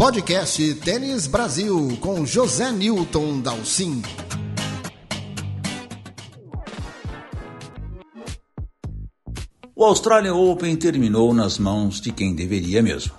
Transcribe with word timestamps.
podcast 0.00 0.74
Tênis 0.76 1.26
Brasil 1.26 1.98
com 2.00 2.24
José 2.24 2.72
Newton 2.72 3.40
Dalcin. 3.40 4.00
O 9.76 9.84
Australian 9.84 10.36
Open 10.36 10.74
terminou 10.76 11.34
nas 11.34 11.58
mãos 11.58 12.00
de 12.00 12.12
quem 12.12 12.34
deveria 12.34 12.82
mesmo. 12.82 13.12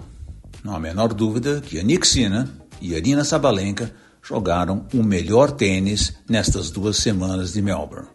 Não 0.63 0.73
há 0.73 0.77
a 0.77 0.79
menor 0.79 1.13
dúvida 1.13 1.61
que 1.61 1.77
Yannick 1.77 2.07
Sinner 2.07 2.47
e 2.81 2.95
Arina 2.95 3.23
Sabalenka 3.23 3.93
jogaram 4.19 4.87
o 4.91 5.03
melhor 5.03 5.51
tênis 5.51 6.15
nestas 6.27 6.71
duas 6.71 6.97
semanas 6.97 7.53
de 7.53 7.61
Melbourne. 7.61 8.07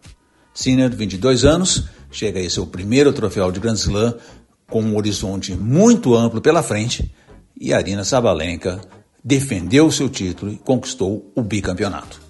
Sinner, 0.53 0.93
22 0.93 1.45
anos, 1.45 1.85
chega 2.11 2.41
a 2.41 2.49
seu 2.49 2.67
primeiro 2.67 3.13
troféu 3.13 3.49
de 3.49 3.61
Grand 3.61 3.75
Slam 3.75 4.13
com 4.69 4.81
um 4.81 4.97
horizonte 4.97 5.55
muito 5.55 6.13
amplo 6.13 6.41
pela 6.41 6.61
frente 6.61 7.09
e 7.59 7.73
Arina 7.73 8.03
Sabalenka 8.03 8.81
defendeu 9.23 9.91
seu 9.91 10.09
título 10.09 10.51
e 10.51 10.57
conquistou 10.57 11.31
o 11.35 11.41
bicampeonato. 11.41 12.21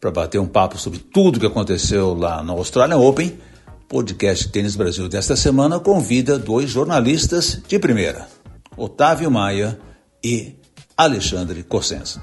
Para 0.00 0.10
bater 0.10 0.38
um 0.38 0.46
papo 0.46 0.78
sobre 0.78 0.98
tudo 0.98 1.36
o 1.36 1.40
que 1.40 1.46
aconteceu 1.46 2.14
lá 2.14 2.42
no 2.42 2.52
Australian 2.52 2.98
Open, 2.98 3.38
podcast 3.88 4.48
Tênis 4.50 4.76
Brasil 4.76 5.08
desta 5.08 5.34
semana 5.34 5.80
convida 5.80 6.38
dois 6.38 6.70
jornalistas 6.70 7.60
de 7.66 7.78
primeira, 7.78 8.28
Otávio 8.76 9.30
Maia 9.30 9.78
e 10.22 10.54
Alexandre 10.96 11.62
Cossenza. 11.62 12.22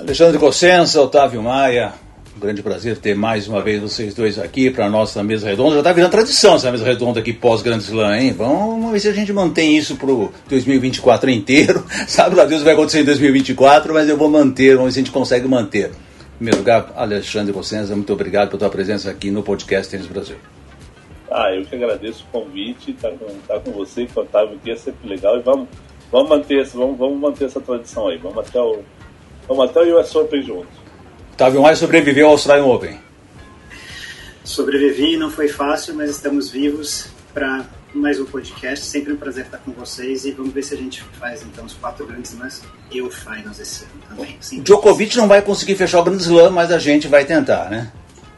Alexandre 0.00 0.38
Cossenza, 0.38 1.00
Otávio 1.00 1.42
Maia, 1.42 1.94
um 2.36 2.40
grande 2.40 2.62
prazer 2.62 2.98
ter 2.98 3.14
mais 3.14 3.48
uma 3.48 3.62
vez 3.62 3.80
vocês 3.80 4.12
dois 4.12 4.38
aqui 4.38 4.70
para 4.70 4.84
a 4.84 4.90
nossa 4.90 5.22
mesa 5.22 5.48
redonda. 5.48 5.72
Já 5.72 5.78
está 5.78 5.92
virando 5.92 6.10
tradição 6.10 6.56
essa 6.56 6.70
mesa 6.70 6.84
redonda 6.84 7.20
aqui 7.20 7.32
pós-Grande 7.32 7.84
Slam, 7.84 8.14
hein? 8.14 8.32
Vamos 8.32 8.92
ver 8.92 9.00
se 9.00 9.08
a 9.08 9.12
gente 9.12 9.32
mantém 9.32 9.74
isso 9.74 9.96
para 9.96 10.10
o 10.10 10.30
2024 10.48 11.30
inteiro. 11.30 11.82
Sabe 12.06 12.36
lá 12.36 12.44
Deus 12.44 12.62
vai 12.62 12.74
acontecer 12.74 13.00
em 13.00 13.04
2024, 13.04 13.94
mas 13.94 14.08
eu 14.08 14.18
vou 14.18 14.28
manter, 14.28 14.76
vamos 14.76 14.86
ver 14.86 14.92
se 14.92 14.98
a 14.98 15.02
gente 15.04 15.12
consegue 15.12 15.48
manter. 15.48 15.86
Em 15.86 16.36
primeiro 16.36 16.58
lugar, 16.58 16.92
Alexandre 16.94 17.54
Cossenza, 17.54 17.96
muito 17.96 18.12
obrigado 18.12 18.48
pela 18.48 18.58
tua 18.58 18.68
presença 18.68 19.10
aqui 19.10 19.30
no 19.30 19.42
podcast 19.42 19.90
Tênis 19.90 20.06
Brasil. 20.06 20.36
Ah, 21.30 21.50
eu 21.54 21.64
que 21.64 21.74
agradeço 21.74 22.24
o 22.30 22.40
convite, 22.40 22.90
estar 22.90 23.10
tá 23.10 23.16
com, 23.16 23.34
tá 23.48 23.60
com 23.60 23.72
você, 23.72 24.06
com 24.06 24.20
Otávio 24.20 24.56
aqui, 24.56 24.70
é 24.70 24.76
sempre 24.76 25.08
legal. 25.08 25.38
E 25.38 25.40
vamos, 25.40 25.68
vamos, 26.12 26.28
manter, 26.28 26.62
vamos, 26.66 26.98
vamos 26.98 27.18
manter 27.18 27.46
essa 27.46 27.60
tradição 27.60 28.08
aí. 28.08 28.18
Vamos 28.18 28.38
até 28.38 28.60
o 28.60 28.82
Vamos 29.48 29.70
até 29.70 29.80
o 29.80 30.00
US 30.00 30.14
Open 30.16 30.42
junto. 30.42 30.85
Otávio 31.36 31.60
Mais 31.60 31.78
sobreviveu 31.78 32.28
ao 32.28 32.32
Australian 32.32 32.64
Open. 32.64 32.98
Sobrevivi, 34.42 35.18
não 35.18 35.30
foi 35.30 35.48
fácil, 35.48 35.94
mas 35.94 36.08
estamos 36.08 36.48
vivos 36.48 37.08
para 37.34 37.66
mais 37.92 38.18
um 38.18 38.24
podcast. 38.24 38.86
Sempre 38.86 39.12
um 39.12 39.18
prazer 39.18 39.44
estar 39.44 39.58
com 39.58 39.70
vocês 39.72 40.24
e 40.24 40.30
vamos 40.30 40.54
ver 40.54 40.62
se 40.62 40.72
a 40.72 40.78
gente 40.78 41.02
faz 41.20 41.42
então 41.42 41.66
os 41.66 41.74
quatro 41.74 42.06
grandes 42.06 42.30
slams 42.30 42.62
e 42.90 43.02
o 43.02 43.10
finals 43.10 43.60
esse 43.60 43.84
ano 43.84 44.02
também. 44.08 44.38
Sim, 44.40 44.62
Djokovic 44.62 45.14
não 45.18 45.28
vai 45.28 45.42
conseguir 45.42 45.74
fechar 45.74 46.00
o 46.00 46.04
grande 46.04 46.22
slam, 46.22 46.48
mas 46.48 46.72
a 46.72 46.78
gente 46.78 47.06
vai 47.06 47.26
tentar, 47.26 47.68
né? 47.68 47.92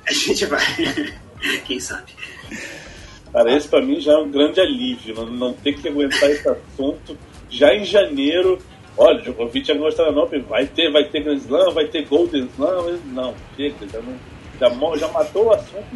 A 0.05 0.13
gente 0.13 0.45
vai. 0.47 0.61
Quem 1.67 1.79
sabe? 1.79 2.11
Cara, 3.33 3.57
esse 3.57 3.69
para 3.69 3.81
mim 3.81 4.01
já 4.01 4.15
é 4.15 4.17
um 4.17 4.29
grande 4.29 4.59
alívio, 4.61 5.15
não, 5.15 5.27
não 5.27 5.53
ter 5.53 5.75
que 5.75 5.87
aguentar 5.87 6.29
esse 6.31 6.49
assunto 6.49 7.17
já 7.49 7.73
em 7.73 7.85
janeiro 7.85 8.59
olha, 8.99 9.23
Djokovic 9.23 9.71
é 9.71 9.75
mostrar 9.75 10.13
não, 10.13 10.29
vai 10.49 10.67
ter, 10.67 10.91
vai 10.91 11.05
ter 11.05 11.23
Grand 11.23 11.37
Slam, 11.37 11.73
vai 11.73 11.87
ter 11.87 12.05
Golden 12.07 12.49
Slam, 12.55 12.99
não, 13.07 13.35
chega, 13.57 13.75
já, 13.91 14.01
não, 14.01 14.93
já, 14.93 14.97
já 14.99 15.09
matou 15.09 15.47
o 15.47 15.53
assunto 15.53 15.87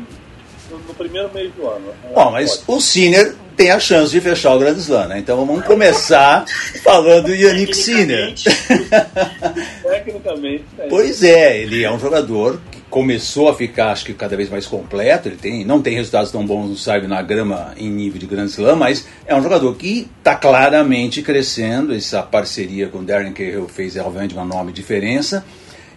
no, 0.71 0.79
no 0.79 0.95
primeiro 0.95 1.31
mês 1.35 1.53
do 1.55 1.69
ano. 1.69 1.93
Bom, 2.15 2.31
mas 2.31 2.57
Pode. 2.57 2.79
o 2.79 2.81
Sinner 2.81 3.35
tem 3.57 3.71
a 3.71 3.79
chance 3.79 4.11
de 4.11 4.21
fechar 4.21 4.55
o 4.55 4.59
Grand 4.59 4.77
Slam, 4.77 5.09
né? 5.09 5.19
Então 5.19 5.37
vamos 5.37 5.65
começar 5.65 6.47
falando 6.83 7.27
do 7.27 7.35
Yannick 7.35 7.75
Sinner. 7.75 8.35
Tecnicamente. 9.83 10.65
É 10.79 10.89
pois 10.89 11.23
é, 11.23 11.61
ele 11.61 11.85
é 11.85 11.91
um 11.91 11.99
jogador 11.99 12.61
começou 12.93 13.49
a 13.49 13.55
ficar, 13.55 13.91
acho 13.91 14.05
que 14.05 14.13
cada 14.13 14.37
vez 14.37 14.51
mais 14.51 14.67
completo. 14.67 15.27
Ele 15.27 15.37
tem, 15.37 15.65
não 15.65 15.81
tem 15.81 15.95
resultados 15.95 16.31
tão 16.31 16.45
bons, 16.47 16.69
não 16.69 16.77
sabe, 16.77 17.07
na 17.07 17.23
grama 17.23 17.73
em 17.79 17.91
nível 17.91 18.21
de 18.21 18.27
Grand 18.27 18.45
Slam, 18.45 18.77
mas 18.77 19.09
é 19.25 19.35
um 19.35 19.43
jogador 19.43 19.75
que 19.77 20.11
está 20.19 20.37
claramente 20.37 21.23
crescendo. 21.23 21.95
Essa 21.95 22.23
parceria 22.23 22.89
com 22.89 22.99
o 22.99 23.03
Darren 23.03 23.33
Cahill 23.33 23.67
fez 23.67 23.95
realmente 23.95 24.35
uma 24.35 24.45
enorme 24.45 24.73
diferença. 24.73 25.43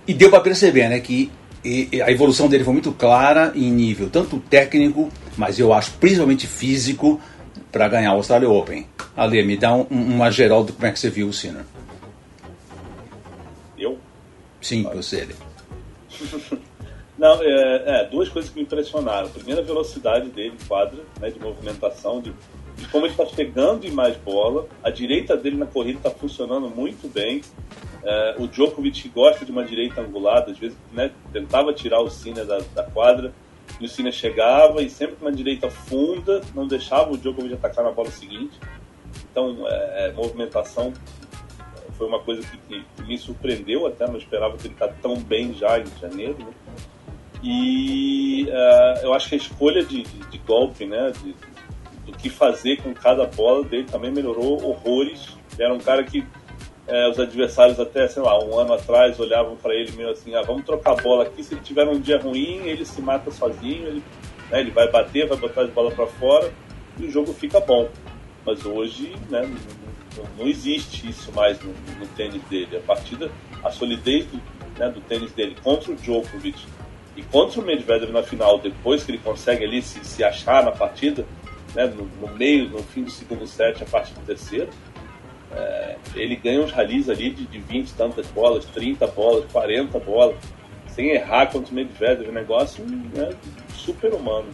E 0.08 0.14
deu 0.14 0.30
para 0.30 0.40
perceber 0.40 0.88
né, 0.88 1.02
que 1.02 1.30
a 2.02 2.10
evolução 2.10 2.48
dele 2.48 2.64
foi 2.64 2.72
muito 2.72 2.94
clara 2.94 3.52
em 3.56 3.70
nível 3.70 4.10
tanto 4.10 4.40
técnico, 4.40 5.10
mas 5.36 5.60
eu 5.60 5.74
acho 5.74 5.92
principalmente 6.00 6.48
físico, 6.48 7.20
para 7.74 7.90
ganhar 7.90 8.14
o 8.14 8.18
Australia 8.18 8.50
Open. 8.50 8.88
Ale, 9.18 9.44
me 9.44 9.58
dá 9.58 9.74
um, 9.74 9.82
uma 9.90 10.32
geral 10.32 10.64
do 10.64 10.72
como 10.72 10.86
é 10.86 10.92
que 10.92 11.00
você 11.00 11.10
viu 11.10 11.28
o 11.28 11.34
Sinner. 11.34 11.66
Eu? 13.78 14.00
Sim, 14.62 14.84
você. 14.84 15.28
Não, 17.18 17.42
é, 17.42 18.02
é, 18.02 18.06
duas 18.06 18.28
coisas 18.28 18.52
que 18.52 18.58
me 18.58 18.64
impressionaram. 18.64 19.30
Primeiro, 19.30 19.62
a 19.62 19.64
velocidade 19.64 20.30
dele 20.30 20.58
quadra, 20.68 21.02
né, 21.20 21.30
de 21.30 21.40
movimentação, 21.40 22.22
de, 22.22 22.34
de 22.76 22.88
como 22.90 23.06
ele 23.06 23.14
está 23.14 23.26
chegando 23.26 23.86
em 23.86 23.92
mais 23.92 24.18
bola. 24.18 24.68
A 24.84 24.90
direita 24.90 25.38
dele 25.38 25.56
na 25.56 25.66
corrida 25.66 26.00
está 26.00 26.12
funcionando 26.12 26.70
muito 26.70 27.08
bem. 27.08 27.42
É, 28.04 28.36
o 28.38 28.48
Djokovic 28.48 29.08
gosta 29.10 29.46
de 29.46 29.52
uma 29.52 29.64
direita 29.64 30.02
angulada, 30.02 30.52
às 30.52 30.58
vezes 30.58 30.78
né, 30.92 31.12
tentava 31.32 31.74
tirar 31.74 32.02
o 32.02 32.10
Sinner 32.10 32.46
da, 32.46 32.60
da 32.76 32.84
quadra, 32.84 33.34
e 33.80 33.86
o 33.86 33.90
Sinner 33.90 34.12
chegava 34.12 34.82
e 34.82 34.90
sempre 34.90 35.16
com 35.16 35.26
uma 35.26 35.32
direita 35.32 35.70
funda, 35.72 36.42
não 36.54 36.68
deixava 36.68 37.12
o 37.12 37.18
Djokovic 37.18 37.56
atacar 37.56 37.84
na 37.84 37.92
bola 37.92 38.12
seguinte. 38.12 38.60
Então, 39.32 39.66
é, 39.68 40.08
é 40.08 40.12
movimentação 40.12 40.94
foi 41.98 42.08
uma 42.08 42.20
coisa 42.20 42.42
que, 42.42 42.58
que, 42.58 43.04
me 43.04 43.18
surpreendeu 43.18 43.86
até, 43.88 44.06
não 44.06 44.18
esperava 44.18 44.58
que 44.58 44.68
ele 44.68 44.74
está 44.74 44.88
tão 44.88 45.16
bem 45.18 45.54
já 45.54 45.80
em 45.80 45.86
janeiro. 46.00 46.38
Né? 46.40 46.54
E 47.48 48.48
uh, 48.50 49.06
eu 49.06 49.14
acho 49.14 49.30
que 49.30 49.36
a 49.36 49.38
escolha 49.38 49.86
de, 49.86 50.02
de, 50.02 50.20
de 50.32 50.38
golpe, 50.40 50.84
né, 50.88 51.14
de, 51.22 51.36
do 52.04 52.18
que 52.18 52.28
fazer 52.28 52.78
com 52.82 52.92
cada 52.92 53.28
bola 53.28 53.64
dele 53.64 53.84
também 53.84 54.12
melhorou 54.12 54.68
horrores. 54.68 55.38
Ele 55.54 55.64
era 55.64 55.72
um 55.72 55.78
cara 55.78 56.04
que 56.04 56.22
uh, 56.22 57.12
os 57.12 57.20
adversários 57.20 57.80
até, 57.80 58.08
sei 58.08 58.24
lá, 58.24 58.44
um 58.44 58.60
ano 58.60 58.74
atrás 58.74 59.20
olhavam 59.20 59.56
para 59.58 59.76
ele 59.76 59.92
meio 59.92 60.10
assim, 60.10 60.34
ah, 60.34 60.42
vamos 60.42 60.66
trocar 60.66 60.94
a 60.94 60.96
bola 60.96 61.26
aqui, 61.26 61.44
se 61.44 61.54
ele 61.54 61.62
tiver 61.62 61.88
um 61.88 62.00
dia 62.00 62.20
ruim, 62.20 62.66
ele 62.66 62.84
se 62.84 63.00
mata 63.00 63.30
sozinho, 63.30 63.90
ele, 63.90 64.04
né, 64.50 64.62
ele 64.62 64.72
vai 64.72 64.90
bater, 64.90 65.28
vai 65.28 65.38
botar 65.38 65.62
as 65.62 65.70
bolas 65.70 65.94
para 65.94 66.08
fora 66.08 66.52
e 66.98 67.06
o 67.06 67.12
jogo 67.12 67.32
fica 67.32 67.60
bom. 67.60 67.88
Mas 68.44 68.66
hoje, 68.66 69.16
né, 69.30 69.48
não, 70.18 70.26
não 70.40 70.48
existe 70.48 71.08
isso 71.08 71.32
mais 71.32 71.60
no, 71.62 71.72
no, 72.00 72.08
tênis 72.16 72.42
dele. 72.50 72.78
A 72.78 72.82
partida, 72.82 73.30
a 73.64 73.70
solidez 73.70 74.26
do, 74.26 74.42
né, 74.80 74.90
do 74.90 75.00
tênis 75.02 75.32
dele 75.32 75.56
contra 75.64 75.92
o 75.92 75.96
Djokovic 75.96 76.66
e 77.16 77.24
contra 77.24 77.62
o 77.62 77.64
Medvedev 77.64 78.12
na 78.12 78.24
final, 78.24 78.60
depois 78.60 79.04
que 79.04 79.12
ele 79.12 79.20
consegue 79.20 79.64
ali 79.64 79.82
se, 79.82 80.04
se 80.04 80.24
achar 80.24 80.64
na 80.64 80.72
partida, 80.72 81.26
né, 81.74 81.86
no, 81.86 82.10
no, 82.20 82.36
meio, 82.36 82.70
no 82.70 82.84
fim 82.84 83.04
do 83.04 83.12
segundo 83.12 83.48
set, 83.48 83.82
a 83.82 83.86
partir 83.86 84.14
do 84.14 84.22
terceiro, 84.22 84.70
é, 85.52 85.96
ele 86.16 86.36
ganha 86.36 86.62
uns 86.62 86.72
ralis 86.72 87.10
ali 87.10 87.30
de, 87.30 87.46
de 87.46 87.60
20 87.60 87.94
tantas 87.94 88.28
bolas, 88.28 88.66
30 88.66 89.08
bolas, 89.08 89.46
40 89.52 89.98
bolas, 90.00 90.36
sem 90.88 91.10
errar 91.12 91.48
contra 91.48 91.72
o 91.72 91.76
Medvedev, 91.76 92.30
um 92.30 92.34
negócio 92.34 92.84
né, 92.86 93.30
super 93.74 94.14
humano. 94.14 94.48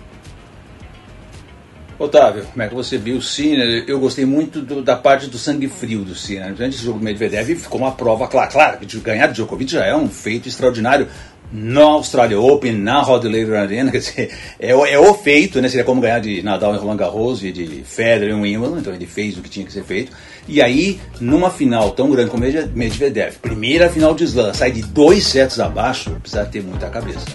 Otávio, 2.01 2.43
como 2.45 2.63
é 2.63 2.67
que 2.67 2.73
você 2.73 2.97
viu 2.97 3.17
o 3.17 3.21
Sinner? 3.21 3.85
Eu 3.87 3.99
gostei 3.99 4.25
muito 4.25 4.59
do, 4.59 4.81
da 4.81 4.95
parte 4.95 5.27
do 5.27 5.37
sangue 5.37 5.67
frio 5.67 6.03
do 6.03 6.15
Sinner. 6.15 6.55
Antes 6.59 6.79
do 6.79 6.85
jogo 6.85 6.97
do 6.97 7.05
Medvedev 7.05 7.55
ficou 7.55 7.79
uma 7.79 7.91
prova 7.91 8.27
clara. 8.27 8.47
Claro 8.49 8.77
que 8.79 8.99
ganhar 8.99 9.27
de 9.27 9.35
Djokovic 9.35 9.71
já 9.71 9.85
é 9.85 9.95
um 9.95 10.09
feito 10.09 10.47
extraordinário, 10.47 11.07
no 11.51 11.81
Australia 11.81 12.39
Open, 12.39 12.73
na 12.73 13.01
Rod 13.01 13.23
Laver 13.25 13.59
Arena, 13.59 13.91
quer 13.91 13.99
dizer, 13.99 14.31
é, 14.59 14.71
é 14.71 14.99
o 14.99 15.13
feito, 15.13 15.61
né? 15.61 15.69
Seria 15.69 15.83
como 15.83 16.01
ganhar 16.01 16.19
de 16.19 16.41
Nadal 16.41 16.75
em 16.75 16.77
Roland 16.77 16.97
Garros 16.97 17.43
e 17.43 17.51
de 17.51 17.83
Federer 17.83 18.33
em 18.33 18.41
Wimbledon, 18.41 18.79
então 18.79 18.93
ele 18.93 19.05
fez 19.05 19.37
o 19.37 19.41
que 19.41 19.49
tinha 19.49 19.65
que 19.65 19.73
ser 19.73 19.83
feito. 19.83 20.11
E 20.47 20.61
aí, 20.61 20.99
numa 21.19 21.49
final 21.49 21.91
tão 21.91 22.09
grande 22.09 22.29
como 22.29 22.43
Medvedev, 22.43 23.37
primeira 23.41 23.89
final 23.89 24.13
de 24.13 24.23
slam, 24.23 24.53
sai 24.53 24.71
de 24.71 24.81
dois 24.81 25.25
sets 25.25 25.59
abaixo, 25.59 26.11
precisa 26.21 26.45
ter 26.45 26.63
muita 26.63 26.89
cabeça. 26.89 27.25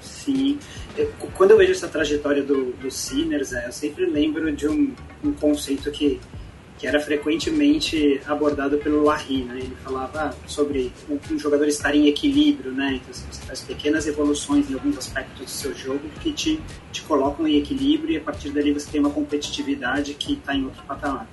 Sim. 0.00 0.58
Eu, 0.96 1.12
quando 1.34 1.52
eu 1.52 1.58
vejo 1.58 1.72
essa 1.72 1.88
trajetória 1.88 2.42
do, 2.42 2.72
do 2.72 2.90
Sinners, 2.90 3.52
é, 3.52 3.66
eu 3.66 3.72
sempre 3.72 4.04
lembro 4.06 4.50
de 4.52 4.68
um, 4.68 4.92
um 5.24 5.32
conceito 5.32 5.90
que 5.90 6.20
que 6.78 6.86
era 6.86 7.00
frequentemente 7.00 8.20
abordado 8.24 8.78
pelo 8.78 9.02
Larry, 9.02 9.42
né? 9.42 9.58
Ele 9.58 9.76
falava 9.82 10.34
sobre 10.46 10.92
um 11.30 11.38
jogador 11.38 11.66
estar 11.66 11.94
em 11.94 12.06
equilíbrio, 12.06 12.70
né? 12.72 12.94
Então 12.94 13.10
assim, 13.10 13.26
você 13.30 13.42
faz 13.42 13.60
pequenas 13.60 14.06
evoluções 14.06 14.70
em 14.70 14.74
alguns 14.74 14.96
aspectos 14.96 15.44
do 15.44 15.50
seu 15.50 15.74
jogo 15.74 16.00
que 16.20 16.32
te, 16.32 16.60
te 16.92 17.02
colocam 17.02 17.46
em 17.48 17.58
equilíbrio 17.58 18.12
e 18.12 18.16
a 18.16 18.20
partir 18.20 18.50
dali 18.50 18.72
você 18.72 18.88
tem 18.90 19.00
uma 19.00 19.10
competitividade 19.10 20.14
que 20.14 20.34
está 20.34 20.54
em 20.54 20.64
outro 20.64 20.82
patamar. 20.84 21.28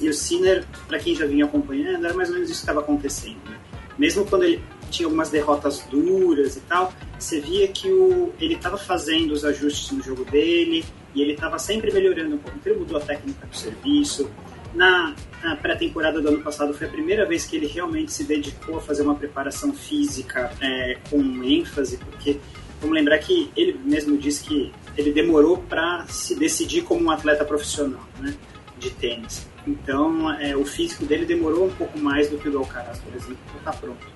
E 0.00 0.08
o 0.08 0.14
Sinner, 0.14 0.64
para 0.86 0.98
quem 0.98 1.14
já 1.14 1.26
vinha 1.26 1.44
acompanhando, 1.44 2.04
era 2.04 2.14
mais 2.14 2.28
ou 2.28 2.34
menos 2.34 2.50
isso 2.50 2.60
que 2.60 2.64
estava 2.64 2.80
acontecendo. 2.80 3.38
Né? 3.48 3.58
Mesmo 3.98 4.24
quando 4.24 4.44
ele 4.44 4.62
tinha 4.90 5.06
algumas 5.06 5.30
derrotas 5.30 5.80
duras 5.90 6.56
e 6.56 6.60
tal, 6.60 6.92
você 7.18 7.40
via 7.40 7.66
que 7.68 7.90
o, 7.90 8.32
ele 8.40 8.54
estava 8.54 8.76
fazendo 8.76 9.32
os 9.32 9.44
ajustes 9.44 9.90
no 9.90 10.02
jogo 10.02 10.24
dele, 10.24 10.84
e 11.14 11.22
ele 11.22 11.32
estava 11.32 11.58
sempre 11.58 11.92
melhorando 11.92 12.34
um 12.34 12.38
pouco. 12.38 12.58
Ele 12.64 12.78
mudou 12.78 12.96
a 12.96 13.00
técnica 13.00 13.46
do 13.46 13.56
serviço. 13.56 14.30
Na, 14.74 15.14
na 15.42 15.54
pré-temporada 15.54 16.20
do 16.20 16.28
ano 16.28 16.42
passado 16.42 16.74
foi 16.74 16.88
a 16.88 16.90
primeira 16.90 17.24
vez 17.24 17.44
que 17.44 17.56
ele 17.56 17.66
realmente 17.66 18.12
se 18.12 18.24
dedicou 18.24 18.78
a 18.78 18.80
fazer 18.80 19.02
uma 19.02 19.14
preparação 19.14 19.72
física 19.72 20.50
é, 20.60 20.98
com 21.08 21.20
ênfase, 21.44 21.98
porque 21.98 22.40
vamos 22.80 22.96
lembrar 22.96 23.18
que 23.18 23.50
ele 23.56 23.78
mesmo 23.84 24.18
disse 24.18 24.42
que 24.42 24.72
ele 24.96 25.12
demorou 25.12 25.58
para 25.58 26.04
se 26.08 26.34
decidir 26.34 26.82
como 26.82 27.04
um 27.04 27.10
atleta 27.10 27.44
profissional 27.44 28.04
né, 28.18 28.34
de 28.78 28.90
tênis. 28.90 29.46
Então, 29.66 30.30
é, 30.32 30.56
o 30.56 30.64
físico 30.64 31.06
dele 31.06 31.24
demorou 31.24 31.66
um 31.66 31.70
pouco 31.70 31.98
mais 31.98 32.28
do 32.28 32.36
que 32.36 32.48
o 32.48 32.50
do 32.50 32.58
Alcaraz, 32.58 32.98
por 32.98 33.14
exemplo, 33.14 33.38
para 33.46 33.58
estar 33.58 33.72
tá 33.72 33.78
pronto. 33.78 34.14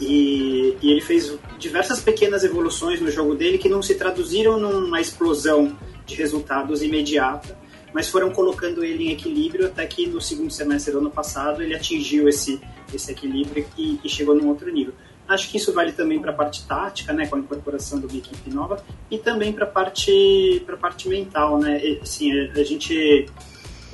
E, 0.00 0.76
e, 0.82 0.90
ele 0.90 1.00
fez 1.00 1.36
diversas 1.58 2.00
pequenas 2.00 2.44
evoluções 2.44 3.00
no 3.00 3.10
jogo 3.10 3.34
dele 3.34 3.58
que 3.58 3.68
não 3.68 3.82
se 3.82 3.94
traduziram 3.94 4.58
numa 4.58 5.00
explosão 5.00 5.76
de 6.06 6.14
resultados 6.14 6.82
imediata, 6.82 7.56
mas 7.92 8.08
foram 8.08 8.30
colocando 8.30 8.84
ele 8.84 9.08
em 9.08 9.12
equilíbrio 9.12 9.66
até 9.66 9.86
que 9.86 10.06
no 10.06 10.20
segundo 10.20 10.50
semestre 10.50 10.92
do 10.92 10.98
ano 10.98 11.10
passado 11.10 11.62
ele 11.62 11.74
atingiu 11.74 12.28
esse, 12.28 12.60
esse 12.92 13.10
equilíbrio 13.12 13.66
e, 13.76 14.00
e 14.02 14.08
chegou 14.08 14.34
num 14.34 14.48
outro 14.48 14.70
nível. 14.72 14.94
Acho 15.28 15.48
que 15.50 15.56
isso 15.56 15.72
vale 15.72 15.92
também 15.92 16.20
para 16.20 16.30
a 16.30 16.34
parte 16.34 16.66
tática, 16.66 17.12
né, 17.12 17.26
com 17.26 17.36
a 17.36 17.38
incorporação 17.38 18.00
de 18.00 18.06
uma 18.06 18.16
equipe 18.16 18.50
nova, 18.50 18.84
e 19.10 19.18
também 19.18 19.52
para 19.52 19.64
a 19.64 19.68
parte, 19.68 20.64
parte 20.80 21.08
mental. 21.08 21.58
Né? 21.58 21.80
E, 21.82 22.00
assim, 22.02 22.32
a, 22.32 22.52
a 22.52 22.64
gente 22.64 23.26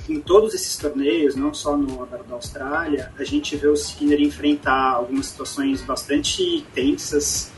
em 0.08 0.20
todos 0.20 0.54
esses 0.54 0.76
torneios, 0.76 1.36
não 1.36 1.52
só 1.52 1.76
no 1.76 2.02
Aberto 2.02 2.26
da 2.26 2.34
Austrália, 2.34 3.12
a 3.18 3.24
gente 3.24 3.54
vê 3.56 3.68
o 3.68 3.74
Skinner 3.74 4.20
enfrentar 4.20 4.92
algumas 4.92 5.26
situações 5.26 5.82
bastante 5.82 6.64
tensas 6.74 7.52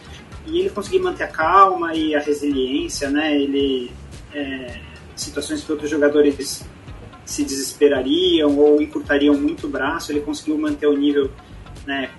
e 0.47 0.59
ele 0.59 0.71
conseguir 0.71 0.99
manter 0.99 1.25
a 1.25 1.29
calma 1.29 1.95
e 1.95 2.15
a 2.15 2.19
resiliência, 2.19 3.09
né? 3.09 3.41
Ele 3.41 3.93
é, 4.35 4.81
situações 5.17 5.63
que 5.63 5.73
outros 5.73 5.91
jogadores 5.91 6.65
se 7.25 7.45
desesperariam 7.45 8.59
ou 8.59 8.81
encurtariam 8.83 9.35
muito 9.35 9.67
o 9.67 9.71
braço, 9.71 10.11
ele 10.11 10.21
conseguiu 10.21 10.59
manter 10.59 10.87
o 10.87 10.97
nível, 10.97 11.31
né? 11.87 12.11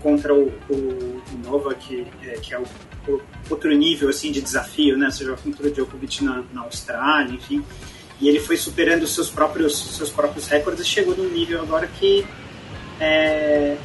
Contra 0.00 0.34
o, 0.34 0.48
o, 0.68 1.22
Nova, 1.44 1.74
que, 1.74 2.06
é, 2.24 2.32
que 2.32 2.54
é 2.54 2.58
o, 2.58 2.64
o, 3.08 3.20
outro 3.50 3.72
nível 3.72 4.08
assim 4.08 4.32
de 4.32 4.40
desafio, 4.40 4.96
né? 4.96 5.10
Seja, 5.10 5.36
contra 5.36 5.66
o 5.66 5.70
Djokovic 5.70 6.24
na, 6.24 6.44
na 6.52 6.62
Austrália, 6.62 7.34
enfim 7.34 7.64
e 8.22 8.28
ele 8.28 8.38
foi 8.38 8.56
superando 8.56 9.04
seus 9.04 9.28
próprios, 9.28 9.96
seus 9.96 10.08
próprios 10.08 10.46
recordes 10.46 10.86
e 10.86 10.88
chegou 10.88 11.16
num 11.16 11.28
nível 11.28 11.60
agora 11.60 11.88
que 11.88 12.24
é, 13.00 13.76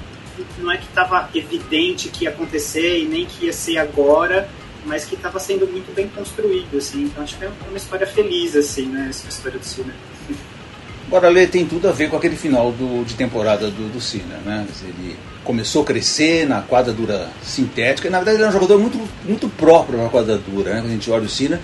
não 0.59 0.71
é 0.71 0.77
que 0.77 0.85
estava 0.85 1.27
evidente 1.33 2.09
que 2.09 2.25
ia 2.25 2.30
acontecer 2.30 3.00
e 3.00 3.06
nem 3.06 3.25
que 3.25 3.47
ia 3.47 3.53
ser 3.53 3.80
agora, 3.80 4.47
mas 4.85 5.06
que 5.06 5.15
estava 5.15 5.39
sendo 5.39 5.68
muito 5.68 5.94
bem 5.94 6.07
construído, 6.07 6.77
assim. 6.77 7.03
Então 7.03 7.24
acho 7.24 7.38
que 7.38 7.45
é 7.45 7.51
uma 7.68 7.77
história 7.77 8.07
feliz, 8.07 8.56
assim, 8.56 8.88
né, 8.88 9.07
essa 9.09 9.27
história 9.27 9.59
do 9.59 9.65
Cine. 9.65 9.94
Agora, 11.07 11.29
Lê, 11.29 11.47
tem 11.47 11.65
tudo 11.65 11.88
a 11.88 11.91
ver 11.91 12.09
com 12.09 12.18
aquele 12.18 12.35
final 12.35 12.71
do, 12.71 13.06
de 13.06 13.13
temporada 13.15 13.69
do, 13.71 13.94
do 13.94 14.01
Cine, 14.01 14.25
né? 14.45 14.68
Ele 14.83 15.15
começou 15.44 15.83
a 15.83 15.85
crescer 15.85 16.45
na 16.45 16.62
quadra 16.62 16.91
dura 16.91 17.29
sintética, 17.41 18.09
na 18.09 18.18
verdade 18.18 18.38
ele 18.38 18.44
é 18.44 18.50
um 18.50 18.51
jogador 18.51 18.77
muito, 18.77 19.00
muito 19.24 19.47
próprio 19.47 20.03
na 20.03 20.09
quadra 20.09 20.38
dura, 20.38 20.74
né? 20.74 20.81
Quando 20.81 20.89
a 20.89 20.94
gente 20.94 21.09
olha 21.09 21.23
o 21.23 21.30
Cine, 21.30 21.57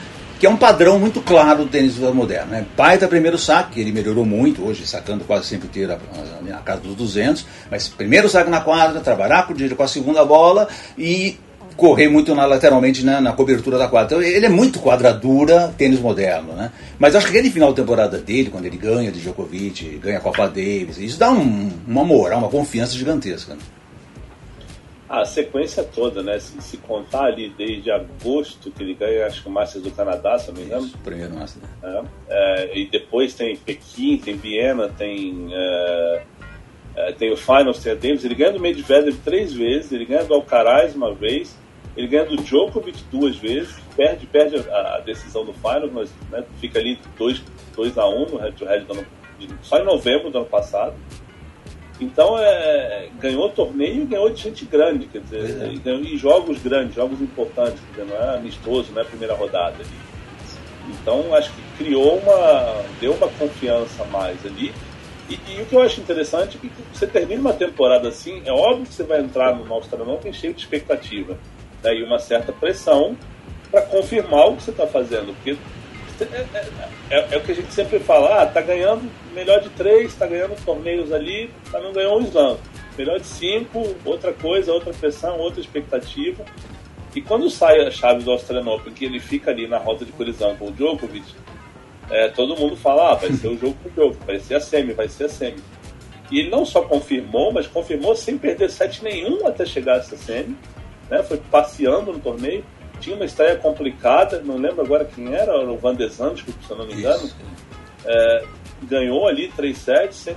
que 0.44 0.48
é 0.48 0.50
um 0.50 0.58
padrão 0.58 1.00
muito 1.00 1.22
claro 1.22 1.64
do 1.64 1.70
tênis 1.70 1.98
moderno. 1.98 2.52
Né? 2.52 2.66
Baita 2.76 3.08
primeiro 3.08 3.38
saque, 3.38 3.80
ele 3.80 3.94
melhorou 3.94 4.26
muito, 4.26 4.66
hoje 4.66 4.86
sacando 4.86 5.24
quase 5.24 5.46
sempre 5.46 5.68
inteiro 5.68 5.94
a, 5.94 6.58
a, 6.58 6.58
casa 6.58 6.82
dos 6.82 6.96
200, 6.96 7.46
mas 7.72 7.88
primeiro 7.88 8.28
saque 8.28 8.50
na 8.50 8.60
quadra, 8.60 9.00
trabalhar 9.00 9.48
com, 9.48 9.54
com 9.54 9.84
a 9.84 9.88
segunda 9.88 10.26
bola 10.26 10.68
e 10.98 11.38
correr 11.76 12.08
muito 12.08 12.34
na, 12.34 12.46
lateralmente 12.46 13.06
né, 13.06 13.20
na 13.20 13.34
cobertura 13.34 13.78
da 13.78 13.88
quadra. 13.88 14.18
Então 14.18 14.22
ele 14.22 14.46
é 14.46 14.50
muito 14.50 14.80
quadradura, 14.80 15.74
tênis 15.78 16.00
moderno, 16.00 16.54
né? 16.54 16.72
Mas 16.98 17.16
acho 17.16 17.26
que 17.26 17.38
aquele 17.38 17.52
final 17.52 17.70
de 17.70 17.82
temporada 17.82 18.18
dele, 18.18 18.50
quando 18.50 18.66
ele 18.66 18.78
ganha 18.78 19.12
de 19.12 19.20
Djokovic, 19.20 19.98
ganha 19.98 20.18
a 20.18 20.22
Copa 20.22 20.48
Davis, 20.48 20.98
isso 20.98 21.20
dá 21.20 21.32
um, 21.32 21.72
uma 21.88 22.04
moral, 22.04 22.40
uma 22.40 22.50
confiança 22.50 22.96
gigantesca. 22.96 23.54
Né? 23.54 23.60
a 25.14 25.26
sequência 25.26 25.84
toda, 25.84 26.24
né? 26.24 26.40
Se, 26.40 26.60
se, 26.60 26.78
contar 26.78 27.26
ali 27.26 27.54
desde 27.56 27.92
agosto 27.92 28.72
que 28.72 28.82
ele 28.82 28.96
ganha, 28.96 29.28
acho 29.28 29.44
que 29.44 29.48
o 29.48 29.52
Masters 29.52 29.84
do 29.84 29.92
Canadá, 29.92 30.40
se 30.40 30.48
não 30.48 30.56
me 30.56 30.66
engano. 30.66 30.88
Isso, 30.88 30.98
primeiro 31.04 31.36
Masters. 31.36 31.64
É, 31.84 32.04
é, 32.30 32.80
e 32.80 32.90
depois 32.90 33.36
tem 33.36 33.56
Pequim, 33.56 34.18
tem 34.18 34.36
Viena, 34.36 34.90
tem, 34.90 35.50
é, 35.52 36.24
é, 36.96 37.12
tem 37.12 37.32
o 37.32 37.38
Finals, 37.38 37.78
tem 37.78 37.92
a 37.92 37.96
Davis. 37.96 38.26
Ele 38.26 38.34
ganha 38.34 38.54
do 38.54 38.60
Medvedev 38.60 39.16
três 39.24 39.54
vezes, 39.54 39.92
ele 39.92 40.06
ganha 40.06 40.24
do 40.24 40.34
Alcaraz 40.34 40.96
uma 40.96 41.14
vez, 41.14 41.56
ele 41.96 42.08
ganha 42.08 42.26
do 42.26 42.38
Djokovic 42.38 43.04
duas 43.12 43.36
vezes, 43.36 43.76
perde, 43.96 44.26
perde 44.26 44.58
a, 44.70 44.96
a 44.96 45.00
decisão 45.00 45.46
do 45.46 45.54
Finals, 45.54 45.92
mas 45.92 46.14
né, 46.32 46.44
fica 46.60 46.80
ali 46.80 47.00
2 47.18 47.98
a 47.98 48.08
1 48.08 48.22
um 48.22 48.30
no 48.30 48.38
head-to-head 48.38 48.86
só 49.62 49.80
em 49.80 49.86
novembro 49.86 50.32
do 50.32 50.40
ano 50.40 50.48
passado. 50.48 50.96
Então, 52.02 52.38
é, 52.40 53.10
ganhou 53.20 53.50
torneio 53.50 54.02
e 54.02 54.06
ganhou 54.06 54.30
de 54.30 54.42
gente 54.42 54.66
grande, 54.66 55.06
quer 55.06 55.22
dizer, 55.22 55.62
é. 55.62 55.76
ganhou, 55.78 56.02
e 56.02 56.18
jogos 56.18 56.60
grandes, 56.60 56.96
jogos 56.96 57.22
importantes, 57.22 57.80
dizer, 57.92 58.06
não 58.06 58.16
é 58.16 58.38
amistoso, 58.38 58.92
não 58.92 59.00
é 59.00 59.04
a 59.04 59.08
primeira 59.08 59.36
rodada 59.36 59.76
ali. 59.76 60.14
Então, 60.90 61.34
acho 61.34 61.52
que 61.54 61.84
criou 61.84 62.18
uma. 62.18 62.84
deu 63.00 63.14
uma 63.14 63.30
confiança 63.30 64.04
a 64.04 64.08
mais 64.08 64.44
ali. 64.46 64.74
E, 65.30 65.40
e, 65.48 65.62
o 65.62 65.66
que 65.66 65.76
eu 65.76 65.82
acho 65.82 66.02
interessante 66.02 66.58
é 66.58 66.60
que 66.60 66.70
você 66.92 67.08
termina 67.08 67.40
uma 67.40 67.54
temporada 67.54 68.10
assim, 68.10 68.42
é 68.44 68.52
óbvio 68.52 68.86
que 68.86 68.94
você 68.94 69.04
vai 69.04 69.22
entrar 69.22 69.56
no 69.56 69.74
Australian 69.74 70.14
Open 70.14 70.34
cheio 70.34 70.54
de 70.54 70.60
expectativa 70.60 71.38
né, 71.84 71.96
e 71.96 72.04
uma 72.04 72.20
certa 72.20 72.52
pressão 72.52 73.18
para 73.70 73.82
confirmar 73.82 74.50
o 74.50 74.56
que 74.56 74.64
você 74.64 74.72
está 74.72 74.88
fazendo, 74.88 75.34
porque 75.36 75.58
é, 76.22 76.46
é, 76.54 76.70
é, 77.10 77.28
é, 77.32 77.38
o 77.38 77.42
que 77.42 77.52
a 77.52 77.56
gente 77.56 77.74
sempre 77.74 78.00
fala, 78.00 78.42
ah, 78.42 78.46
tá 78.46 78.62
ganhando 78.62 79.10
melhor 79.34 79.60
de 79.62 79.70
três, 79.70 80.14
tá 80.14 80.28
ganhando 80.28 80.56
torneios 80.64 81.12
ali, 81.12 81.50
tá 81.72 81.80
não 81.80 81.92
ganhou 81.92 82.20
um 82.20 82.24
slam. 82.24 82.58
Melhor 82.98 83.20
de 83.20 83.26
cinco, 83.26 83.96
outra 84.06 84.32
coisa, 84.32 84.72
outra 84.72 84.94
pressão, 84.94 85.40
outra 85.40 85.60
expectativa. 85.60 86.46
E 87.16 87.22
quando 87.22 87.50
sai 87.50 87.80
a 87.86 87.92
chave 87.92 88.24
do 88.24 88.32
Australian 88.32 88.72
Open, 88.72 88.94
que 88.94 89.06
ele 89.06 89.20
fica 89.20 89.52
ali 89.52 89.68
na 89.68 89.78
rota 89.78 90.06
de 90.06 90.12
colisão 90.12 90.56
com 90.56 90.68
o 90.68 90.72
Djokovic, 90.72 91.26
é, 92.10 92.28
todo 92.30 92.56
mundo 92.56 92.76
fala, 92.76 93.12
ah, 93.12 93.16
vai 93.16 93.32
ser 93.34 93.48
o 93.48 93.58
jogo 93.58 93.76
com 93.82 93.90
o 93.90 93.92
Djokovic, 93.92 94.26
vai 94.26 94.40
ser 94.40 94.56
a 94.56 94.60
semi, 94.60 94.94
vai 94.94 95.08
ser 95.08 95.26
a 95.26 95.30
semi. 95.30 95.62
E 96.32 96.40
ele 96.40 96.50
não 96.50 96.66
só 96.66 96.84
confirmou, 96.84 97.52
mas 97.52 97.68
confirmou 97.68 98.16
sem 98.16 98.38
perder 98.38 98.70
set 98.70 99.04
nenhum 99.04 99.46
até 99.48 99.66
chegar 99.66 99.96
a 99.96 99.98
essa 99.98 100.16
semi. 100.16 100.56
Né? 101.14 101.24
Foi 101.24 101.38
passeando 101.38 102.12
no 102.12 102.20
torneio 102.20 102.64
tinha 103.04 103.18
uma 103.18 103.26
estreia 103.26 103.58
complicada, 103.58 104.42
não 104.46 104.56
lembro 104.56 104.82
agora 104.82 105.04
quem 105.04 105.34
era, 105.34 105.60
o 105.70 105.78
Van 105.78 105.94
de 105.94 106.08
Zandt, 106.08 106.46
se 106.46 106.72
eu 106.72 106.78
não 106.78 106.88
me 106.88 106.94
engano. 106.94 107.30
É, 108.06 108.46
ganhou 108.84 109.28
ali 109.28 109.50
3 109.50 109.78
sets, 109.78 110.30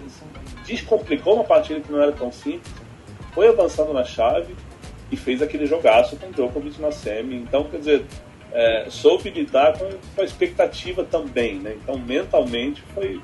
descomplicou 0.67 1.35
uma 1.35 1.45
partida 1.45 1.81
que 1.81 1.93
não 1.93 2.03
era 2.03 2.11
tão 2.11 2.33
simples, 2.33 2.73
foi 3.33 3.47
avançando 3.47 3.93
na 3.93 4.03
chave 4.03 4.57
e 5.13 5.17
fez 5.17 5.41
aquele 5.41 5.65
jogaço 5.65 6.17
com 6.17 6.27
o 6.27 6.33
Djokovic 6.33 6.81
na 6.81 6.91
semi. 6.91 7.37
Então, 7.37 7.65
quer 7.65 7.79
dizer, 7.79 8.05
é, 8.53 8.87
soube 8.89 9.31
lidar 9.31 9.79
com, 9.79 9.89
com, 10.17 10.21
a 10.21 10.25
expectativa 10.25 11.05
também, 11.05 11.61
né? 11.61 11.77
Então, 11.81 11.97
mentalmente 11.97 12.83
foi, 12.95 13.21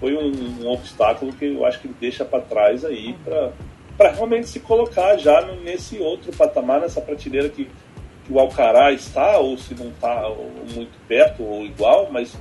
foi 0.00 0.14
um, 0.14 0.64
um 0.64 0.68
obstáculo 0.70 1.30
que 1.34 1.44
eu 1.44 1.66
acho 1.66 1.78
que 1.80 1.88
ele 1.88 1.96
deixa 2.00 2.24
para 2.24 2.40
trás 2.40 2.86
aí 2.86 3.14
para 3.22 3.52
realmente 3.98 4.48
se 4.48 4.60
colocar 4.60 5.16
já 5.16 5.40
nesse 5.62 5.98
outro 5.98 6.32
patamar, 6.36 6.80
nessa 6.80 7.00
prateleira 7.00 7.48
que 7.48 7.68
que 8.28 8.32
o 8.34 8.38
Alcaraz 8.38 9.06
está, 9.06 9.38
ou 9.38 9.56
se 9.56 9.74
não 9.74 9.88
está 9.88 10.30
muito 10.74 10.92
perto 11.08 11.42
ou 11.42 11.64
igual, 11.64 12.10
mas 12.12 12.36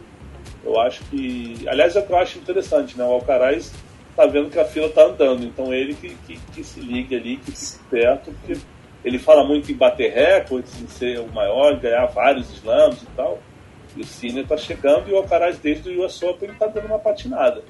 eu 0.64 0.78
acho 0.82 1.02
que. 1.06 1.66
Aliás, 1.68 1.96
é 1.96 2.00
o 2.00 2.06
que 2.06 2.12
eu 2.12 2.18
acho 2.18 2.38
interessante, 2.38 2.98
né? 2.98 3.06
O 3.06 3.14
Alcaraz 3.14 3.74
está 4.10 4.26
vendo 4.26 4.50
que 4.50 4.60
a 4.60 4.66
fila 4.66 4.88
está 4.88 5.06
andando, 5.06 5.46
então 5.46 5.74
ele 5.74 5.94
que, 5.94 6.10
que, 6.28 6.38
que, 6.54 6.64
se 6.64 6.82
ligue 6.82 7.16
ali, 7.16 7.38
que 7.38 7.52
fique 7.52 7.84
perto, 7.90 8.32
porque 8.32 8.60
ele 9.06 9.18
fala 9.18 9.46
muito 9.46 9.72
em 9.72 9.76
bater 9.76 10.12
recordes, 10.12 10.82
em 10.82 10.88
ser 10.88 11.20
o 11.20 11.28
maior, 11.32 11.80
ganhar 11.80 12.06
vários 12.08 12.50
slams 12.58 13.02
e 13.04 13.08
tal. 13.16 13.40
E 13.96 14.02
o 14.02 14.06
Cine 14.06 14.42
está 14.42 14.58
chegando 14.58 15.10
e 15.10 15.14
o 15.14 15.18
Alcaraz, 15.18 15.58
desde 15.58 15.90
o 15.90 16.06
US 16.06 16.22
Open, 16.22 16.50
está 16.50 16.68
dando 16.68 16.88
uma 16.88 17.00
patinada. 17.00 17.64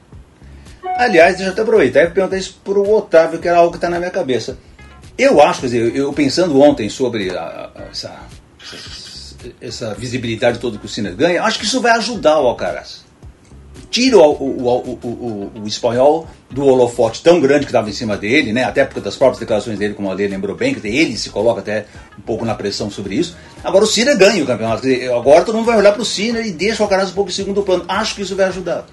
Aliás, 0.97 1.35
deixa 1.35 1.49
eu 1.49 1.53
até 1.53 1.61
aproveitar 1.61 2.03
e 2.03 2.09
perguntar 2.09 2.37
isso 2.37 2.59
para 2.63 2.79
o 2.79 2.95
Otávio, 2.95 3.39
que 3.39 3.47
era 3.47 3.57
algo 3.57 3.71
que 3.71 3.77
está 3.77 3.89
na 3.89 3.99
minha 3.99 4.11
cabeça. 4.11 4.57
Eu 5.17 5.41
acho, 5.41 5.61
quer 5.61 5.67
dizer, 5.67 5.95
eu 5.95 6.13
pensando 6.13 6.59
ontem 6.61 6.89
sobre 6.89 7.35
a, 7.35 7.71
a, 7.75 7.83
essa, 7.91 8.19
essa, 9.59 9.93
visibilidade 9.95 10.59
toda 10.59 10.77
que 10.77 10.85
o 10.85 10.89
Sinner 10.89 11.15
ganha, 11.15 11.43
acho 11.43 11.57
que 11.57 11.65
isso 11.65 11.81
vai 11.81 11.91
ajudar 11.93 12.39
o 12.39 12.47
Alcaraz. 12.47 13.05
Tira 13.89 14.17
o, 14.17 14.21
o, 14.21 14.99
o, 15.01 15.51
o, 15.63 15.67
espanhol 15.67 16.27
do 16.51 16.65
holofote 16.65 17.23
tão 17.23 17.39
grande 17.39 17.65
que 17.65 17.71
estava 17.71 17.89
em 17.89 17.93
cima 17.93 18.17
dele, 18.17 18.53
né? 18.53 18.63
até 18.63 18.85
porque 18.85 18.99
das 18.99 19.15
próprias 19.15 19.39
declarações 19.39 19.79
dele, 19.79 19.95
como 19.95 20.11
a 20.11 20.13
Lê 20.13 20.27
lembrou 20.27 20.55
bem, 20.55 20.73
que 20.73 20.85
ele 20.87 21.17
se 21.17 21.29
coloca 21.29 21.61
até 21.61 21.85
um 22.17 22.21
pouco 22.21 22.45
na 22.45 22.53
pressão 22.53 22.91
sobre 22.91 23.15
isso. 23.15 23.35
Agora 23.63 23.85
o 23.85 23.87
Sinner 23.87 24.17
ganha 24.17 24.43
o 24.43 24.45
campeonato. 24.45 24.81
Dizer, 24.81 25.11
agora 25.11 25.43
todo 25.43 25.55
mundo 25.55 25.65
vai 25.65 25.77
olhar 25.77 25.93
para 25.93 26.01
o 26.01 26.05
Sinner 26.05 26.45
e 26.45 26.51
deixa 26.51 26.83
o 26.83 26.85
Alcaraz 26.85 27.09
um 27.09 27.13
pouco 27.13 27.31
em 27.31 27.33
segundo 27.33 27.63
plano. 27.63 27.85
Acho 27.87 28.13
que 28.15 28.21
isso 28.21 28.35
vai 28.35 28.47
ajudar. 28.47 28.85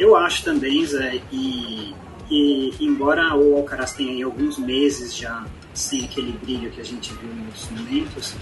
Eu 0.00 0.16
acho 0.16 0.42
também, 0.42 0.84
Zé, 0.84 1.22
e 1.30 1.94
e 2.30 2.72
embora 2.78 3.34
o 3.34 3.56
Alcaraz 3.56 3.92
tenha 3.92 4.24
alguns 4.24 4.56
meses 4.56 5.16
já 5.16 5.44
sem 5.74 6.04
aquele 6.04 6.30
brilho 6.32 6.70
que 6.70 6.80
a 6.80 6.84
gente 6.84 7.12
viu 7.14 7.32
em 7.32 7.46
outros 7.46 7.68
momentos, 7.70 8.34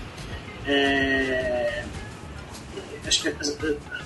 é, 0.67 1.85
acho 3.07 3.23
que 3.23 3.29
as, 3.29 3.57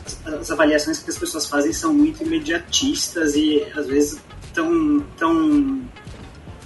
as, 0.06 0.26
as, 0.34 0.50
avaliações 0.52 1.00
que 1.00 1.10
as 1.10 1.18
pessoas 1.18 1.46
fazem 1.46 1.72
são 1.72 1.92
muito 1.92 2.22
imediatistas 2.22 3.34
e 3.34 3.66
às 3.74 3.88
vezes 3.88 4.20
estão 4.44 5.00
tão, 5.16 5.82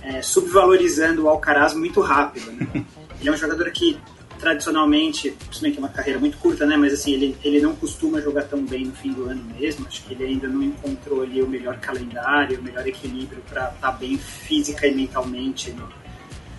é, 0.02 0.20
subvalorizando 0.20 1.24
o 1.24 1.28
Alcaraz 1.28 1.72
muito 1.72 2.00
rápido. 2.02 2.52
Né? 2.52 2.84
Ele 3.18 3.30
é 3.30 3.32
um 3.32 3.36
jogador 3.36 3.70
que 3.70 3.98
tradicionalmente, 4.36 5.30
principalmente 5.30 5.78
uma 5.78 5.88
carreira 5.88 6.20
muito 6.20 6.38
curta, 6.38 6.64
né? 6.66 6.76
Mas 6.76 6.92
assim, 6.92 7.12
ele, 7.12 7.36
ele 7.42 7.60
não 7.60 7.74
costuma 7.74 8.20
jogar 8.20 8.44
tão 8.44 8.64
bem 8.64 8.84
no 8.84 8.92
fim 8.92 9.12
do 9.12 9.28
ano 9.28 9.42
mesmo. 9.58 9.86
Acho 9.86 10.02
que 10.04 10.14
ele 10.14 10.24
ainda 10.24 10.48
não 10.48 10.62
encontrou 10.62 11.22
ali 11.22 11.42
o 11.42 11.48
melhor 11.48 11.78
calendário, 11.78 12.58
o 12.58 12.62
melhor 12.62 12.86
equilíbrio 12.86 13.42
para 13.48 13.64
estar 13.64 13.92
tá 13.92 13.92
bem 13.92 14.16
física 14.16 14.86
e 14.86 14.94
mentalmente 14.94 15.72
no, 15.72 15.88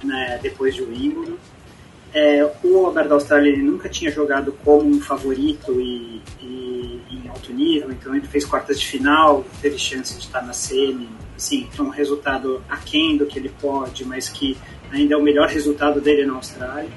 né, 0.03 0.39
depois 0.41 0.75
de 0.75 0.81
Wimbledon. 0.81 1.37
É, 2.13 2.49
o 2.63 2.87
Aberto 2.87 3.09
da 3.09 3.15
Austrália 3.15 3.49
ele 3.49 3.61
nunca 3.61 3.89
tinha 3.89 4.09
jogado 4.09 4.51
como 4.63 4.89
um 4.89 4.99
favorito 4.99 5.79
e, 5.79 6.21
e, 6.41 7.01
em 7.11 7.27
alto 7.29 7.53
nível, 7.53 7.91
então 7.91 8.15
ele 8.15 8.25
fez 8.25 8.45
quartas 8.45 8.79
de 8.79 8.87
final, 8.87 9.45
teve 9.61 9.77
chance 9.77 10.13
de 10.13 10.21
estar 10.21 10.41
na 10.41 10.53
semi, 10.53 11.09
assim, 11.35 11.67
um 11.79 11.89
resultado 11.89 12.63
aquém 12.69 13.17
do 13.17 13.25
que 13.25 13.37
ele 13.37 13.49
pode, 13.61 14.05
mas 14.05 14.29
que 14.29 14.57
ainda 14.91 15.13
é 15.13 15.17
o 15.17 15.21
melhor 15.21 15.49
resultado 15.49 15.99
dele 15.99 16.25
na 16.25 16.33
Austrália. 16.33 16.89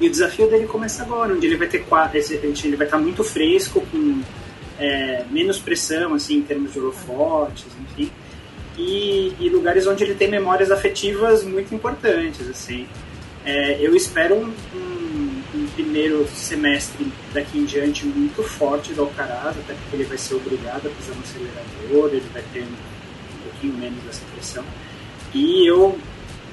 E 0.00 0.08
o 0.08 0.10
desafio 0.10 0.48
dele 0.48 0.66
começa 0.66 1.02
agora, 1.02 1.32
onde 1.32 1.46
ele 1.46 1.56
vai 1.56 1.68
ter 1.68 1.84
quatro, 1.84 2.18
ele 2.18 2.76
vai 2.76 2.86
estar 2.86 2.98
muito 2.98 3.22
fresco, 3.22 3.80
com 3.92 4.22
é, 4.78 5.24
menos 5.30 5.58
pressão, 5.58 6.14
assim, 6.14 6.38
em 6.38 6.42
termos 6.42 6.72
de 6.72 6.80
holofotes, 6.80 7.66
enfim, 7.80 8.10
e, 8.76 9.32
e, 9.38 9.48
lugares 9.48 9.86
onde 9.86 10.02
ele 10.02 10.14
tem 10.14 10.28
memórias 10.28 10.70
afetivas 10.70 11.44
muito 11.44 11.72
importantes, 11.74 12.48
assim. 12.48 12.88
É, 13.44 13.78
eu 13.80 13.94
espero 13.94 14.34
um, 14.34 14.52
um, 14.74 15.42
um, 15.54 15.66
primeiro 15.74 16.26
semestre 16.34 17.06
daqui 17.32 17.58
em 17.58 17.64
diante 17.64 18.04
muito 18.06 18.42
forte 18.42 18.92
do 18.92 19.02
Alcaraz, 19.02 19.56
até 19.58 19.74
porque 19.74 19.96
ele 19.96 20.04
vai 20.04 20.18
ser 20.18 20.34
obrigado 20.34 20.88
a 20.88 20.90
pisar 20.90 21.14
no 21.14 21.22
acelerador, 21.22 22.10
ele 22.10 22.26
vai 22.32 22.42
ter 22.52 22.62
um, 22.62 22.64
um 22.64 23.50
pouquinho 23.50 23.74
menos 23.74 24.02
dessa 24.02 24.22
pressão. 24.34 24.64
E 25.32 25.68
eu, 25.68 25.96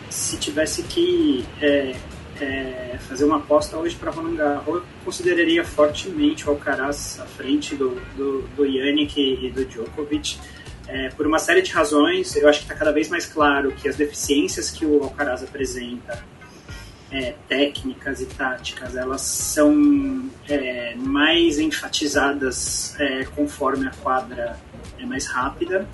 se 0.10 0.38
tivesse 0.38 0.83
que 0.83 1.43
é, 1.60 1.95
é, 2.41 2.98
fazer 3.07 3.25
uma 3.25 3.38
aposta 3.38 3.77
hoje 3.77 3.95
para 3.95 4.10
Roland 4.10 4.36
Garros, 4.36 4.75
eu 4.77 4.83
consideraria 5.05 5.63
fortemente 5.63 6.48
o 6.48 6.51
Alcaraz 6.51 7.19
à 7.19 7.25
frente 7.25 7.75
do, 7.75 7.89
do, 8.15 8.41
do 8.55 8.65
Yannick 8.65 9.19
e 9.19 9.51
do 9.51 9.63
Djokovic. 9.63 10.39
É, 10.88 11.10
por 11.10 11.27
uma 11.27 11.38
série 11.38 11.62
de 11.62 11.71
razões, 11.71 12.36
eu 12.36 12.50
acho 12.50 12.60
que 12.60 12.65
está 12.65 12.75
cada 12.75 12.91
vez 12.91 13.07
mais 13.07 13.25
claro 13.25 13.71
que 13.71 13.88
as 13.88 13.95
deficiências 13.95 14.71
que 14.71 14.86
o 14.86 15.03
Alcaraz 15.03 15.43
apresenta, 15.43 16.24
é, 17.12 17.36
técnicas 17.48 18.21
e 18.21 18.25
táticas, 18.25 18.95
elas 18.95 19.21
são 19.21 20.29
é, 20.50 20.95
mais 20.95 21.60
enfatizadas 21.60 22.95
é, 23.00 23.25
conforme 23.25 23.86
a 23.86 23.91
quadra 23.91 24.57
é 24.98 25.05
mais 25.05 25.27
rápida. 25.27 25.88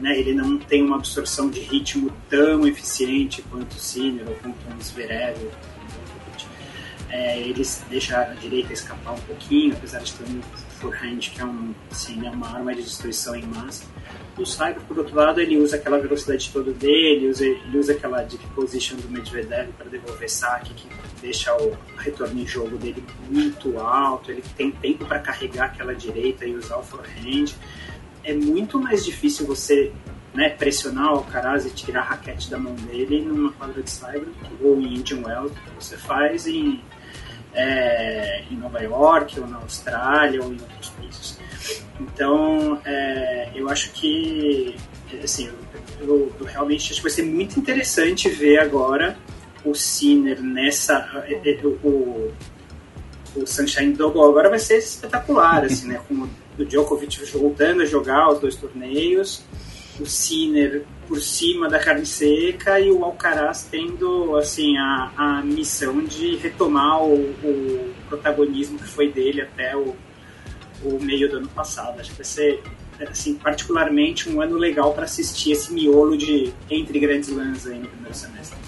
Né? 0.00 0.18
Ele 0.18 0.34
não 0.34 0.58
tem 0.58 0.82
uma 0.82 0.96
absorção 0.96 1.50
de 1.50 1.60
ritmo 1.60 2.12
tão 2.28 2.66
eficiente 2.66 3.42
quanto 3.42 3.72
o 3.72 3.78
Sinner 3.78 4.28
ou 4.28 4.34
quanto 4.36 4.56
o 4.78 4.82
Zverev 4.82 5.38
é, 7.12 7.38
ele 7.38 7.62
deixa 7.90 8.18
a 8.18 8.24
direita 8.32 8.72
escapar 8.72 9.12
um 9.12 9.20
pouquinho, 9.20 9.74
apesar 9.74 10.00
de 10.00 10.14
ter 10.14 10.24
um 10.24 10.40
forehand 10.80 11.18
que 11.18 11.40
é 11.42 11.44
um, 11.44 11.74
assim, 11.90 12.16
né, 12.16 12.30
uma 12.30 12.48
arma 12.48 12.74
de 12.74 12.82
destruição 12.82 13.36
em 13.36 13.42
massa. 13.42 13.84
O 14.38 14.46
Cyber, 14.46 14.80
por 14.88 14.98
outro 14.98 15.14
lado, 15.14 15.38
ele 15.38 15.58
usa 15.58 15.76
aquela 15.76 15.98
velocidade 15.98 16.50
toda 16.50 16.72
dele, 16.72 17.28
usa, 17.28 17.44
ele 17.44 17.78
usa 17.78 17.92
aquela 17.92 18.22
deep 18.22 18.42
position 18.54 18.96
do 18.96 19.10
Medvedev 19.10 19.68
para 19.76 19.90
devolver 19.90 20.30
saque, 20.30 20.72
que 20.72 20.88
deixa 21.20 21.54
o 21.54 21.76
retorno 21.98 22.40
em 22.40 22.46
jogo 22.46 22.78
dele 22.78 23.04
muito 23.28 23.78
alto, 23.78 24.30
ele 24.30 24.42
tem 24.56 24.70
tempo 24.70 25.04
para 25.04 25.18
carregar 25.18 25.66
aquela 25.66 25.94
direita 25.94 26.46
e 26.46 26.56
usar 26.56 26.78
o 26.78 26.82
forehand. 26.82 27.52
É 28.24 28.32
muito 28.32 28.80
mais 28.80 29.04
difícil 29.04 29.46
você 29.46 29.92
né, 30.32 30.48
pressionar 30.48 31.12
o 31.12 31.16
Alcaraz 31.16 31.66
e 31.66 31.70
tirar 31.70 32.00
a 32.00 32.04
raquete 32.04 32.50
da 32.50 32.58
mão 32.58 32.74
dele 32.74 33.20
numa 33.20 33.52
quadra 33.52 33.82
de 33.82 33.90
Cyber 33.90 34.28
ou 34.62 34.80
em 34.80 34.94
Indian 34.94 35.20
Wells, 35.26 35.52
que 35.52 35.74
você 35.74 35.98
faz 35.98 36.46
em 36.46 36.80
é, 37.54 38.44
em 38.50 38.56
Nova 38.56 38.80
York, 38.80 39.38
ou 39.40 39.46
na 39.46 39.58
Austrália, 39.58 40.42
ou 40.42 40.52
em 40.52 40.60
outros 40.60 40.90
países. 40.90 41.38
Então, 42.00 42.80
é, 42.84 43.50
eu 43.54 43.68
acho 43.68 43.92
que, 43.92 44.76
assim, 45.22 45.50
eu, 46.00 46.32
eu, 46.38 46.46
realmente 46.46 46.90
acho 46.90 46.96
que 46.96 47.02
vai 47.02 47.10
ser 47.10 47.22
muito 47.22 47.58
interessante 47.58 48.28
ver 48.28 48.58
agora 48.58 49.16
o 49.64 49.74
Sinner 49.74 50.42
nessa. 50.42 51.24
É, 51.26 51.50
é, 51.50 51.60
o, 51.64 52.32
o 53.34 53.46
Sunshine 53.46 53.92
Double 53.92 54.22
agora 54.22 54.50
vai 54.50 54.58
ser 54.58 54.78
espetacular, 54.78 55.64
assim, 55.64 55.88
né? 55.88 56.00
Com 56.08 56.28
o 56.58 56.64
Djokovic 56.64 57.24
voltando 57.32 57.82
a 57.82 57.86
jogar 57.86 58.28
os 58.30 58.40
dois 58.40 58.56
torneios, 58.56 59.42
o 60.00 60.06
Sinner 60.06 60.84
por 61.06 61.20
cima 61.20 61.68
da 61.68 61.78
carne 61.78 62.06
seca 62.06 62.80
e 62.80 62.90
o 62.90 63.04
Alcaraz 63.04 63.68
tendo 63.70 64.36
assim 64.36 64.76
a, 64.78 65.12
a 65.16 65.42
missão 65.42 66.02
de 66.04 66.36
retomar 66.36 67.02
o, 67.02 67.14
o 67.14 67.94
protagonismo 68.08 68.78
que 68.78 68.88
foi 68.88 69.10
dele 69.12 69.42
até 69.42 69.76
o, 69.76 69.94
o 70.82 70.98
meio 71.00 71.30
do 71.30 71.36
ano 71.38 71.48
passado. 71.48 72.00
Acho 72.00 72.10
que 72.10 72.16
vai 72.16 72.24
ser 72.24 72.62
assim, 73.10 73.34
particularmente 73.34 74.28
um 74.28 74.40
ano 74.40 74.56
legal 74.56 74.92
para 74.92 75.04
assistir 75.04 75.52
esse 75.52 75.72
miolo 75.72 76.16
de 76.16 76.52
entre 76.70 76.98
grandes 76.98 77.28
lãs 77.30 77.66
aí 77.66 77.78
no 77.78 77.88
primeiro 77.88 78.14
semestre. 78.14 78.61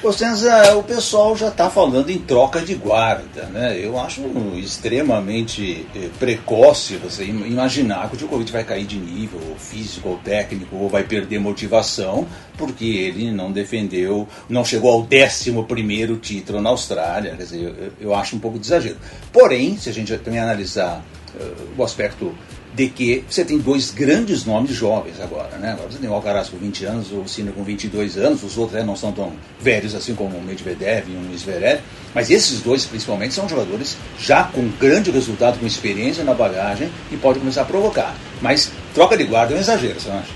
Costenza, 0.00 0.76
o 0.76 0.82
pessoal 0.84 1.36
já 1.36 1.48
está 1.48 1.68
falando 1.68 2.08
em 2.08 2.18
troca 2.18 2.60
de 2.60 2.72
guarda, 2.76 3.46
né? 3.46 3.76
Eu 3.82 3.98
acho 3.98 4.22
extremamente 4.56 5.88
eh, 5.92 6.08
precoce 6.20 6.94
você 6.96 7.24
imaginar 7.24 8.08
que 8.08 8.14
o 8.14 8.16
Djokovic 8.16 8.52
vai 8.52 8.62
cair 8.62 8.86
de 8.86 8.96
nível 8.96 9.40
físico 9.58 10.10
ou 10.10 10.18
técnico 10.18 10.76
ou 10.76 10.88
vai 10.88 11.02
perder 11.02 11.40
motivação 11.40 12.28
porque 12.56 12.84
ele 12.84 13.32
não 13.32 13.50
defendeu, 13.50 14.28
não 14.48 14.64
chegou 14.64 14.92
ao 14.92 15.00
11 15.00 15.64
primeiro 15.66 16.16
título 16.16 16.60
na 16.62 16.70
Austrália. 16.70 17.34
Quer 17.36 17.42
dizer, 17.42 17.62
eu, 17.62 17.92
eu, 18.00 18.14
acho 18.14 18.36
um 18.36 18.38
pouco 18.38 18.56
de 18.56 18.66
exagero. 18.66 18.96
Porém, 19.32 19.76
se 19.76 19.88
a 19.88 19.92
gente 19.92 20.16
também 20.18 20.38
analisar 20.38 21.04
uh, 21.34 21.68
o 21.76 21.82
aspecto 21.82 22.32
de 22.78 22.88
que 22.88 23.24
você 23.28 23.44
tem 23.44 23.58
dois 23.58 23.90
grandes 23.90 24.44
nomes 24.44 24.70
jovens 24.70 25.20
agora, 25.20 25.58
né? 25.58 25.72
Agora 25.72 25.90
você 25.90 25.98
tem 25.98 26.08
o 26.08 26.14
Alcaraz 26.14 26.48
com 26.48 26.58
20 26.58 26.84
anos, 26.84 27.10
o 27.10 27.26
Sinner 27.26 27.52
com 27.52 27.64
22 27.64 28.16
anos, 28.16 28.44
os 28.44 28.56
outros 28.56 28.78
né, 28.78 28.86
não 28.86 28.94
são 28.94 29.10
tão 29.10 29.32
velhos 29.58 29.96
assim 29.96 30.14
como 30.14 30.38
o 30.38 30.40
Medvedev 30.40 31.08
e 31.08 31.34
o 31.34 31.36
Zverev, 31.36 31.80
mas 32.14 32.30
esses 32.30 32.60
dois 32.60 32.86
principalmente 32.86 33.34
são 33.34 33.48
jogadores 33.48 33.96
já 34.16 34.44
com 34.44 34.68
grande 34.78 35.10
resultado, 35.10 35.58
com 35.58 35.66
experiência 35.66 36.22
na 36.22 36.34
bagagem 36.34 36.88
e 37.10 37.16
pode 37.16 37.40
começar 37.40 37.62
a 37.62 37.64
provocar. 37.64 38.14
Mas 38.40 38.70
troca 38.94 39.16
de 39.16 39.24
guarda 39.24 39.54
é 39.54 39.56
um 39.56 39.60
exagero, 39.60 39.98
você 39.98 40.08
não 40.08 40.18
acha? 40.20 40.32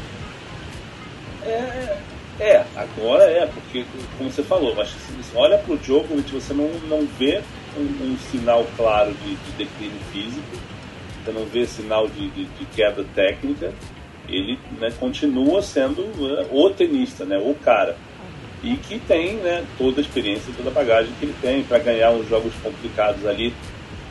É, 1.47 1.97
é, 2.41 2.65
agora 2.75 3.23
é, 3.23 3.47
porque 3.47 3.85
como 4.19 4.33
você 4.33 4.43
falou, 4.43 4.81
acho 4.81 4.95
se 4.95 5.37
olha 5.37 5.59
para 5.59 5.75
o 5.75 5.79
Djokovic, 5.79 6.33
você 6.33 6.53
não, 6.53 6.69
não 6.89 7.07
vê 7.17 7.41
um, 7.79 7.83
um 7.83 8.17
sinal 8.33 8.67
claro 8.77 9.15
de, 9.25 9.37
de 9.37 9.53
declínio 9.59 10.01
físico 10.13 10.62
você 11.25 11.33
não 11.33 11.45
vê 11.45 11.67
sinal 11.67 12.09
de, 12.09 12.29
de, 12.31 12.45
de 12.45 12.64
queda 12.67 13.05
técnica, 13.14 13.73
ele 14.29 14.59
né, 14.81 14.91
continua 14.99 15.62
sendo 15.62 16.02
né, 16.02 16.47
o 16.50 16.71
tenista, 16.71 17.25
né, 17.25 17.38
o 17.38 17.55
cara. 17.55 17.97
E 18.62 18.76
que 18.76 18.99
tem 19.00 19.37
né, 19.37 19.64
toda 19.76 20.00
a 20.00 20.02
experiência, 20.02 20.52
toda 20.57 20.71
a 20.71 20.73
bagagem 20.73 21.12
que 21.19 21.26
ele 21.26 21.35
tem 21.41 21.62
para 21.64 21.79
ganhar 21.79 22.11
uns 22.11 22.29
jogos 22.29 22.52
complicados 22.62 23.26
ali. 23.26 23.52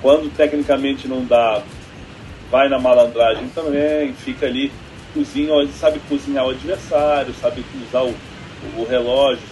Quando 0.01 0.33
tecnicamente 0.35 1.07
não 1.07 1.23
dá, 1.23 1.63
vai 2.49 2.67
na 2.67 2.79
malandragem 2.79 3.47
também, 3.49 4.13
fica 4.13 4.47
ali, 4.47 4.71
cozinha, 5.13 5.53
sabe 5.67 5.99
cozinhar 6.09 6.45
o 6.45 6.49
adversário, 6.49 7.33
sabe 7.35 7.63
usar 7.87 8.03
o, 8.03 8.13
o 8.77 8.83
relógio, 8.83 9.43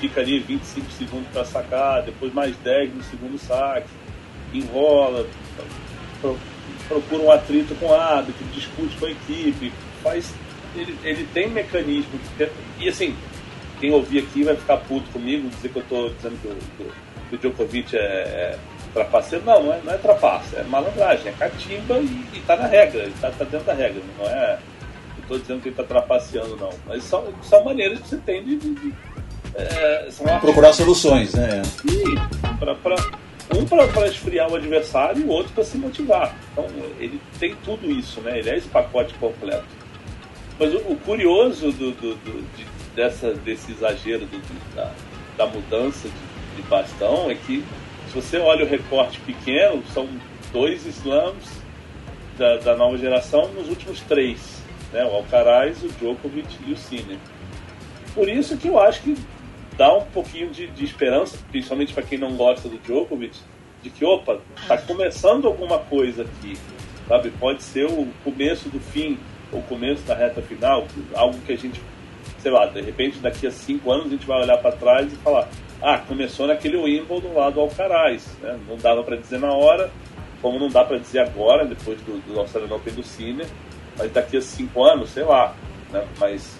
fica 0.00 0.20
ali 0.20 0.40
25 0.40 0.90
segundos 0.92 1.28
para 1.32 1.44
sacar, 1.44 2.02
depois 2.02 2.32
mais 2.32 2.56
10 2.56 2.94
no 2.94 3.02
segundo 3.04 3.38
saque, 3.38 3.88
enrola, 4.52 5.26
procura 6.90 7.22
um 7.22 7.30
atrito 7.30 7.74
com 7.76 7.86
o 7.86 7.94
árbitro, 7.94 8.44
discute 8.52 8.96
com 8.96 9.06
a 9.06 9.10
equipe, 9.10 9.72
faz. 10.02 10.34
Ele, 10.74 10.96
ele 11.04 11.28
tem 11.32 11.48
mecanismo. 11.48 12.18
E 12.78 12.88
assim, 12.88 13.14
quem 13.78 13.92
ouvir 13.92 14.18
aqui 14.18 14.42
vai 14.42 14.56
ficar 14.56 14.76
puto 14.78 15.08
comigo, 15.10 15.48
dizer 15.48 15.68
que 15.68 15.76
eu 15.76 15.82
estou 15.82 16.10
dizendo 16.10 16.36
que 16.42 16.82
o, 16.82 16.92
que 17.28 17.36
o 17.36 17.38
Djokovic 17.38 17.96
é, 17.96 18.00
é 18.00 18.58
trapaceiro. 18.92 19.44
Não, 19.44 19.62
não 19.62 19.72
é, 19.72 19.80
não 19.84 19.92
é 19.92 19.96
trapaça, 19.98 20.56
é 20.56 20.62
malandragem, 20.64 21.28
é 21.28 21.32
catimba 21.32 21.98
e, 21.98 22.38
está 22.38 22.56
na 22.56 22.66
regra, 22.66 23.04
está 23.04 23.30
tá 23.30 23.44
dentro 23.44 23.66
da 23.66 23.74
regra. 23.74 24.02
Não 24.18 24.26
é. 24.26 24.58
Não 25.16 25.22
estou 25.22 25.38
dizendo 25.38 25.62
que 25.62 25.68
ele 25.68 25.74
está 25.74 25.84
trapaceando, 25.84 26.56
não. 26.56 26.70
Mas 26.86 27.04
são, 27.04 27.24
são 27.42 27.64
maneiras 27.64 28.00
que 28.00 28.08
você 28.08 28.16
tem 28.18 28.42
de. 28.42 28.56
de, 28.56 28.74
de 28.74 28.94
é, 29.54 30.08
Procurar 30.40 30.72
soluções, 30.72 31.34
né? 31.34 31.62
Sim, 31.64 32.14
para 32.58 32.74
um 33.56 33.64
para 33.64 34.06
esfriar 34.06 34.50
o 34.50 34.56
adversário 34.56 35.22
e 35.22 35.24
o 35.24 35.28
outro 35.28 35.52
para 35.52 35.64
se 35.64 35.76
motivar. 35.76 36.36
Então 36.52 36.66
ele 36.98 37.20
tem 37.38 37.54
tudo 37.64 37.90
isso, 37.90 38.20
né? 38.20 38.38
Ele 38.38 38.50
é 38.50 38.56
esse 38.56 38.68
pacote 38.68 39.14
completo. 39.14 39.64
Mas 40.58 40.74
o, 40.74 40.78
o 40.78 40.96
curioso 40.96 41.72
do, 41.72 41.90
do, 41.92 42.14
do 42.16 42.56
de, 42.56 42.66
dessa, 42.94 43.32
desse 43.32 43.72
exagero 43.72 44.26
do, 44.26 44.74
da, 44.74 44.92
da, 45.36 45.46
mudança 45.46 46.08
de, 46.08 46.56
de, 46.56 46.68
bastão 46.68 47.30
é 47.30 47.34
que 47.34 47.64
se 48.08 48.14
você 48.14 48.38
olha 48.38 48.64
o 48.64 48.68
recorte 48.68 49.18
pequeno, 49.20 49.82
são 49.92 50.08
dois 50.52 50.84
slams 50.86 51.60
da, 52.36 52.58
da 52.58 52.76
nova 52.76 52.98
geração 52.98 53.48
nos 53.52 53.68
últimos 53.68 54.00
três. 54.02 54.62
Né? 54.92 55.04
O 55.04 55.14
Alcaraz, 55.14 55.82
o 55.82 55.88
Djokovic 55.88 56.58
e 56.66 56.72
o 56.72 56.76
Sinner. 56.76 57.18
Por 58.14 58.28
isso 58.28 58.56
que 58.56 58.68
eu 58.68 58.78
acho 58.78 59.02
que 59.02 59.16
dá 59.80 59.96
um 59.96 60.04
pouquinho 60.04 60.50
de, 60.50 60.66
de 60.66 60.84
esperança, 60.84 61.38
principalmente 61.50 61.94
para 61.94 62.02
quem 62.02 62.18
não 62.18 62.36
gosta 62.36 62.68
do 62.68 62.76
Djokovic, 62.76 63.38
de 63.82 63.88
que, 63.88 64.04
opa, 64.04 64.38
tá 64.68 64.76
começando 64.76 65.46
alguma 65.46 65.78
coisa 65.78 66.24
aqui, 66.24 66.54
sabe? 67.08 67.30
Pode 67.30 67.62
ser 67.62 67.86
o 67.86 68.06
começo 68.22 68.68
do 68.68 68.78
fim, 68.78 69.18
o 69.50 69.62
começo 69.62 70.02
da 70.02 70.14
reta 70.14 70.42
final, 70.42 70.86
algo 71.14 71.38
que 71.46 71.54
a 71.54 71.56
gente, 71.56 71.80
sei 72.40 72.50
lá, 72.50 72.66
de 72.66 72.82
repente 72.82 73.20
daqui 73.20 73.46
a 73.46 73.50
cinco 73.50 73.90
anos 73.90 74.08
a 74.08 74.10
gente 74.10 74.26
vai 74.26 74.42
olhar 74.42 74.58
para 74.58 74.72
trás 74.72 75.10
e 75.10 75.16
falar, 75.16 75.48
ah, 75.80 75.96
começou 75.96 76.46
naquele 76.46 76.76
Wimbledon 76.76 77.32
lá 77.32 77.48
do 77.48 77.60
Alcaraz, 77.60 78.36
né? 78.42 78.60
Não 78.68 78.76
dava 78.76 79.02
para 79.02 79.16
dizer 79.16 79.40
na 79.40 79.50
hora, 79.50 79.90
como 80.42 80.58
não 80.58 80.68
dá 80.68 80.84
para 80.84 80.98
dizer 80.98 81.20
agora, 81.20 81.64
depois 81.64 81.98
do, 82.02 82.20
do 82.26 82.38
Australian 82.38 82.76
Open 82.76 82.92
do 82.92 83.02
Cine, 83.02 83.46
mas 83.96 84.12
daqui 84.12 84.36
a 84.36 84.42
cinco 84.42 84.84
anos, 84.84 85.08
sei 85.08 85.24
lá, 85.24 85.54
né? 85.90 86.06
Mas 86.18 86.59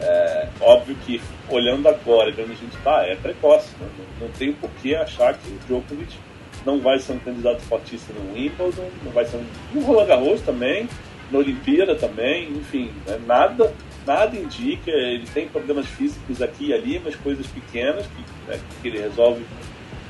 é, 0.00 0.48
óbvio 0.60 0.96
que 1.06 1.20
olhando 1.48 1.88
agora, 1.88 2.30
vendo 2.32 2.52
a 2.52 2.56
gente 2.56 2.76
tá, 2.82 3.06
é 3.06 3.14
precoce, 3.14 3.70
né? 3.80 3.88
não, 3.98 4.26
não 4.26 4.34
tem 4.34 4.52
por 4.52 4.70
que 4.82 4.94
achar 4.94 5.34
que 5.34 5.48
o 5.48 5.58
Djokovic 5.66 6.16
não 6.64 6.80
vai 6.80 6.98
ser 6.98 7.12
um 7.12 7.18
candidato 7.18 7.60
fortíssimo 7.62 8.18
no 8.20 8.34
Wimbledon, 8.34 8.88
não 9.04 9.12
vai 9.12 9.24
ser 9.24 9.36
um, 9.36 9.44
no 9.72 9.80
Roland 9.82 10.06
Garros 10.06 10.40
também, 10.42 10.88
na 11.30 11.38
Olimpíada 11.38 11.94
também, 11.94 12.50
enfim, 12.50 12.90
né? 13.06 13.20
nada 13.26 13.72
nada 14.06 14.36
indica, 14.36 14.90
ele 14.90 15.26
tem 15.32 15.48
problemas 15.48 15.86
físicos 15.86 16.42
aqui 16.42 16.66
e 16.66 16.74
ali, 16.74 17.00
mas 17.02 17.16
coisas 17.16 17.46
pequenas 17.46 18.06
que, 18.06 18.50
né, 18.50 18.60
que 18.82 18.88
ele 18.88 18.98
resolve 18.98 19.44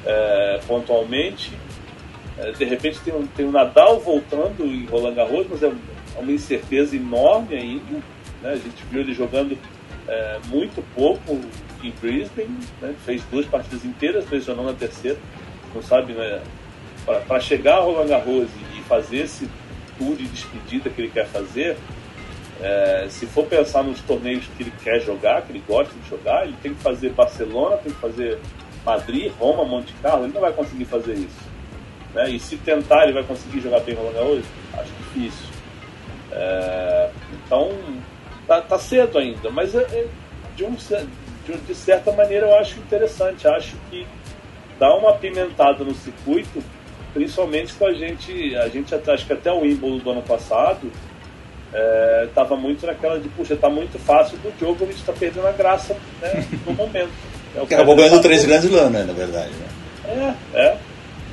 é, 0.04 0.60
pontualmente. 0.66 1.52
É, 2.36 2.50
de 2.50 2.64
repente 2.64 3.00
tem 3.00 3.14
um, 3.14 3.26
tem 3.26 3.46
um 3.46 3.52
Nadal 3.52 4.00
voltando 4.00 4.64
em 4.64 4.84
Roland 4.86 5.14
Garros, 5.14 5.46
mas 5.48 5.62
é 5.62 5.72
uma 6.18 6.32
incerteza 6.32 6.96
enorme 6.96 7.54
ainda. 7.54 8.02
Né? 8.42 8.50
A 8.50 8.56
gente 8.56 8.84
viu 8.90 9.00
ele 9.00 9.14
jogando 9.14 9.56
é, 10.08 10.38
muito 10.46 10.82
pouco 10.94 11.40
em 11.82 11.90
Brisbane, 12.00 12.58
né? 12.80 12.94
fez 13.04 13.22
duas 13.30 13.46
partidas 13.46 13.84
inteiras, 13.84 14.28
lesionou 14.30 14.64
na 14.64 14.72
terceira. 14.72 15.18
Não 15.74 15.82
sabe, 15.82 16.12
né? 16.12 16.40
Para 17.26 17.40
chegar 17.40 17.76
a 17.76 17.80
Roland 17.80 18.06
Garros 18.06 18.48
e 18.76 18.80
fazer 18.82 19.18
esse 19.18 19.48
tour 19.98 20.16
de 20.16 20.26
despedida 20.26 20.88
que 20.88 21.02
ele 21.02 21.10
quer 21.10 21.26
fazer, 21.26 21.76
é, 22.60 23.06
se 23.10 23.26
for 23.26 23.44
pensar 23.46 23.82
nos 23.82 24.00
torneios 24.00 24.46
que 24.56 24.62
ele 24.62 24.72
quer 24.82 25.00
jogar, 25.00 25.42
que 25.42 25.52
ele 25.52 25.62
gosta 25.66 25.92
de 25.94 26.08
jogar, 26.08 26.44
ele 26.44 26.56
tem 26.62 26.72
que 26.72 26.80
fazer 26.80 27.10
Barcelona, 27.10 27.76
tem 27.76 27.92
que 27.92 28.00
fazer 28.00 28.38
Madrid, 28.84 29.32
Roma, 29.38 29.64
Monte 29.64 29.92
Carlo, 30.02 30.24
ele 30.24 30.32
não 30.32 30.40
vai 30.40 30.52
conseguir 30.52 30.84
fazer 30.84 31.14
isso. 31.14 31.54
Né? 32.14 32.30
E 32.30 32.38
se 32.38 32.56
tentar, 32.56 33.04
ele 33.04 33.12
vai 33.12 33.24
conseguir 33.24 33.60
jogar 33.60 33.80
bem 33.80 33.94
Roland 33.94 34.12
Garros? 34.12 34.44
Acho 34.74 34.92
difícil. 34.98 35.48
É, 36.30 37.10
então, 37.34 37.70
tá, 38.46 38.60
tá, 38.60 38.78
cedo 38.78 39.18
ainda, 39.18 39.50
mas 39.50 39.74
é, 39.74 39.82
é 39.82 40.06
de, 40.56 40.64
um, 40.64 40.74
de, 40.74 41.56
de 41.66 41.74
certa 41.74 42.12
maneira 42.12 42.46
eu 42.46 42.58
acho 42.58 42.78
interessante. 42.78 43.46
Acho 43.46 43.76
que 43.90 44.06
dá 44.78 44.94
uma 44.94 45.10
apimentada 45.10 45.84
no 45.84 45.94
circuito, 45.94 46.62
principalmente 47.12 47.74
com 47.74 47.86
a 47.86 47.92
gente, 47.92 48.56
a 48.56 48.68
gente 48.68 48.94
acho 48.94 49.26
que 49.26 49.32
até 49.32 49.52
o 49.52 49.60
Wimbledon 49.60 49.98
do 49.98 50.10
ano 50.10 50.22
passado 50.22 50.90
estava 52.28 52.54
é, 52.54 52.58
muito 52.58 52.86
naquela 52.86 53.18
de, 53.18 53.28
puxa, 53.28 53.56
tá 53.56 53.68
muito 53.68 53.98
fácil 53.98 54.38
do 54.38 54.52
jogo, 54.58 54.84
a 54.84 54.86
gente 54.86 55.00
está 55.00 55.12
perdendo 55.12 55.46
a 55.46 55.52
graça 55.52 55.96
né, 56.20 56.46
no 56.66 56.72
momento. 56.72 57.10
É 57.54 57.60
o 57.60 57.64
acabou 57.64 57.96
ganhando 57.96 58.20
três 58.20 58.44
grandes 58.44 58.70
lãs, 58.70 58.90
né, 58.90 59.04
na 59.04 59.12
verdade. 59.12 59.50
Né? 59.50 60.36
É, 60.54 60.58
é. 60.58 60.78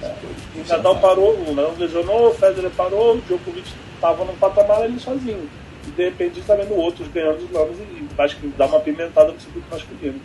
é. 0.03 0.15
O 0.56 0.68
Nadal 0.68 0.98
parou, 1.00 1.36
o 1.48 1.53
Nadal 1.53 1.75
lesionou, 1.77 2.30
o 2.30 2.34
Federer 2.34 2.72
parou, 2.72 3.15
o 3.15 3.22
Djokovic 3.22 3.72
estava 3.96 4.25
num 4.25 4.36
patamar 4.36 4.82
ali 4.82 5.00
sozinho. 5.00 5.48
E 5.88 5.91
de 5.91 6.03
repente 6.05 6.39
está 6.39 6.55
vendo 6.55 6.75
outros 6.75 7.08
ganhando 7.10 7.43
os 7.43 7.51
lãs 7.51 7.69
e 7.77 8.21
acho 8.21 8.38
que 8.38 8.47
dá 8.58 8.65
uma 8.65 8.79
pimentada 8.79 9.32
no 9.32 9.39
circuito 9.39 9.67
masculino. 9.71 10.21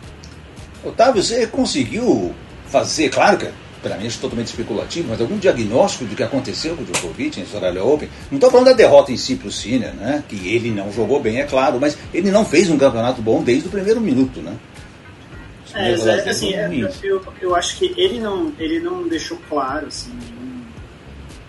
Otávio, 0.83 1.23
você 1.23 1.47
conseguiu 1.47 2.33
fazer, 2.67 3.09
claro 3.09 3.37
que 3.37 3.47
para 3.81 3.97
mim 3.97 4.07
é 4.07 4.11
totalmente 4.11 4.47
especulativo, 4.47 5.09
mas 5.09 5.21
algum 5.21 5.37
diagnóstico 5.37 6.05
do 6.05 6.15
que 6.15 6.23
aconteceu 6.23 6.75
com 6.75 6.83
o 6.83 6.85
Djokovic 6.85 7.39
em 7.39 7.43
Australia 7.43 7.83
Open? 7.83 8.09
Não 8.31 8.37
estou 8.37 8.51
falando 8.51 8.67
da 8.67 8.73
derrota 8.73 9.11
em 9.11 9.17
si 9.17 9.35
para 9.35 9.47
o 9.47 9.51
Sinner, 9.51 9.93
né? 9.93 10.23
que 10.27 10.35
ele 10.47 10.71
não 10.71 10.91
jogou 10.91 11.19
bem, 11.19 11.39
é 11.39 11.43
claro, 11.43 11.79
mas 11.79 11.97
ele 12.13 12.31
não 12.31 12.45
fez 12.45 12.69
um 12.69 12.77
campeonato 12.77 13.21
bom 13.21 13.41
desde 13.41 13.67
o 13.67 13.71
primeiro 13.71 14.01
minuto, 14.01 14.41
né? 14.41 14.55
É, 15.73 15.91
é, 15.91 16.29
assim, 16.29 16.53
é, 16.53 16.67
eu, 16.73 16.89
eu, 17.03 17.23
eu, 17.41 17.55
acho 17.55 17.77
que 17.77 17.93
ele 17.97 18.19
não, 18.19 18.51
ele 18.57 18.79
não 18.79 19.07
deixou 19.07 19.37
claro 19.49 19.87
assim, 19.87 20.11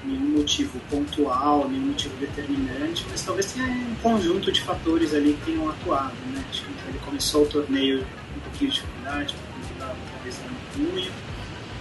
nenhum, 0.09 0.38
motivo 0.38 0.81
pontual, 0.90 1.68
nenhum 1.68 1.87
motivo 1.87 2.14
determinante, 2.16 3.05
mas 3.11 3.23
talvez 3.23 3.53
tenha 3.53 3.68
um 3.68 3.94
conjunto 4.03 4.51
de 4.51 4.61
fatores 4.62 5.14
ali 5.14 5.35
que 5.35 5.53
tenham 5.53 5.68
atuado. 5.68 6.14
Né? 6.33 6.44
Acho 6.51 6.64
que 6.64 6.71
ele 6.88 6.99
começou 7.05 7.42
o 7.42 7.47
torneio 7.47 8.01
com 8.01 8.38
um 8.38 8.40
pouquinho 8.40 8.71
de 8.71 8.77
dificuldade, 8.77 9.35
talvez 9.79 10.40
no 10.77 10.90
junho 10.90 11.12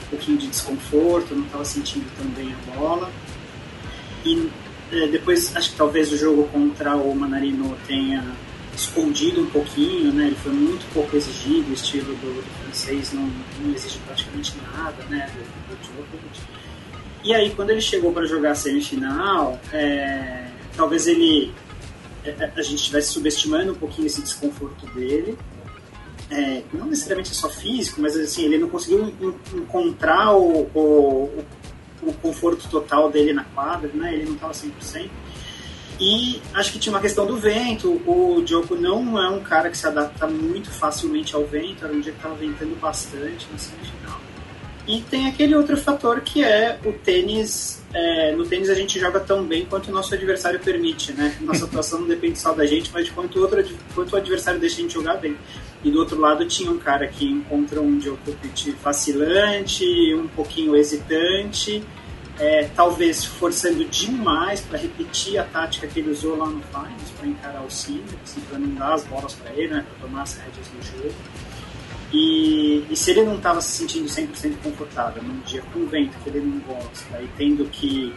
um 0.08 0.10
pouquinho 0.10 0.38
de 0.38 0.48
desconforto, 0.48 1.36
não 1.36 1.46
estava 1.46 1.66
sentindo 1.66 2.06
tão 2.18 2.26
bem 2.28 2.54
a 2.54 2.76
bola. 2.76 3.12
E 4.26 4.50
é, 4.92 5.08
depois, 5.08 5.56
acho 5.56 5.72
que 5.72 5.76
talvez 5.76 6.12
o 6.12 6.18
jogo 6.18 6.48
contra 6.48 6.96
o 6.96 7.14
Manarino 7.14 7.78
tenha 7.86 8.24
escondido 8.76 9.42
um 9.42 9.48
pouquinho, 9.48 10.14
né? 10.14 10.28
Ele 10.28 10.36
foi 10.36 10.54
muito 10.54 10.86
pouco 10.94 11.16
exigido, 11.16 11.70
o 11.72 11.74
estilo 11.74 12.14
do, 12.16 12.42
do 12.42 12.64
francês 12.64 13.12
não, 13.12 13.30
não, 13.60 13.74
exige 13.74 13.98
praticamente 14.06 14.54
nada, 14.72 15.04
né? 15.10 15.30
Do, 15.34 15.76
do. 15.76 16.57
E 17.28 17.34
aí, 17.34 17.54
quando 17.54 17.72
ele 17.72 17.82
chegou 17.82 18.14
para 18.14 18.26
jogar 18.26 18.52
a 18.52 18.56
semifinal, 18.56 19.60
é, 19.74 20.48
talvez 20.78 21.08
ele 21.08 21.54
é, 22.24 22.52
a 22.56 22.62
gente 22.62 22.76
estivesse 22.76 23.10
subestimando 23.10 23.74
um 23.74 23.76
pouquinho 23.76 24.08
esse 24.08 24.22
desconforto 24.22 24.86
dele 24.94 25.38
é, 26.32 26.64
não 26.72 26.88
necessariamente 26.88 27.36
só 27.36 27.50
físico, 27.50 28.00
mas 28.02 28.16
assim, 28.16 28.46
ele 28.46 28.58
não 28.58 28.70
conseguiu 28.70 29.14
encontrar 29.54 30.32
o, 30.38 30.70
o, 30.74 31.46
o 32.02 32.14
conforto 32.22 32.70
total 32.70 33.12
dele 33.12 33.34
na 33.34 33.44
quadra, 33.44 33.90
né? 33.94 34.14
ele 34.14 34.26
não 34.26 34.36
estava 34.36 34.54
100%. 34.54 35.10
E 36.00 36.42
acho 36.54 36.72
que 36.72 36.80
tinha 36.80 36.94
uma 36.94 37.02
questão 37.02 37.26
do 37.26 37.36
vento. 37.36 37.90
O 38.06 38.42
Diogo 38.42 38.76
não 38.76 39.22
é 39.22 39.28
um 39.30 39.42
cara 39.42 39.70
que 39.70 39.78
se 39.78 39.86
adapta 39.86 40.28
muito 40.28 40.70
facilmente 40.70 41.36
ao 41.36 41.44
vento. 41.44 41.84
Era 41.84 41.92
um 41.92 42.00
dia 42.00 42.14
que 42.14 42.20
estava 42.20 42.36
ventando 42.36 42.80
bastante 42.80 43.48
na 43.52 43.58
semifinal. 43.58 44.27
E 44.88 45.02
tem 45.02 45.28
aquele 45.28 45.54
outro 45.54 45.76
fator 45.76 46.22
que 46.22 46.42
é 46.44 46.80
o 46.86 46.94
tênis. 46.94 47.84
É, 47.94 48.32
no 48.34 48.46
tênis 48.46 48.70
a 48.70 48.74
gente 48.74 48.98
joga 48.98 49.20
tão 49.20 49.44
bem 49.44 49.66
quanto 49.66 49.90
o 49.90 49.92
nosso 49.92 50.14
adversário 50.14 50.60
permite, 50.62 51.12
né? 51.12 51.38
Nossa 51.42 51.66
atuação 51.66 52.00
não 52.00 52.08
depende 52.08 52.40
só 52.40 52.54
da 52.54 52.66
gente, 52.66 52.90
mas 52.94 53.06
de 53.06 53.12
quanto, 53.12 53.38
outro, 53.42 53.64
quanto 53.94 54.14
o 54.14 54.16
adversário 54.16 54.60
deixa 54.60 54.78
a 54.78 54.82
gente 54.82 54.94
jogar 54.94 55.16
bem. 55.16 55.36
E 55.84 55.92
do 55.92 56.00
outro 56.00 56.20
lado 56.20 56.48
tinha 56.48 56.72
um 56.72 56.78
cara 56.78 57.06
que 57.08 57.26
encontrou 57.26 57.84
um 57.84 57.98
Djokovic 57.98 58.72
facilante, 58.74 59.86
um 60.16 60.28
pouquinho 60.30 60.76
hesitante, 60.76 61.84
é, 62.40 62.70
talvez 62.76 63.26
forçando 63.26 63.84
demais 63.86 64.62
para 64.62 64.78
repetir 64.78 65.38
a 65.38 65.44
tática 65.44 65.88
que 65.88 66.00
ele 66.00 66.12
usou 66.12 66.38
lá 66.38 66.48
no 66.48 66.62
Finals, 66.62 67.12
para 67.18 67.28
encarar 67.28 67.66
o 67.66 67.70
Sinner, 67.70 68.04
assim, 68.24 68.42
para 68.42 68.58
não 68.60 68.74
dar 68.76 68.94
as 68.94 69.04
bolas 69.06 69.34
para 69.34 69.52
ele, 69.54 69.74
né, 69.74 69.86
para 69.88 70.08
tomar 70.08 70.22
as 70.22 70.38
rédeas 70.38 70.68
do 70.68 70.82
jogo. 70.82 71.16
E, 72.12 72.86
e 72.90 72.96
se 72.96 73.12
ele 73.12 73.24
não 73.24 73.36
estava 73.36 73.62
se 73.62 73.78
sentindo 73.78 74.08
100% 74.08 74.56
confortável 74.64 75.22
num 75.22 75.40
dia 75.42 75.62
com 75.74 75.86
vento 75.88 76.18
que 76.24 76.30
ele 76.30 76.40
não 76.40 76.60
gosta 76.60 77.22
e 77.22 77.28
tendo 77.38 77.66
que 77.66 78.14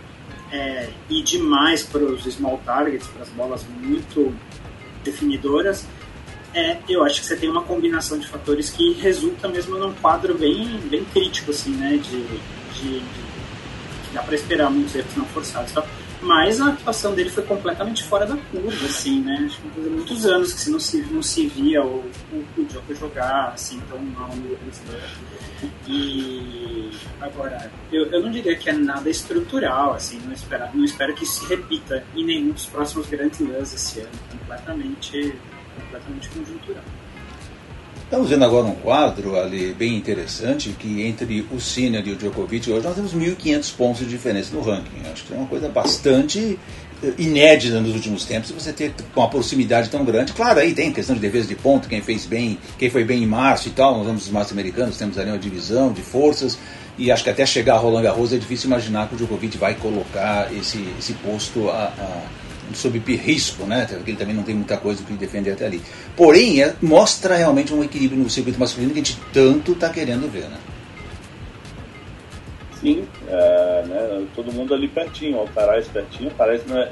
é, 0.52 0.88
ir 1.08 1.22
demais 1.22 1.82
para 1.82 2.04
os 2.04 2.24
small 2.24 2.58
targets, 2.64 3.08
para 3.08 3.22
as 3.22 3.28
bolas 3.30 3.66
muito 3.80 4.32
definidoras, 5.02 5.86
é, 6.54 6.78
eu 6.88 7.04
acho 7.04 7.20
que 7.20 7.26
você 7.26 7.36
tem 7.36 7.48
uma 7.48 7.62
combinação 7.62 8.18
de 8.18 8.26
fatores 8.26 8.70
que 8.70 8.92
resulta 8.94 9.48
mesmo 9.48 9.78
num 9.78 9.92
quadro 9.94 10.36
bem, 10.36 10.78
bem 10.88 11.04
crítico, 11.04 11.50
assim, 11.52 11.70
né? 11.70 11.96
De, 11.96 12.00
de, 12.00 13.00
de 13.00 13.30
que 14.10 14.14
dá 14.14 14.22
para 14.22 14.34
esperar 14.34 14.70
muitos 14.70 14.94
erros 14.94 15.16
não 15.16 15.24
forçados. 15.26 15.72
Tá? 15.72 15.84
Mas 16.22 16.60
a 16.60 16.68
atuação 16.68 17.14
dele 17.14 17.30
foi 17.30 17.42
completamente 17.44 18.04
fora 18.04 18.26
da 18.26 18.36
curva, 18.36 18.86
assim, 18.86 19.22
né? 19.22 19.44
Acho 19.46 19.60
que 19.60 19.68
fazia 19.70 19.90
muitos 19.90 20.26
anos 20.26 20.52
que 20.52 20.70
não 20.70 20.78
se, 20.78 21.02
não 21.10 21.22
se 21.22 21.46
via 21.46 21.82
o, 21.82 22.04
o, 22.32 22.44
o 22.58 22.64
Djokovic 22.64 23.00
jogar 23.00 23.52
assim 23.54 23.80
tão 23.88 23.98
mal 23.98 24.28
no 24.28 24.58
E 25.88 26.90
agora, 27.20 27.70
eu, 27.90 28.06
eu 28.06 28.22
não 28.22 28.30
diria 28.30 28.54
que 28.54 28.68
é 28.68 28.72
nada 28.72 29.08
estrutural, 29.08 29.94
assim, 29.94 30.20
não 30.24 30.32
espero, 30.32 30.68
não 30.74 30.84
espero 30.84 31.14
que 31.14 31.24
isso 31.24 31.40
se 31.40 31.46
repita 31.46 32.04
em 32.14 32.24
nenhum 32.24 32.52
dos 32.52 32.66
próximos 32.66 33.08
grandes 33.08 33.40
lãs 33.40 33.72
esse 33.72 34.00
ano. 34.00 34.10
Completamente, 34.30 35.34
completamente 35.74 36.28
conjuntural. 36.28 36.84
Estamos 38.10 38.28
vendo 38.28 38.44
agora 38.44 38.66
um 38.66 38.74
quadro 38.74 39.38
ali 39.38 39.72
bem 39.72 39.94
interessante 39.94 40.70
que 40.70 41.02
entre 41.02 41.46
o 41.48 41.60
Sinner 41.60 42.04
e 42.04 42.10
o 42.10 42.16
Djokovic 42.16 42.68
hoje 42.68 42.84
nós 42.84 42.96
temos 42.96 43.14
1.500 43.14 43.76
pontos 43.76 44.00
de 44.00 44.06
diferença 44.06 44.52
no 44.52 44.60
ranking. 44.60 45.08
Acho 45.12 45.22
que 45.26 45.32
é 45.32 45.36
uma 45.36 45.46
coisa 45.46 45.68
bastante 45.68 46.58
eh, 47.04 47.12
inédita 47.16 47.80
nos 47.80 47.94
últimos 47.94 48.24
tempos 48.24 48.50
você 48.50 48.72
ter 48.72 48.92
uma 49.14 49.28
proximidade 49.28 49.90
tão 49.90 50.04
grande. 50.04 50.32
Claro, 50.32 50.58
aí 50.58 50.74
tem 50.74 50.92
questão 50.92 51.14
de 51.14 51.22
defesa 51.22 51.46
de 51.46 51.54
ponto, 51.54 51.88
quem 51.88 52.02
fez 52.02 52.26
bem, 52.26 52.58
quem 52.76 52.90
foi 52.90 53.04
bem 53.04 53.22
em 53.22 53.26
março 53.26 53.68
e 53.68 53.70
tal. 53.70 53.98
Nós 53.98 54.06
vamos 54.06 54.24
os 54.24 54.32
marços 54.32 54.52
americanos, 54.54 54.98
temos 54.98 55.16
ali 55.16 55.30
uma 55.30 55.38
divisão 55.38 55.92
de 55.92 56.02
forças. 56.02 56.58
E 56.98 57.12
acho 57.12 57.22
que 57.22 57.30
até 57.30 57.46
chegar 57.46 57.76
a 57.76 57.78
Roland 57.78 58.02
Garros 58.02 58.32
é 58.32 58.38
difícil 58.38 58.66
imaginar 58.66 59.06
que 59.06 59.14
o 59.14 59.18
Djokovic 59.18 59.56
vai 59.56 59.74
colocar 59.74 60.52
esse, 60.52 60.84
esse 60.98 61.12
posto 61.12 61.70
a, 61.70 61.84
a 61.84 62.22
sob 62.76 62.98
risco, 63.14 63.64
né? 63.64 63.86
Porque 63.88 64.10
ele 64.10 64.18
também 64.18 64.34
não 64.34 64.42
tem 64.42 64.54
muita 64.54 64.76
coisa 64.76 65.02
para 65.02 65.14
defender 65.16 65.52
até 65.52 65.66
ali. 65.66 65.82
Porém, 66.16 66.62
é, 66.62 66.74
mostra 66.80 67.36
realmente 67.36 67.72
um 67.72 67.82
equilíbrio 67.82 68.22
no 68.22 68.30
circuito 68.30 68.58
masculino 68.58 68.92
que 68.92 69.00
a 69.00 69.02
gente 69.02 69.18
tanto 69.32 69.72
está 69.72 69.88
querendo 69.88 70.30
ver, 70.30 70.48
né? 70.48 70.58
Sim, 72.80 73.04
é, 73.28 73.84
né, 73.86 74.26
todo 74.34 74.50
mundo 74.52 74.72
ali 74.72 74.88
pertinho, 74.88 75.36
o 75.36 75.40
Alcaraz 75.40 75.86
pertinho, 75.88 76.30
parece 76.36 76.66
né, 76.66 76.88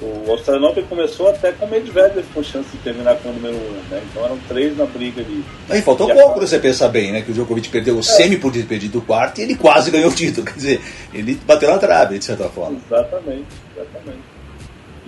o 0.00 0.30
Australian 0.30 0.68
Open 0.68 0.84
começou 0.84 1.28
até 1.28 1.50
com 1.50 1.66
o 1.66 1.68
Medvedev 1.68 2.24
com 2.32 2.42
chance 2.42 2.68
de 2.70 2.78
terminar 2.78 3.16
com 3.16 3.30
o 3.30 3.32
número 3.32 3.56
1, 3.56 3.58
um, 3.58 3.72
né? 3.90 4.02
Então 4.08 4.24
eram 4.24 4.38
três 4.46 4.76
na 4.76 4.86
briga 4.86 5.20
ali. 5.20 5.44
Aí 5.68 5.82
faltou 5.82 6.08
e 6.08 6.12
pouco 6.12 6.30
agora... 6.30 6.46
você 6.46 6.58
pensar 6.58 6.88
bem, 6.88 7.10
né? 7.10 7.22
Que 7.22 7.32
o 7.32 7.34
Djokovic 7.34 7.68
perdeu 7.68 7.96
o 7.96 7.98
é. 7.98 8.02
semi 8.02 8.36
por 8.36 8.52
ter 8.52 8.64
perdido 8.64 8.98
o 8.98 9.02
quarto 9.02 9.40
e 9.40 9.42
ele 9.42 9.56
quase 9.56 9.90
ganhou 9.90 10.10
o 10.10 10.14
título. 10.14 10.46
Quer 10.46 10.54
dizer, 10.54 10.80
ele 11.12 11.34
bateu 11.44 11.68
na 11.68 11.78
trave, 11.78 12.18
de 12.18 12.24
certa 12.24 12.48
forma. 12.48 12.78
Exatamente, 12.86 13.46
exatamente. 13.76 14.37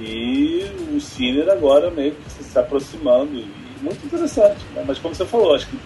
E 0.00 0.64
o 0.94 1.00
Sinner 1.00 1.50
agora 1.50 1.90
meio 1.90 2.14
que 2.14 2.30
se 2.42 2.58
aproximando. 2.58 3.34
E 3.34 3.46
muito 3.82 4.04
interessante, 4.06 4.64
né? 4.74 4.82
Mas 4.86 4.98
como 4.98 5.14
você 5.14 5.26
falou, 5.26 5.54
acho 5.54 5.66
que 5.66 5.78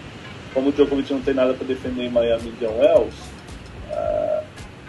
como 0.53 0.69
o 0.69 0.71
Djokovic 0.71 1.11
não 1.11 1.21
tem 1.21 1.33
nada 1.33 1.53
para 1.53 1.67
defender 1.67 2.05
em 2.05 2.09
Miami 2.09 2.47
Indian 2.47 2.71
Wells, 2.71 3.15
uh, 3.91 4.43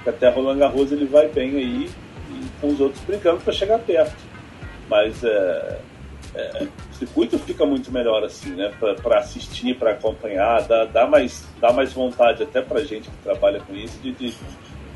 até 0.07 0.29
Roland 0.29 0.59
Garros 0.59 0.93
ele 0.93 1.07
vai 1.07 1.27
bem 1.27 1.57
aí 1.57 1.91
com 2.61 2.69
os 2.69 2.81
outros 2.81 3.03
brigando 3.05 3.41
para 3.41 3.53
chegar 3.53 3.81
perto. 3.81 4.17
Mas 4.89 5.25
é, 5.25 5.81
é, 6.37 6.67
o 6.93 6.95
circuito 6.95 7.39
fica 7.41 7.67
muito 7.67 7.91
melhor 7.91 8.23
assim, 8.23 8.51
né? 8.51 8.73
Para 9.03 9.19
assistir, 9.19 9.77
para 9.77 9.93
acompanhar, 9.93 10.63
dá, 10.63 10.85
dá, 10.85 11.07
mais, 11.07 11.45
dá 11.61 11.73
mais 11.73 11.93
vontade 11.93 12.45
até 12.45 12.61
para 12.61 12.85
gente 12.85 13.11
que 13.11 13.17
trabalha 13.25 13.61
com 13.61 13.75
isso 13.75 13.99
de, 13.99 14.13
de, 14.13 14.35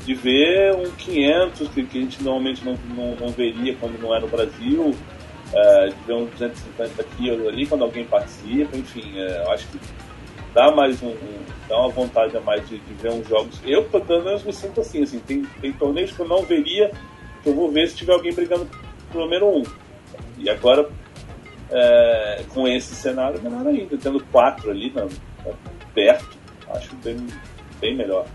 de 0.05 0.13
ver 0.13 0.75
um 0.75 0.89
500 0.91 1.67
que, 1.69 1.83
que 1.83 1.97
a 1.97 2.01
gente 2.01 2.23
normalmente 2.23 2.65
não, 2.65 2.77
não, 2.95 3.15
não, 3.15 3.29
veria 3.29 3.75
quando 3.75 3.99
não 4.01 4.15
é 4.15 4.19
no 4.19 4.27
Brasil, 4.27 4.95
é, 5.53 5.87
de 5.87 5.95
ver 6.05 6.13
um 6.13 6.25
250 6.25 7.01
aqui 7.01 7.31
ou 7.31 7.47
ali 7.47 7.67
quando 7.67 7.83
alguém 7.83 8.05
participa, 8.05 8.75
enfim, 8.75 9.19
é, 9.19 9.43
eu 9.45 9.51
acho 9.51 9.67
que 9.67 9.79
dá 10.53 10.71
mais 10.71 11.01
um, 11.01 11.09
um, 11.09 11.45
dá 11.67 11.77
uma 11.77 11.89
vontade 11.89 12.35
a 12.35 12.41
mais 12.41 12.67
de, 12.67 12.79
de 12.79 12.93
ver 12.95 13.11
uns 13.11 13.27
jogos. 13.27 13.59
Eu, 13.65 13.83
pelo 13.83 14.23
menos, 14.23 14.43
me 14.43 14.53
sinto 14.53 14.81
assim, 14.81 15.03
assim 15.03 15.19
tem, 15.19 15.43
tem 15.61 15.71
torneios 15.73 16.11
que 16.11 16.19
eu 16.19 16.27
não 16.27 16.43
veria 16.43 16.91
que 17.43 17.49
eu 17.49 17.55
vou 17.55 17.71
ver 17.71 17.89
se 17.89 17.95
tiver 17.95 18.13
alguém 18.13 18.33
brigando 18.33 18.67
pelo 19.11 19.23
número 19.23 19.47
um. 19.47 19.63
E 20.37 20.49
agora, 20.49 20.89
é, 21.69 22.43
com 22.49 22.67
esse 22.67 22.95
cenário, 22.95 23.41
melhor 23.41 23.67
ainda, 23.67 23.97
tendo 23.97 24.23
quatro 24.25 24.71
ali 24.71 24.91
na, 24.91 25.07
perto, 25.93 26.37
acho 26.69 26.95
bem, 26.97 27.17
bem 27.79 27.95
melhor. 27.95 28.25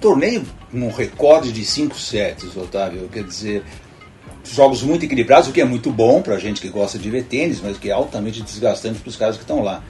Torneio 0.00 0.44
um 0.72 0.88
recorde 0.88 1.52
de 1.52 1.64
5 1.64 1.96
sets, 1.98 2.56
Otávio, 2.56 3.08
quer 3.12 3.24
dizer, 3.24 3.64
jogos 4.44 4.82
muito 4.82 5.04
equilibrados, 5.04 5.48
o 5.48 5.52
que 5.52 5.60
é 5.60 5.64
muito 5.64 5.90
bom 5.90 6.22
para 6.22 6.38
gente 6.38 6.60
que 6.60 6.68
gosta 6.68 6.98
de 6.98 7.10
ver 7.10 7.24
tênis, 7.24 7.60
mas 7.60 7.76
que 7.76 7.90
é 7.90 7.92
altamente 7.92 8.42
desgastante 8.42 9.00
para 9.00 9.08
os 9.08 9.16
caras 9.16 9.36
que 9.36 9.42
estão 9.42 9.62
lá. 9.62 9.82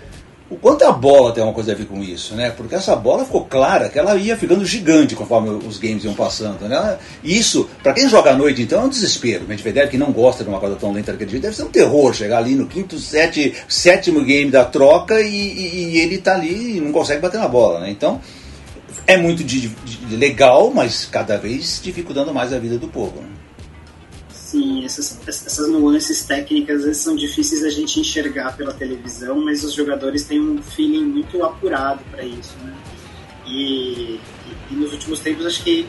O 0.51 0.57
quanto 0.57 0.83
a 0.85 0.91
bola 0.91 1.33
tem 1.33 1.45
uma 1.45 1.53
coisa 1.53 1.71
a 1.71 1.75
ver 1.77 1.87
com 1.87 2.03
isso, 2.03 2.35
né? 2.35 2.51
Porque 2.51 2.75
essa 2.75 2.97
bola 2.97 3.25
ficou 3.25 3.45
clara 3.45 3.89
que 3.89 3.97
ela 3.97 4.17
ia 4.17 4.37
ficando 4.37 4.67
gigante 4.67 5.15
conforme 5.15 5.49
os 5.49 5.79
games 5.79 6.03
iam 6.03 6.13
passando, 6.13 6.69
né? 6.69 6.99
Isso, 7.23 7.71
para 7.85 7.93
quem 7.93 8.09
joga 8.09 8.33
à 8.33 8.37
noite, 8.37 8.61
então, 8.61 8.83
é 8.83 8.85
um 8.87 8.89
desespero. 8.89 9.47
Medvedev, 9.47 9.89
que 9.89 9.97
não 9.97 10.11
gosta 10.11 10.43
de 10.43 10.51
uma 10.51 10.59
coisa 10.59 10.75
tão 10.75 10.93
lenta 10.93 11.13
daquele 11.13 11.31
jeito, 11.31 11.45
deve 11.45 11.55
ser 11.55 11.63
um 11.63 11.71
terror 11.71 12.13
chegar 12.13 12.39
ali 12.39 12.57
no 12.57 12.67
quinto, 12.67 12.99
sete, 12.99 13.55
sétimo 13.69 14.25
game 14.25 14.51
da 14.51 14.65
troca 14.65 15.21
e, 15.21 15.29
e, 15.29 15.85
e 15.93 15.99
ele 16.01 16.19
tá 16.19 16.35
ali 16.35 16.79
e 16.79 16.81
não 16.81 16.91
consegue 16.91 17.23
bater 17.23 17.39
na 17.39 17.47
bola, 17.47 17.79
né? 17.79 17.89
Então, 17.89 18.21
é 19.11 19.17
muito 19.17 19.43
de, 19.43 19.69
de, 19.69 20.17
legal, 20.17 20.71
mas 20.73 21.05
cada 21.05 21.37
vez 21.37 21.81
dificultando 21.83 22.33
mais 22.33 22.53
a 22.53 22.59
vida 22.59 22.79
do 22.79 22.87
povo. 22.87 23.21
Né? 23.21 23.29
Sim, 24.33 24.85
essas, 24.85 25.19
essas 25.27 25.69
nuances 25.69 26.25
técnicas 26.25 26.85
vezes 26.85 27.03
são 27.03 27.17
difíceis 27.17 27.63
da 27.63 27.71
gente 27.71 27.99
enxergar 27.99 28.57
pela 28.57 28.73
televisão, 28.73 29.45
mas 29.45 29.65
os 29.65 29.73
jogadores 29.73 30.25
têm 30.25 30.41
um 30.41 30.63
feeling 30.63 31.05
muito 31.05 31.43
apurado 31.43 32.05
para 32.11 32.23
isso, 32.25 32.55
né? 32.65 32.73
E, 33.47 33.53
e, 33.53 34.21
e, 34.71 34.75
nos 34.75 34.93
últimos 34.93 35.19
tempos 35.19 35.45
acho 35.45 35.65
que 35.65 35.87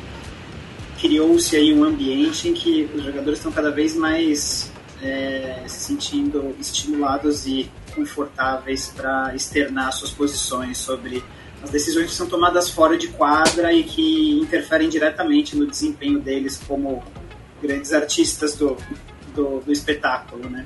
criou-se 1.00 1.56
aí 1.56 1.74
um 1.74 1.84
ambiente 1.84 2.50
em 2.50 2.54
que 2.54 2.90
os 2.96 3.04
jogadores 3.04 3.38
estão 3.38 3.52
cada 3.52 3.70
vez 3.70 3.96
mais 3.96 4.72
é, 5.02 5.64
se 5.68 5.86
sentindo 5.86 6.56
estimulados 6.60 7.46
e 7.46 7.70
confortáveis 7.94 8.92
para 8.96 9.36
externar 9.36 9.92
suas 9.92 10.12
posições 10.12 10.78
sobre 10.78 11.24
as 11.63 11.69
decisões 11.69 12.08
que 12.08 12.15
são 12.15 12.28
tomadas 12.28 12.69
fora 12.69 12.97
de 12.97 13.08
quadra 13.10 13.71
e 13.71 13.84
que 13.84 14.39
interferem 14.39 14.89
diretamente 14.89 15.56
no 15.56 15.67
desempenho 15.67 16.19
deles 16.19 16.60
como 16.67 17.04
grandes 17.62 17.93
artistas 17.93 18.56
do, 18.56 18.76
do, 19.36 19.60
do 19.60 19.71
espetáculo, 19.71 20.50
né? 20.50 20.65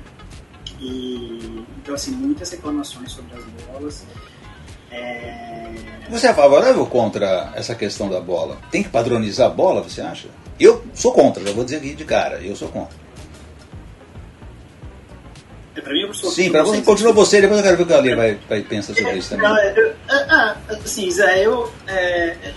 E, 0.80 1.64
então, 1.78 1.94
assim, 1.94 2.10
muitas 2.12 2.50
reclamações 2.50 3.12
sobre 3.12 3.36
as 3.36 3.44
bolas. 3.66 4.04
É... 4.90 5.74
Você 6.08 6.28
é 6.28 6.34
favorável 6.34 6.80
ou 6.80 6.86
contra 6.86 7.52
essa 7.54 7.74
questão 7.74 8.08
da 8.08 8.20
bola? 8.20 8.58
Tem 8.70 8.82
que 8.82 8.88
padronizar 8.88 9.46
a 9.48 9.54
bola, 9.54 9.82
você 9.82 10.00
acha? 10.00 10.28
Eu 10.58 10.84
sou 10.94 11.12
contra, 11.12 11.44
já 11.44 11.52
vou 11.52 11.64
dizer 11.64 11.76
aqui 11.76 11.94
de 11.94 12.04
cara, 12.04 12.40
eu 12.40 12.56
sou 12.56 12.68
contra. 12.68 13.05
É 15.76 15.80
pra 15.82 15.92
mim 15.92 16.04
ou 16.04 16.14
sou 16.14 16.30
Sim, 16.30 16.50
para 16.50 16.62
você, 16.62 16.80
continua 16.80 17.12
você, 17.12 17.40
depois 17.40 17.58
eu 17.58 17.64
quero 17.64 17.76
ver 17.76 17.82
o 17.82 17.86
que 17.86 17.92
a 17.92 17.98
Ali 17.98 18.14
vai, 18.14 18.38
vai 18.48 18.62
pensar 18.62 18.94
sobre 18.94 19.10
é, 19.10 19.18
isso 19.18 19.28
também. 19.28 19.46
É, 19.46 19.94
ah, 20.08 20.56
assim, 20.70 21.10
Zé, 21.10 21.46
eu. 21.46 21.70
É, 21.86 22.28
é, 22.42 22.54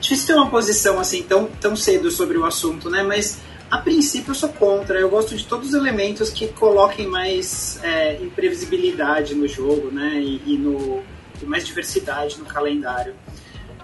difícil 0.00 0.26
ter 0.26 0.34
uma 0.34 0.50
posição 0.50 0.98
assim 0.98 1.22
tão, 1.22 1.46
tão 1.46 1.76
cedo 1.76 2.10
sobre 2.10 2.36
o 2.36 2.44
assunto, 2.44 2.90
né? 2.90 3.02
Mas 3.04 3.38
a 3.70 3.78
princípio 3.78 4.32
eu 4.32 4.34
sou 4.34 4.48
contra, 4.48 4.98
eu 4.98 5.08
gosto 5.08 5.36
de 5.36 5.44
todos 5.44 5.68
os 5.68 5.74
elementos 5.74 6.30
que 6.30 6.48
coloquem 6.48 7.06
mais 7.06 7.78
é, 7.82 8.16
imprevisibilidade 8.16 9.34
no 9.34 9.46
jogo, 9.46 9.90
né? 9.92 10.14
E, 10.20 10.42
e, 10.44 10.58
no, 10.58 11.02
e 11.40 11.46
mais 11.46 11.64
diversidade 11.64 12.38
no 12.38 12.44
calendário. 12.44 13.14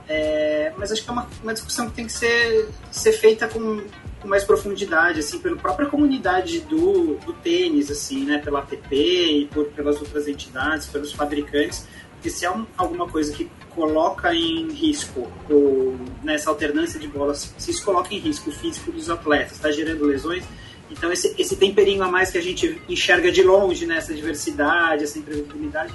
É, 0.09 0.73
mas 0.77 0.91
acho 0.91 1.03
que 1.03 1.09
é 1.09 1.13
uma, 1.13 1.29
uma 1.43 1.53
discussão 1.53 1.89
que 1.89 1.95
tem 1.95 2.07
que 2.07 2.13
ser, 2.13 2.69
ser 2.91 3.13
feita 3.13 3.47
com, 3.47 3.83
com 4.23 4.29
mais 4.29 4.45
profundidade, 4.45 5.19
assim, 5.19 5.41
pela 5.41 5.57
própria 5.57 5.89
comunidade 5.89 6.61
do, 6.61 7.17
do 7.17 7.33
tênis, 7.33 7.91
assim, 7.91 8.25
né? 8.25 8.39
Pela 8.39 8.61
ATP 8.61 8.95
e 8.95 9.47
por, 9.47 9.67
pelas 9.67 10.01
outras 10.01 10.29
entidades, 10.29 10.87
pelos 10.87 11.13
fabricantes, 11.13 11.87
porque 12.13 12.31
se 12.31 12.47
há 12.47 12.53
um, 12.53 12.65
alguma 12.77 13.09
coisa 13.09 13.35
que 13.35 13.51
coloca 13.71 14.33
em 14.33 14.71
risco 14.71 15.29
o, 15.51 15.99
nessa 16.23 16.51
alternância 16.51 17.01
de 17.01 17.09
bolas, 17.09 17.53
se 17.59 17.73
isso 17.73 17.85
coloca 17.85 18.15
em 18.15 18.19
risco 18.19 18.51
o 18.51 18.53
físico 18.53 18.93
dos 18.93 19.11
atletas, 19.11 19.53
está 19.53 19.73
gerando 19.73 20.05
lesões. 20.05 20.45
Então 20.89 21.11
esse, 21.11 21.35
esse 21.37 21.57
temperinho 21.57 22.03
a 22.05 22.09
mais 22.09 22.31
que 22.31 22.39
a 22.39 22.43
gente 22.43 22.81
enxerga 22.89 23.33
de 23.33 23.43
longe 23.43 23.87
nessa 23.87 24.15
diversidade, 24.15 25.03
essa 25.03 25.19
imprevisibilidade, 25.19 25.93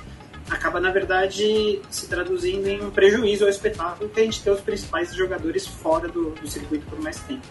acaba 0.49 0.81
na 0.81 0.91
verdade 0.91 1.81
se 1.89 2.07
traduzindo 2.07 2.67
em 2.67 2.81
um 2.81 2.89
prejuízo 2.89 3.45
ao 3.45 3.49
espetáculo 3.49 4.09
que 4.09 4.19
a 4.19 4.23
gente 4.23 4.41
tem 4.41 4.51
os 4.51 4.61
principais 4.61 5.13
jogadores 5.13 5.65
fora 5.65 6.09
do, 6.09 6.31
do 6.31 6.47
circuito 6.47 6.85
por 6.87 6.99
mais 6.99 7.19
tempo. 7.21 7.47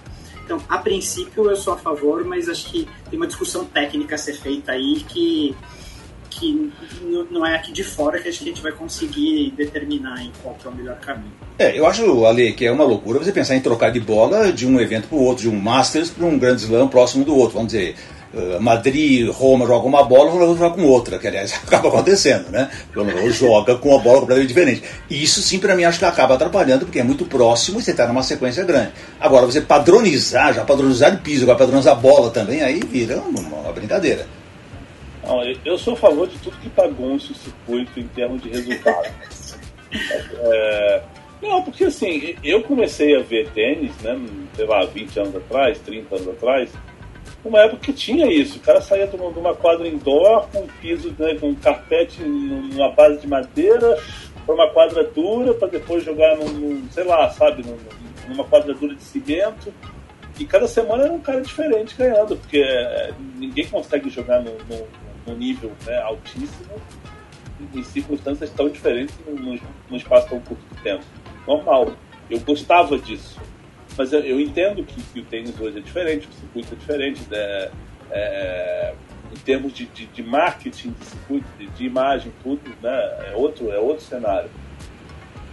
Então, 0.46 0.62
a 0.68 0.78
princípio 0.78 1.50
eu 1.50 1.56
sou 1.56 1.74
a 1.74 1.76
favor, 1.76 2.24
mas 2.24 2.48
acho 2.48 2.70
que 2.70 2.88
tem 3.10 3.18
uma 3.18 3.26
discussão 3.26 3.64
técnica 3.64 4.14
a 4.14 4.18
ser 4.18 4.34
feita 4.34 4.70
aí 4.72 5.04
que 5.08 5.54
que 6.30 6.70
não 7.30 7.46
é 7.46 7.56
aqui 7.56 7.72
de 7.72 7.82
fora 7.82 8.20
que 8.20 8.28
a 8.28 8.32
gente 8.32 8.60
vai 8.60 8.70
conseguir 8.70 9.54
determinar 9.56 10.22
em 10.22 10.30
qual 10.42 10.54
é 10.62 10.68
o 10.68 10.74
melhor 10.74 10.98
caminho. 11.00 11.32
É, 11.58 11.78
eu 11.78 11.86
acho, 11.86 12.26
Ale, 12.26 12.52
que 12.52 12.66
é 12.66 12.70
uma 12.70 12.84
loucura 12.84 13.18
você 13.18 13.32
pensar 13.32 13.56
em 13.56 13.60
trocar 13.60 13.90
de 13.90 14.00
bola 14.00 14.52
de 14.52 14.66
um 14.66 14.78
evento 14.78 15.08
para 15.08 15.16
o 15.16 15.22
outro, 15.22 15.44
de 15.44 15.48
um 15.48 15.58
Masters 15.58 16.10
para 16.10 16.26
um 16.26 16.38
Grand 16.38 16.56
Slam 16.56 16.88
próximo 16.88 17.24
do 17.24 17.34
outro. 17.34 17.54
Vamos 17.54 17.72
dizer, 17.72 17.96
uh, 18.34 18.60
Madrid, 18.60 19.28
Roma 19.30 19.66
joga 19.66 19.86
uma 19.86 20.04
bola, 20.04 20.30
o 20.30 20.38
Roma 20.38 20.56
joga 20.56 20.74
com 20.74 20.84
outra, 20.84 21.18
que 21.18 21.26
aliás 21.26 21.52
acaba 21.66 21.88
acontecendo, 21.88 22.50
né? 22.50 22.70
O 22.94 23.00
Roma 23.00 23.30
joga 23.30 23.76
com 23.76 23.90
uma 23.90 23.98
bola 23.98 24.20
completamente 24.20 24.48
diferente. 24.48 24.82
E 25.10 25.22
isso 25.22 25.40
sim, 25.40 25.58
para 25.58 25.74
mim, 25.74 25.84
acho 25.84 25.98
que 25.98 26.04
acaba 26.04 26.34
atrapalhando, 26.34 26.86
porque 26.86 27.00
é 27.00 27.04
muito 27.04 27.24
próximo 27.24 27.78
e 27.78 27.82
você 27.82 27.90
está 27.90 28.06
numa 28.06 28.22
sequência 28.22 28.64
grande. 28.64 28.92
Agora, 29.20 29.46
você 29.46 29.60
padronizar, 29.60 30.54
já 30.54 30.64
padronizar 30.64 31.10
de 31.10 31.18
piso, 31.18 31.44
agora 31.44 31.58
padronizar 31.58 31.94
a 31.94 32.00
bola 32.00 32.30
também, 32.30 32.62
aí 32.62 32.80
vira 32.80 33.18
uma, 33.18 33.40
uma 33.40 33.72
brincadeira. 33.72 34.26
Não, 35.26 35.42
eu 35.64 35.76
sou 35.76 35.94
a 35.94 35.96
favor 35.96 36.28
de 36.28 36.38
tudo 36.38 36.56
que 36.58 36.68
bagunça 36.68 37.32
o 37.32 37.34
circuito 37.34 37.98
em 37.98 38.06
termos 38.08 38.40
de 38.42 38.48
resultado. 38.48 39.12
é, 39.92 41.02
não, 41.42 41.62
porque 41.62 41.84
assim, 41.84 42.36
eu 42.42 42.62
comecei 42.62 43.16
a 43.16 43.22
ver 43.22 43.48
tênis, 43.50 43.92
né, 44.02 44.18
sei 44.54 44.66
lá, 44.66 44.84
20 44.84 45.18
anos 45.18 45.36
atrás, 45.36 45.78
30 45.80 46.14
anos 46.14 46.28
atrás, 46.28 46.70
numa 47.46 47.60
época 47.60 47.82
que 47.82 47.92
tinha 47.92 48.26
isso. 48.26 48.58
O 48.58 48.60
cara 48.60 48.80
saía 48.80 49.06
de 49.06 49.16
uma 49.16 49.54
quadra 49.54 49.88
indoor 49.88 50.46
com 50.48 50.60
um 50.60 50.66
piso, 50.80 51.14
né, 51.18 51.36
com 51.40 51.48
um 51.48 51.54
carpete 51.54 52.22
numa 52.22 52.90
base 52.90 53.20
de 53.20 53.26
madeira, 53.26 53.98
para 54.44 54.54
uma 54.54 54.68
quadra 54.70 55.04
dura, 55.04 55.54
para 55.54 55.68
depois 55.68 56.04
jogar 56.04 56.36
num, 56.36 56.48
num, 56.48 56.90
sei 56.90 57.04
lá, 57.04 57.28
sabe, 57.30 57.64
numa 58.28 58.44
quadra 58.44 58.74
dura 58.74 58.94
de 58.94 59.02
cimento. 59.02 59.72
E 60.38 60.44
cada 60.44 60.68
semana 60.68 61.04
era 61.04 61.12
um 61.12 61.20
cara 61.20 61.40
diferente 61.40 61.96
ganhando, 61.96 62.36
porque 62.36 62.58
é, 62.58 63.12
ninguém 63.36 63.66
consegue 63.68 64.10
jogar 64.10 64.42
no, 64.42 64.52
no 64.52 64.86
num 65.26 65.36
nível 65.36 65.72
né, 65.84 65.98
altíssimo 66.02 66.74
em 67.74 67.82
circunstâncias 67.82 68.50
tão 68.50 68.68
diferentes 68.68 69.14
num, 69.26 69.58
num 69.90 69.96
espaço 69.96 70.28
tão 70.28 70.40
curto 70.40 70.62
de 70.74 70.82
tempo. 70.82 71.04
normal. 71.46 71.92
Eu 72.30 72.40
gostava 72.40 72.98
disso. 72.98 73.40
Mas 73.96 74.12
eu, 74.12 74.20
eu 74.20 74.40
entendo 74.40 74.84
que, 74.84 75.00
que, 75.02 75.20
o 75.20 75.24
tênis 75.24 75.58
hoje 75.58 75.78
é 75.78 75.80
diferente, 75.80 76.28
o 76.28 76.32
circuito 76.32 76.74
é 76.74 76.76
diferente. 76.76 77.22
Né? 77.30 77.70
É, 78.10 78.94
em 79.32 79.38
termos 79.40 79.72
de, 79.72 79.86
de, 79.86 80.06
de, 80.06 80.22
marketing 80.22 80.92
de 80.92 81.04
circuito, 81.04 81.46
de, 81.58 81.66
de, 81.66 81.86
imagem, 81.86 82.32
tudo, 82.42 82.60
né? 82.82 83.30
é, 83.30 83.32
outro, 83.34 83.70
é 83.70 83.78
outro 83.78 84.04
cenário. 84.04 84.50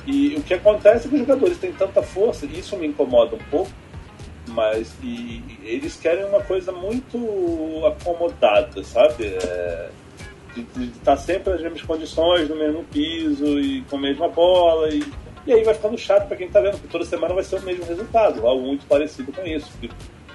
E 0.05 0.35
o 0.35 0.43
que 0.43 0.53
acontece 0.53 1.07
é 1.07 1.09
que 1.09 1.15
os 1.15 1.21
jogadores 1.21 1.57
têm 1.57 1.71
tanta 1.71 2.01
força, 2.01 2.45
e 2.45 2.59
isso 2.59 2.75
me 2.77 2.87
incomoda 2.87 3.35
um 3.35 3.43
pouco, 3.49 3.71
mas 4.49 4.93
e, 5.01 5.41
eles 5.63 5.95
querem 5.95 6.25
uma 6.25 6.41
coisa 6.41 6.71
muito 6.71 7.17
acomodada, 7.85 8.83
sabe? 8.83 9.25
É, 9.25 9.89
de, 10.55 10.83
estar 10.85 11.17
sempre 11.17 11.53
nas 11.53 11.61
mesmas 11.61 11.81
condições, 11.81 12.47
no 12.49 12.55
mesmo 12.55 12.83
piso 12.83 13.59
e 13.59 13.81
com 13.83 13.97
a 13.97 14.01
mesma 14.01 14.27
bola. 14.27 14.89
E, 14.93 15.03
e 15.45 15.53
aí 15.53 15.63
vai 15.63 15.73
ficando 15.73 15.97
chato 15.97 16.27
para 16.27 16.37
quem 16.37 16.47
está 16.47 16.59
vendo, 16.61 16.73
porque 16.73 16.87
toda 16.87 17.05
semana 17.05 17.33
vai 17.33 17.43
ser 17.43 17.57
o 17.57 17.61
mesmo 17.61 17.85
resultado, 17.85 18.45
algo 18.47 18.65
muito 18.65 18.85
parecido 18.85 19.31
com 19.31 19.45
isso. 19.45 19.69
Porque, 19.79 19.89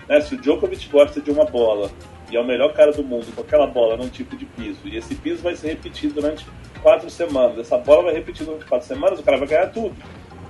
né, 0.09 0.21
se 0.21 0.35
o 0.35 0.39
Djokovic 0.39 0.89
gosta 0.89 1.21
de 1.21 1.31
uma 1.31 1.45
bola 1.45 1.91
e 2.31 2.37
é 2.37 2.41
o 2.41 2.45
melhor 2.45 2.73
cara 2.75 2.93
do 2.93 3.03
mundo 3.03 3.27
com 3.35 3.41
aquela 3.41 3.67
bola 3.67 3.97
num 3.97 4.09
tipo 4.09 4.37
de 4.37 4.45
piso, 4.45 4.81
e 4.85 4.97
esse 4.97 5.15
piso 5.15 5.43
vai 5.43 5.57
ser 5.57 5.69
repetido 5.69 6.15
durante 6.15 6.47
quatro 6.83 7.09
semanas, 7.09 7.59
essa 7.59 7.79
bola 7.79 8.05
vai 8.05 8.15
repetir 8.15 8.45
durante 8.45 8.67
quatro 8.67 8.87
semanas, 8.87 9.19
o 9.19 9.23
cara 9.23 9.39
vai 9.39 9.49
ganhar 9.49 9.69
tudo. 9.69 9.95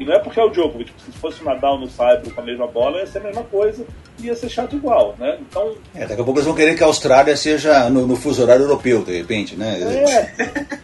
E 0.00 0.04
não 0.04 0.12
é 0.12 0.18
porque 0.18 0.38
é 0.38 0.44
o 0.44 0.50
Djokovic, 0.50 0.92
se 1.04 1.12
fosse 1.18 1.40
o 1.42 1.44
Nadal 1.44 1.78
no 1.78 1.88
Saibro 1.88 2.32
com 2.32 2.40
a 2.40 2.44
mesma 2.44 2.68
bola, 2.68 2.98
ia 2.98 3.06
ser 3.06 3.18
a 3.18 3.22
mesma 3.22 3.42
coisa 3.44 3.84
e 4.20 4.26
ia 4.26 4.34
ser 4.34 4.48
chato 4.48 4.76
igual, 4.76 5.16
né? 5.18 5.38
Então... 5.40 5.74
É, 5.94 6.06
daqui 6.06 6.20
a 6.20 6.24
pouco 6.24 6.38
eles 6.38 6.46
vão 6.46 6.54
querer 6.54 6.76
que 6.76 6.82
a 6.82 6.86
Austrália 6.86 7.36
seja 7.36 7.90
no, 7.90 8.06
no 8.06 8.14
fuso 8.14 8.42
horário 8.42 8.62
europeu, 8.62 9.02
de 9.02 9.18
repente, 9.18 9.56
né? 9.56 9.76
É. 9.80 10.78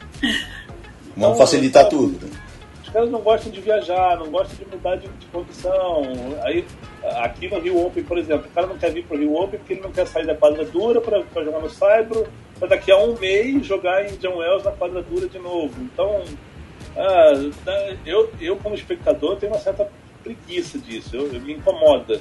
Vamos 1.16 1.38
facilitar 1.38 1.86
então, 1.86 1.98
tudo. 1.98 2.43
Caras 2.94 3.10
não 3.10 3.20
gostam 3.20 3.50
de 3.50 3.60
viajar, 3.60 4.16
não 4.16 4.30
gostam 4.30 4.56
de 4.56 4.72
mudar 4.72 4.94
de, 4.94 5.08
de 5.08 5.26
condição. 5.26 6.02
Aí, 6.44 6.64
aqui 7.22 7.48
no 7.48 7.58
Rio 7.58 7.84
Open, 7.84 8.04
por 8.04 8.16
exemplo, 8.16 8.46
o 8.46 8.54
cara 8.54 8.68
não 8.68 8.78
quer 8.78 8.92
vir 8.92 9.04
para 9.04 9.16
o 9.16 9.18
Rio 9.18 9.34
Open 9.34 9.58
porque 9.58 9.72
ele 9.72 9.82
não 9.82 9.90
quer 9.90 10.06
sair 10.06 10.24
da 10.24 10.36
quadra 10.36 10.64
dura 10.64 11.00
para 11.00 11.42
jogar 11.42 11.58
no 11.58 11.68
Saibro, 11.68 12.24
para 12.56 12.68
daqui 12.68 12.92
a 12.92 12.96
um 12.96 13.18
mês 13.18 13.66
jogar 13.66 14.06
em 14.06 14.16
John 14.18 14.36
Wells 14.36 14.64
na 14.64 14.70
quadra 14.70 15.02
dura 15.02 15.28
de 15.28 15.40
novo. 15.40 15.74
Então 15.82 16.22
ah, 16.96 17.32
né, 17.66 17.98
eu, 18.06 18.30
eu, 18.40 18.56
como 18.58 18.76
espectador, 18.76 19.38
tenho 19.38 19.52
uma 19.52 19.60
certa 19.60 19.90
preguiça 20.22 20.78
disso. 20.78 21.16
Eu, 21.16 21.32
eu 21.32 21.40
me 21.40 21.54
incomoda 21.54 22.20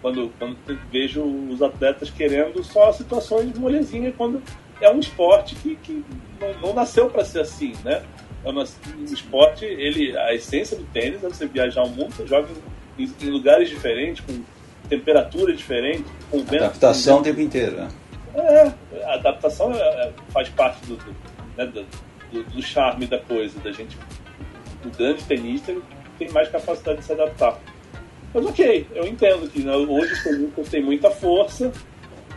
quando, 0.00 0.32
quando 0.38 0.56
vejo 0.90 1.22
os 1.22 1.60
atletas 1.60 2.08
querendo 2.08 2.64
só 2.64 2.90
situações 2.92 3.58
molezinhas, 3.58 4.14
quando 4.16 4.42
é 4.80 4.90
um 4.90 5.00
esporte 5.00 5.54
que, 5.56 5.76
que 5.76 6.04
não, 6.40 6.68
não 6.68 6.74
nasceu 6.74 7.10
para 7.10 7.24
ser 7.26 7.40
assim, 7.40 7.74
né? 7.84 8.02
É 8.44 8.48
um 8.50 9.04
esporte, 9.04 9.64
ele, 9.64 10.16
a 10.16 10.34
essência 10.34 10.76
do 10.76 10.84
tênis 10.84 11.22
é 11.24 11.28
você 11.28 11.46
viajar 11.46 11.82
o 11.82 11.88
mundo, 11.88 12.12
você 12.12 12.26
joga 12.26 12.48
em, 12.98 13.10
em 13.22 13.30
lugares 13.30 13.68
diferentes, 13.68 14.24
com 14.24 14.42
temperatura 14.88 15.52
diferente, 15.54 16.04
com 16.30 16.38
vento. 16.40 16.64
Adaptação 16.64 17.20
o 17.20 17.22
tempo 17.22 17.40
inteiro, 17.40 17.76
né? 17.76 17.88
É, 18.34 18.72
a 19.04 19.14
adaptação 19.14 19.72
é, 19.72 19.78
é, 19.78 20.12
faz 20.30 20.48
parte 20.50 20.84
do, 20.86 20.96
do, 20.96 21.16
né, 21.56 21.66
do 21.66 21.86
do, 22.34 22.42
do 22.42 22.62
charme 22.62 23.06
da 23.06 23.18
coisa, 23.18 23.58
da 23.60 23.70
gente. 23.70 23.96
O 24.84 24.90
grande 24.90 25.22
tenista 25.24 25.74
tem 26.18 26.28
mais 26.30 26.48
capacidade 26.48 26.98
de 26.98 27.04
se 27.04 27.12
adaptar. 27.12 27.58
Mas 28.32 28.44
ok, 28.44 28.86
eu 28.94 29.06
entendo 29.06 29.48
que 29.48 29.62
né, 29.62 29.74
hoje 29.74 30.12
os 30.12 30.22
tenistas 30.24 30.68
têm 30.68 30.82
muita 30.82 31.10
força 31.10 31.72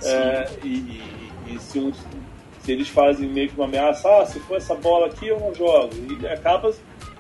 é, 0.03 0.47
e, 0.63 0.67
e, 0.67 1.31
e 1.55 1.59
se, 1.59 1.79
um, 1.79 1.91
eles 2.71 2.89
fazem 2.89 3.27
meio 3.29 3.49
que 3.49 3.55
uma 3.55 3.65
ameaça, 3.65 4.09
ah, 4.09 4.25
se 4.25 4.39
for 4.41 4.57
essa 4.57 4.75
bola 4.75 5.07
aqui 5.07 5.27
eu 5.27 5.39
não 5.39 5.53
jogo. 5.53 5.89
E 6.21 6.27
acaba, 6.27 6.73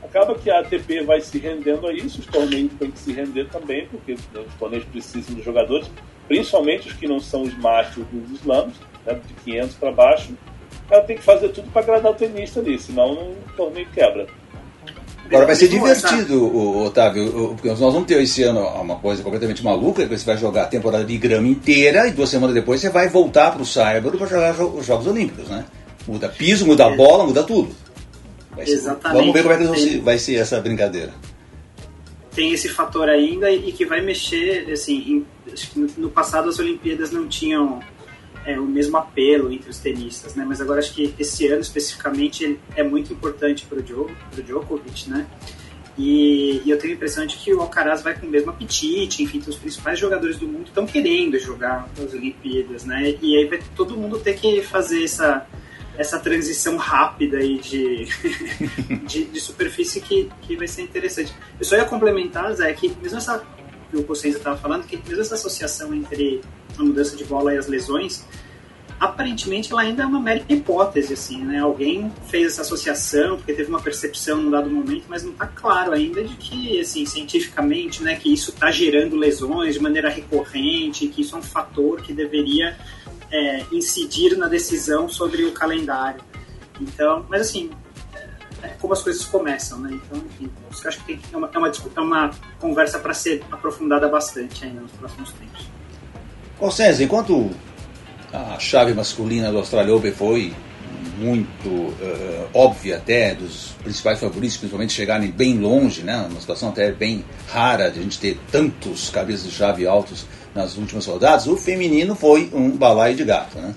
acaba 0.03 0.35
que 0.35 0.49
a 0.49 0.59
ATP 0.59 1.03
vai 1.03 1.21
se 1.21 1.37
rendendo 1.37 1.87
a 1.87 1.93
isso, 1.93 2.19
os 2.19 2.25
torneios 2.25 2.71
têm 2.79 2.91
que 2.91 2.99
se 2.99 3.13
render 3.13 3.45
também, 3.49 3.87
porque 3.87 4.13
os 4.13 4.53
torneios 4.59 4.85
precisam 4.85 5.35
dos 5.35 5.43
jogadores, 5.43 5.89
principalmente 6.27 6.87
os 6.87 6.93
que 6.93 7.07
não 7.07 7.19
são 7.19 7.43
os 7.43 7.57
machos 7.57 8.05
dos 8.11 8.39
slams, 8.41 8.75
né, 9.05 9.19
de 9.25 9.33
500 9.45 9.75
para 9.75 9.91
baixo, 9.91 10.33
o 10.85 10.89
cara 10.89 11.03
tem 11.03 11.17
que 11.17 11.23
fazer 11.23 11.49
tudo 11.49 11.69
para 11.71 11.81
agradar 11.81 12.11
o 12.11 12.15
tenista 12.15 12.59
ali, 12.59 12.79
senão 12.79 13.11
o 13.11 13.37
torneio 13.55 13.87
quebra. 13.93 14.27
Agora 15.27 15.45
vai 15.45 15.55
ser 15.55 15.67
divertido, 15.67 16.83
Otávio, 16.83 17.53
porque 17.55 17.67
nós 17.67 17.79
vamos 17.79 18.05
ter 18.05 18.21
esse 18.21 18.43
ano 18.43 18.61
uma 18.61 18.95
coisa 18.95 19.21
completamente 19.21 19.63
maluca, 19.63 20.07
que 20.07 20.17
você 20.17 20.25
vai 20.25 20.37
jogar 20.37 20.63
a 20.63 20.67
temporada 20.67 21.03
de 21.03 21.17
grama 21.17 21.47
inteira 21.47 22.07
e 22.07 22.11
duas 22.11 22.29
semanas 22.29 22.55
depois 22.55 22.79
você 22.79 22.89
vai 22.89 23.09
voltar 23.09 23.51
para 23.51 23.61
o 23.61 23.65
Saibro 23.65 24.17
para 24.17 24.27
jogar 24.27 24.61
os 24.61 24.85
Jogos 24.85 25.05
Olímpicos, 25.05 25.49
né? 25.49 25.65
Muda 26.07 26.29
piso, 26.29 26.65
muda 26.65 26.89
bola, 26.89 27.25
muda 27.25 27.43
tudo. 27.43 27.75
Ser, 28.55 28.71
Exatamente. 28.71 29.19
Vamos 29.19 29.33
ver 29.33 29.43
como 29.43 29.53
é 29.53 29.75
que 29.75 29.97
vai 29.99 30.17
ser 30.17 30.35
essa 30.35 30.59
brincadeira. 30.61 31.13
Tem 32.33 32.53
esse 32.53 32.69
fator 32.69 33.09
ainda 33.09 33.51
e 33.51 33.71
que 33.71 33.85
vai 33.85 33.99
mexer, 33.99 34.71
assim, 34.71 35.25
em, 35.75 35.87
no 35.97 36.09
passado 36.09 36.49
as 36.49 36.57
Olimpíadas 36.59 37.11
não 37.11 37.27
tinham 37.27 37.81
é, 38.47 38.57
o 38.57 38.65
mesmo 38.65 38.95
apelo 38.95 39.51
entre 39.51 39.69
os 39.69 39.77
tenistas, 39.77 40.33
né? 40.33 40.45
Mas 40.47 40.61
agora 40.61 40.79
acho 40.79 40.93
que 40.93 41.13
esse 41.19 41.45
ano 41.47 41.59
especificamente 41.59 42.57
é 42.77 42.81
muito 42.81 43.11
importante 43.11 43.65
para 43.65 43.79
o 43.79 44.41
Djokovic, 44.41 45.09
né? 45.09 45.27
E, 45.97 46.61
e, 46.63 46.69
eu 46.69 46.77
tenho 46.77 46.93
a 46.93 46.95
impressão 46.95 47.25
de 47.25 47.35
que 47.35 47.53
o 47.53 47.59
Alcaraz 47.59 48.01
vai 48.01 48.17
com 48.17 48.25
o 48.25 48.29
mesmo 48.29 48.51
apetite, 48.51 49.21
enfim, 49.21 49.43
os 49.45 49.57
principais 49.57 49.99
jogadores 49.99 50.37
do 50.37 50.47
mundo 50.47 50.67
estão 50.67 50.85
querendo 50.85 51.37
jogar 51.39 51.89
as 52.01 52.13
Olimpíadas, 52.13 52.85
né? 52.85 53.15
E 53.21 53.37
aí 53.37 53.45
vai 53.47 53.59
todo 53.75 53.97
mundo 53.97 54.17
ter 54.19 54.35
que 54.35 54.61
fazer 54.61 55.03
essa, 55.03 55.45
essa 55.97 56.17
transição 56.17 56.77
rápida 56.77 57.39
aí 57.39 57.57
de, 57.57 58.05
de, 59.07 59.25
de, 59.25 59.41
superfície 59.41 59.99
que, 59.99 60.29
que 60.43 60.55
vai 60.55 60.67
ser 60.67 60.83
interessante. 60.83 61.33
Eu 61.59 61.65
só 61.65 61.75
ia 61.75 61.83
complementar, 61.83 62.53
Zé, 62.53 62.71
que 62.71 62.95
mesmo 63.01 63.17
essa 63.17 63.43
que 63.89 63.97
o 63.97 64.03
Cosenza 64.03 64.37
estava 64.37 64.57
falando, 64.57 64.85
que 64.85 64.97
mesmo 64.97 65.21
essa 65.21 65.35
associação 65.35 65.93
entre 65.93 66.41
a 66.81 66.85
mudança 66.85 67.15
de 67.15 67.23
bola 67.23 67.53
e 67.53 67.57
as 67.57 67.67
lesões, 67.67 68.25
aparentemente 68.99 69.71
ela 69.71 69.81
ainda 69.81 70.03
é 70.03 70.05
uma 70.05 70.19
mera 70.19 70.43
hipótese, 70.49 71.13
assim, 71.13 71.43
né? 71.43 71.59
Alguém 71.59 72.11
fez 72.27 72.53
essa 72.53 72.61
associação 72.61 73.37
porque 73.37 73.53
teve 73.53 73.69
uma 73.69 73.79
percepção 73.79 74.41
num 74.41 74.49
dado 74.49 74.69
momento, 74.69 75.05
mas 75.07 75.23
não 75.23 75.31
está 75.31 75.45
claro 75.45 75.91
ainda 75.91 76.23
de 76.23 76.35
que, 76.35 76.79
assim, 76.79 77.05
cientificamente, 77.05 78.01
né, 78.01 78.15
que 78.15 78.33
isso 78.33 78.49
está 78.49 78.71
gerando 78.71 79.15
lesões 79.15 79.75
de 79.75 79.79
maneira 79.79 80.09
recorrente, 80.09 81.07
que 81.07 81.21
isso 81.21 81.35
é 81.35 81.39
um 81.39 81.43
fator 81.43 82.01
que 82.01 82.11
deveria 82.11 82.77
é, 83.31 83.65
incidir 83.71 84.35
na 84.37 84.47
decisão 84.47 85.07
sobre 85.07 85.45
o 85.45 85.51
calendário. 85.51 86.21
Então, 86.79 87.25
mas 87.29 87.41
assim, 87.41 87.69
é, 88.61 88.69
como 88.79 88.93
as 88.93 89.03
coisas 89.03 89.23
começam, 89.25 89.79
né? 89.79 89.91
Então, 89.93 90.23
enfim, 90.25 90.49
acho 90.85 90.99
que 90.99 91.05
tem, 91.05 91.19
é, 91.31 91.37
uma, 91.37 91.49
é, 91.53 91.57
uma, 91.57 91.71
é 91.95 91.99
uma 91.99 92.31
conversa 92.59 92.99
para 92.99 93.13
ser 93.13 93.43
aprofundada 93.51 94.07
bastante 94.07 94.65
ainda 94.65 94.81
nos 94.81 94.91
próximos 94.91 95.31
tempos. 95.33 95.67
César, 96.71 97.03
enquanto 97.03 97.51
a 98.33 98.57
chave 98.59 98.93
masculina 98.93 99.51
do 99.51 99.57
Australia 99.57 99.95
Open 99.95 100.11
foi 100.11 100.53
muito 101.17 101.69
uh, 101.69 102.47
óbvia 102.53 102.97
até, 102.97 103.33
dos 103.33 103.75
principais 103.83 104.19
favoritos, 104.19 104.57
principalmente 104.57 104.93
chegarem 104.93 105.31
bem 105.31 105.57
longe, 105.57 106.03
né? 106.03 106.27
Uma 106.29 106.39
situação 106.39 106.69
até 106.69 106.91
bem 106.91 107.23
rara 107.47 107.89
de 107.89 107.99
a 107.99 108.03
gente 108.03 108.19
ter 108.19 108.39
tantos 108.51 109.09
cabeças 109.09 109.49
de 109.49 109.51
chave 109.51 109.87
altos 109.87 110.25
nas 110.53 110.77
últimas 110.77 111.05
rodadas. 111.05 111.47
O 111.47 111.57
feminino 111.57 112.15
foi 112.15 112.49
um 112.53 112.71
balaio 112.71 113.15
de 113.15 113.23
gato, 113.23 113.57
né? 113.57 113.73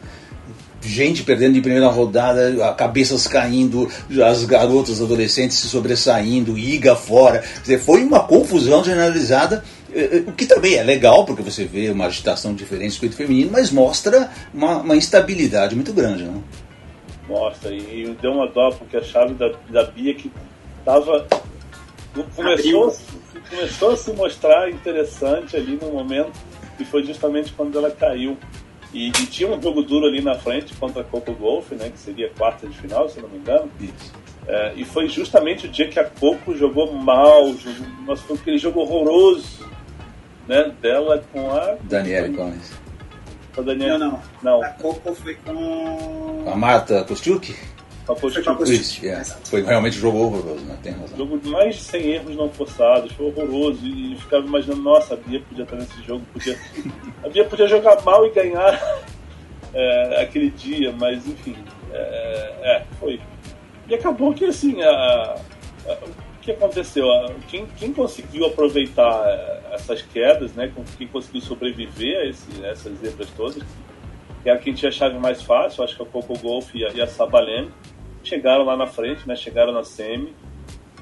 gente 0.83 1.23
perdendo 1.23 1.55
de 1.55 1.61
primeira 1.61 1.89
rodada, 1.89 2.75
cabeças 2.75 3.27
caindo, 3.27 3.89
as 4.25 4.45
garotas, 4.45 5.01
adolescentes 5.01 5.59
se 5.59 5.69
sobressaindo, 5.69 6.57
iga 6.57 6.97
fora. 6.97 7.41
Quer 7.41 7.61
dizer, 7.61 7.81
foi 7.81 8.03
uma 8.03 8.21
confusão 8.21 8.83
generalizada, 8.83 9.63
o 10.29 10.33
que 10.33 10.47
também 10.47 10.75
é 10.75 10.83
legal, 10.83 11.25
porque 11.25 11.43
você 11.43 11.65
vê 11.65 11.91
uma 11.91 12.07
agitação 12.07 12.55
diferente 12.55 12.97
do 12.97 13.01
peito 13.01 13.17
feminino, 13.17 13.51
mas 13.53 13.71
mostra 13.71 14.31
uma, 14.53 14.79
uma 14.79 14.97
instabilidade 14.97 15.75
muito 15.75 15.93
grande. 15.93 16.25
Né? 16.25 16.43
Mostra, 17.29 17.73
e, 17.73 18.05
e 18.05 18.17
deu 18.21 18.33
uma 18.33 18.49
dó, 18.49 18.71
porque 18.71 18.97
a 18.97 19.03
chave 19.03 19.35
da, 19.35 19.53
da 19.69 19.85
Bia 19.85 20.15
que 20.15 20.31
estava. 20.79 21.27
Começou, 22.35 22.97
começou 23.49 23.91
a 23.93 23.97
se 23.97 24.13
mostrar 24.13 24.71
interessante 24.71 25.57
ali 25.57 25.79
no 25.81 25.93
momento, 25.93 26.33
e 26.79 26.85
foi 26.85 27.05
justamente 27.05 27.53
quando 27.53 27.79
ela 27.79 27.91
caiu. 27.91 28.37
E, 28.93 29.09
e, 29.09 29.13
tinha 29.13 29.49
um 29.49 29.63
jogo 29.63 29.83
duro 29.83 30.07
ali 30.07 30.21
na 30.21 30.35
frente 30.35 30.75
contra 30.75 31.03
a 31.03 31.05
Coco 31.05 31.33
Golf, 31.33 31.71
né, 31.71 31.91
que 31.91 31.99
seria 31.99 32.29
quarta 32.31 32.67
de 32.67 32.77
final, 32.77 33.09
se 33.09 33.21
não 33.21 33.29
me 33.29 33.39
engano. 33.39 33.71
Isso. 33.81 34.13
É, 34.49 34.73
e 34.75 34.85
foi 34.85 35.09
justamente 35.09 35.67
o 35.67 35.69
dia 35.69 35.87
que 35.87 36.01
a 36.01 36.05
Coco 36.05 36.57
jogou 36.57 36.93
mal, 36.93 37.55
jogou, 37.55 37.87
nossa, 38.05 38.23
foi 38.25 38.37
aquele 38.37 38.59
jogo 38.59 38.81
horroroso 38.81 39.71
né, 40.51 40.73
dela 40.83 41.23
com 41.33 41.49
a. 41.53 41.77
Daniela 41.83 42.29
Collins. 42.29 42.73
Com 43.55 43.61
a 43.61 43.65
Daniela. 43.65 43.99
Não, 43.99 44.11
não. 44.11 44.21
não. 44.43 44.63
A 44.63 44.71
Coco 44.71 45.15
foi 45.15 45.37
com. 45.37 46.45
A 46.51 46.57
Marta 46.57 47.05
Kostiuk? 47.05 47.55
Isso, 48.81 49.05
yeah. 49.05 49.25
Foi 49.45 49.63
realmente 49.63 49.97
um 49.99 50.01
jogo 50.01 50.19
horroroso, 50.19 50.65
né? 50.65 50.77
Tem 50.83 50.93
razão. 50.93 51.17
Jogo 51.17 51.39
de 51.39 51.49
mais 51.49 51.77
de 51.77 51.83
100 51.83 52.07
erros 52.09 52.37
não 52.37 52.51
forçados, 52.51 53.13
foi 53.13 53.27
horroroso. 53.27 53.87
E 53.87 54.17
ficava 54.17 54.45
imaginando, 54.45 54.83
nossa, 54.83 55.15
a 55.15 55.17
Bia 55.17 55.41
podia 55.49 55.63
estar 55.63 55.77
nesse 55.77 56.03
jogo, 56.03 56.25
podia... 56.33 56.59
a 57.23 57.29
Bia 57.29 57.45
podia 57.45 57.69
jogar 57.69 58.03
mal 58.03 58.27
e 58.27 58.31
ganhar 58.31 59.05
é, 59.73 60.23
aquele 60.23 60.51
dia, 60.51 60.93
mas 60.99 61.25
enfim, 61.25 61.57
é, 61.93 62.55
é, 62.63 62.85
foi. 62.99 63.21
E 63.89 63.95
acabou 63.95 64.35
que 64.35 64.47
assim, 64.47 64.83
a, 64.83 65.37
a, 65.87 65.97
que 66.41 66.51
aconteceu? 66.51 67.07
Quem, 67.49 67.67
quem, 67.77 67.93
conseguiu 67.93 68.47
aproveitar 68.47 69.23
eh, 69.27 69.60
essas 69.81 70.03
quedas, 70.03 70.55
né? 70.55 70.73
Quem 70.97 71.09
conseguiu 71.09 71.41
sobreviver 71.41 72.21
a, 72.21 72.27
esse, 72.27 72.65
a 72.65 72.69
essas 72.69 72.99
zebras 72.99 73.29
todas, 73.37 73.63
que 74.43 74.49
era 74.49 74.59
quem 74.59 74.73
tinha 74.73 74.89
a 74.89 74.93
chave 74.93 75.19
mais 75.19 75.43
fácil, 75.43 75.83
acho 75.83 75.97
que 75.97 76.03
a 76.03 76.07
Coco 76.07 76.39
Golf 76.39 76.75
e 76.75 76.85
a, 76.85 76.91
e 76.91 77.01
a 77.01 77.07
Sabalenka, 77.07 77.73
chegaram 78.23 78.65
lá 78.65 78.77
na 78.77 78.87
frente, 78.87 79.27
né? 79.27 79.35
Chegaram 79.35 79.73
na 79.73 79.85
semi. 79.85 80.35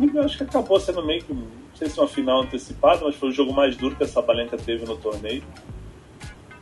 E 0.01 0.19
acho 0.19 0.39
que 0.39 0.45
acabou 0.45 0.79
sendo 0.79 1.05
meio 1.05 1.23
que, 1.23 1.33
não 1.33 1.49
sei 1.75 1.89
se 1.89 1.99
uma 1.99 2.09
final 2.09 2.43
antecipada, 2.43 3.05
mas 3.05 3.17
foi 3.17 3.31
o 3.31 3.33
jogo 3.33 3.53
mais 3.53 3.77
duro 3.77 3.97
que 3.97 4.05
a 4.05 4.09
Sabalenka 4.09 4.57
teve 4.57 4.85
no 4.85 4.97
torneio. 4.97 5.43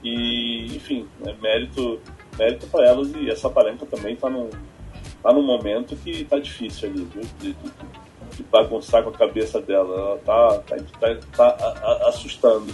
E, 0.03 0.67
enfim, 0.77 1.07
né, 1.21 1.35
mérito, 1.41 2.01
mérito 2.39 2.67
para 2.69 2.87
elas 2.87 3.13
e 3.15 3.31
a 3.31 3.37
Sabalenka 3.37 3.85
também 3.87 4.15
está 4.15 4.31
num, 4.31 4.49
tá 5.23 5.33
num 5.33 5.43
momento 5.43 5.97
que 5.97 6.23
está 6.23 6.39
difícil 6.39 6.89
ali, 6.89 7.05
viu? 7.05 7.23
De, 7.41 7.53
de, 7.53 7.73
bagunçar 8.45 9.03
com 9.03 9.11
a 9.11 9.13
cabeça 9.13 9.61
dela. 9.61 9.95
Ela 9.95 10.19
tá, 10.19 10.63
tá, 11.01 11.17
tá, 11.37 11.53
tá 11.53 12.09
assustando. 12.09 12.73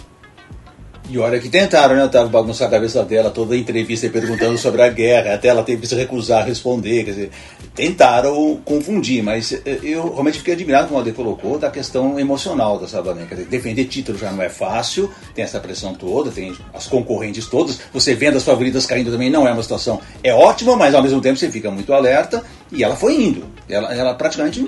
E 1.09 1.17
olha 1.19 1.37
que 1.37 1.49
tentaram, 1.49 1.95
né, 1.95 2.05
Otávio, 2.05 2.29
bagunçar 2.29 2.69
a 2.69 2.71
cabeça 2.71 3.03
dela, 3.03 3.29
toda 3.29 3.55
a 3.55 3.57
entrevista 3.57 4.07
perguntando 4.07 4.57
sobre 4.57 4.81
a 4.81 4.89
guerra, 4.89 5.35
até 5.35 5.49
ela 5.49 5.61
teve 5.61 5.81
que 5.81 5.87
se 5.87 5.95
recusar 5.95 6.41
a 6.41 6.45
responder, 6.45 7.03
quer 7.03 7.11
dizer, 7.11 7.31
tentaram 7.75 8.57
confundir, 8.63 9.21
mas 9.21 9.51
eh, 9.51 9.79
eu 9.83 10.11
realmente 10.13 10.37
fiquei 10.37 10.53
admirado, 10.53 10.87
como 10.87 10.99
o 10.99 11.01
Ade 11.01 11.11
colocou, 11.11 11.59
da 11.59 11.69
questão 11.69 12.17
emocional 12.17 12.79
da 12.79 12.87
Sabalenka. 12.87 13.35
Defender 13.35 13.85
título 13.85 14.17
já 14.17 14.31
não 14.31 14.41
é 14.41 14.47
fácil, 14.47 15.11
tem 15.35 15.43
essa 15.43 15.59
pressão 15.59 15.93
toda, 15.93 16.31
tem 16.31 16.55
as 16.73 16.87
concorrentes 16.87 17.47
todas, 17.47 17.81
você 17.91 18.15
vendo 18.15 18.37
as 18.37 18.43
favoritas 18.43 18.85
caindo 18.85 19.11
também 19.11 19.29
não 19.29 19.45
é 19.45 19.51
uma 19.51 19.61
situação, 19.61 19.99
é 20.23 20.33
ótima, 20.33 20.77
mas 20.77 20.95
ao 20.95 21.03
mesmo 21.03 21.19
tempo 21.19 21.37
você 21.37 21.51
fica 21.51 21.69
muito 21.69 21.93
alerta, 21.93 22.43
e 22.71 22.81
ela 22.81 22.95
foi 22.95 23.21
indo. 23.21 23.45
Ela, 23.67 23.93
ela 23.93 24.13
praticamente 24.13 24.65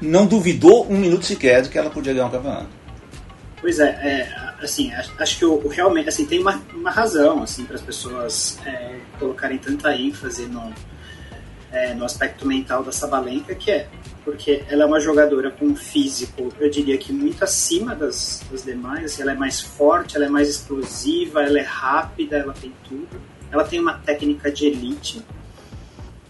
não 0.00 0.26
duvidou 0.26 0.86
um 0.90 0.96
minuto 0.96 1.26
sequer 1.26 1.60
de 1.60 1.68
que 1.68 1.78
ela 1.78 1.90
podia 1.90 2.14
ganhar 2.14 2.26
um 2.26 2.30
campeonato. 2.30 2.68
Pois 3.60 3.78
é, 3.78 3.88
é 3.88 4.43
assim, 4.60 4.92
acho 4.92 5.38
que 5.38 5.44
o, 5.44 5.66
realmente 5.68 6.08
assim, 6.08 6.24
tem 6.26 6.40
uma, 6.40 6.62
uma 6.72 6.90
razão 6.90 7.42
assim, 7.42 7.64
para 7.64 7.76
as 7.76 7.82
pessoas 7.82 8.58
é, 8.64 9.00
colocarem 9.18 9.58
tanta 9.58 9.94
ênfase 9.94 10.46
no, 10.46 10.72
é, 11.72 11.94
no 11.94 12.04
aspecto 12.04 12.46
mental 12.46 12.82
da 12.82 12.92
Sabalenka, 12.92 13.54
que 13.54 13.70
é 13.70 13.88
porque 14.24 14.64
ela 14.68 14.84
é 14.84 14.86
uma 14.86 14.98
jogadora 14.98 15.50
com 15.50 15.66
um 15.66 15.76
físico, 15.76 16.48
eu 16.58 16.70
diria 16.70 16.96
que 16.96 17.12
muito 17.12 17.44
acima 17.44 17.94
das, 17.94 18.42
das 18.50 18.64
demais, 18.64 19.04
assim, 19.04 19.22
ela 19.22 19.32
é 19.32 19.34
mais 19.34 19.60
forte, 19.60 20.16
ela 20.16 20.24
é 20.24 20.28
mais 20.28 20.48
explosiva, 20.48 21.42
ela 21.42 21.58
é 21.58 21.62
rápida, 21.62 22.38
ela 22.38 22.54
tem 22.54 22.72
tudo. 22.88 23.20
Ela 23.52 23.64
tem 23.64 23.78
uma 23.78 23.98
técnica 23.98 24.50
de 24.50 24.66
elite, 24.66 25.22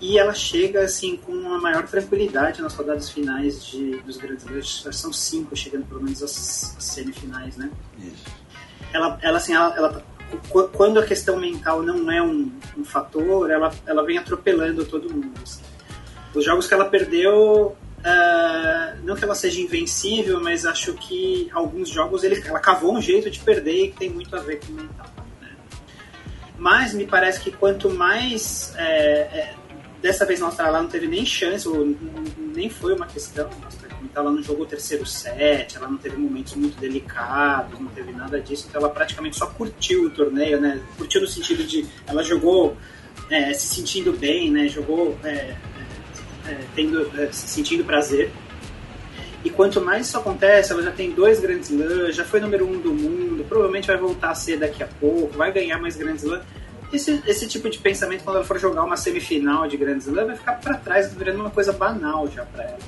e 0.05 0.19
ela 0.19 0.35
chega 0.35 0.83
assim 0.83 1.17
com 1.17 1.33
uma 1.33 1.59
maior 1.59 1.87
tranquilidade 1.87 2.61
nas 2.61 2.75
rodadas 2.75 3.09
finais 3.09 3.65
de, 3.65 3.97
dos 4.01 4.19
grandes 4.19 4.45
Slams. 4.45 4.99
São 4.99 5.11
cinco, 5.11 5.57
chegando 5.57 5.87
pelo 5.87 6.03
menos 6.03 6.23
às, 6.23 6.77
às 6.77 6.85
semifinais, 6.85 7.57
né? 7.57 7.71
Isso. 7.99 8.25
Ela, 8.93 9.19
ela 9.23 9.39
assim, 9.39 9.55
ela, 9.55 9.75
ela, 9.75 10.05
quando 10.75 11.01
a 11.01 11.07
questão 11.07 11.39
mental 11.39 11.83
não 11.83 12.13
é 12.13 12.23
um, 12.23 12.53
um, 12.77 12.85
fator, 12.85 13.51
ela, 13.51 13.73
ela 13.87 14.05
vem 14.05 14.19
atropelando 14.19 14.85
todo 14.85 15.11
mundo. 15.11 15.33
Assim. 15.43 15.63
Os 16.35 16.45
jogos 16.45 16.69
que 16.69 16.75
ela 16.75 16.85
perdeu, 16.85 17.75
uh, 18.01 19.05
não 19.05 19.17
que 19.17 19.25
ela 19.25 19.35
seja 19.35 19.59
invencível, 19.59 20.39
mas 20.39 20.67
acho 20.67 20.93
que 20.93 21.49
alguns 21.51 21.89
jogos 21.89 22.25
ele, 22.25 22.43
ela 22.47 22.61
cavou 22.61 22.95
um 22.95 23.01
jeito 23.01 23.31
de 23.31 23.41
perder 23.41 23.85
e 23.85 23.89
que 23.89 23.97
tem 24.01 24.11
muito 24.11 24.37
a 24.37 24.41
ver 24.41 24.61
com 24.61 24.71
o 24.71 24.77
mental. 24.77 25.07
Né? 25.41 25.49
Mas 26.59 26.93
me 26.93 27.07
parece 27.07 27.41
que 27.41 27.51
quanto 27.51 27.89
mais 27.89 28.75
é, 28.77 28.85
é, 28.85 29.55
Dessa 30.05 30.27
vez 30.27 30.39
na 30.39 30.49
Austrália 30.49 30.83
não 30.83 30.89
teve 30.91 31.07
nem 31.07 31.25
chance, 31.25 31.67
ou 31.67 31.97
nem 32.55 32.69
foi 32.69 32.95
uma 32.95 33.07
questão. 33.07 33.49
Então 34.03 34.23
ela 34.23 34.31
não 34.31 34.43
jogou 34.43 34.67
o 34.67 34.69
terceiro 34.69 35.07
set, 35.07 35.79
ela 35.79 35.89
não 35.89 35.97
teve 35.97 36.19
momentos 36.19 36.55
muito 36.57 36.79
delicados, 36.79 37.81
não 37.81 37.87
teve 37.87 38.13
nada 38.13 38.39
disso. 38.39 38.67
Então 38.69 38.83
ela 38.83 38.91
praticamente 38.91 39.39
só 39.39 39.47
curtiu 39.47 40.05
o 40.05 40.11
torneio, 40.11 40.61
né? 40.61 40.79
Curtiu 40.99 41.23
no 41.23 41.27
sentido 41.27 41.65
de 41.65 41.87
ela 42.07 42.23
jogou 42.23 42.77
é, 43.31 43.55
se 43.55 43.77
sentindo 43.77 44.13
bem, 44.13 44.51
né? 44.51 44.69
Jogou 44.69 45.19
é, 45.25 45.29
é, 45.31 45.57
é 46.49 46.59
tendo, 46.77 47.11
é, 47.19 47.33
se 47.33 47.49
sentindo 47.49 47.83
prazer. 47.83 48.31
E 49.43 49.49
quanto 49.49 49.81
mais 49.81 50.07
isso 50.07 50.19
acontece, 50.19 50.71
ela 50.71 50.83
já 50.83 50.93
tem 50.93 51.13
dois 51.13 51.41
grandes 51.41 51.71
slams, 51.71 52.15
já 52.15 52.27
foi 52.27 52.41
número 52.41 52.69
um 52.69 52.79
do 52.79 52.93
mundo, 52.93 53.43
provavelmente 53.49 53.87
vai 53.87 53.97
voltar 53.97 54.33
a 54.33 54.35
ser 54.35 54.59
daqui 54.59 54.83
a 54.83 54.87
pouco, 55.01 55.35
vai 55.35 55.51
ganhar 55.51 55.79
mais 55.79 55.97
grandes 55.97 56.25
slams 56.25 56.45
esse, 56.95 57.23
esse 57.27 57.47
tipo 57.47 57.69
de 57.69 57.79
pensamento, 57.79 58.25
quando 58.25 58.37
ela 58.37 58.45
for 58.45 58.59
jogar 58.59 58.85
uma 58.85 58.97
semifinal 58.97 59.67
de 59.67 59.77
Grand 59.77 59.99
Slam, 59.99 60.27
vai 60.27 60.37
ficar 60.37 60.55
para 60.55 60.77
trás, 60.77 61.13
virando 61.13 61.41
uma 61.41 61.51
coisa 61.51 61.73
banal 61.73 62.29
já 62.31 62.45
para 62.45 62.65
ela. 62.65 62.79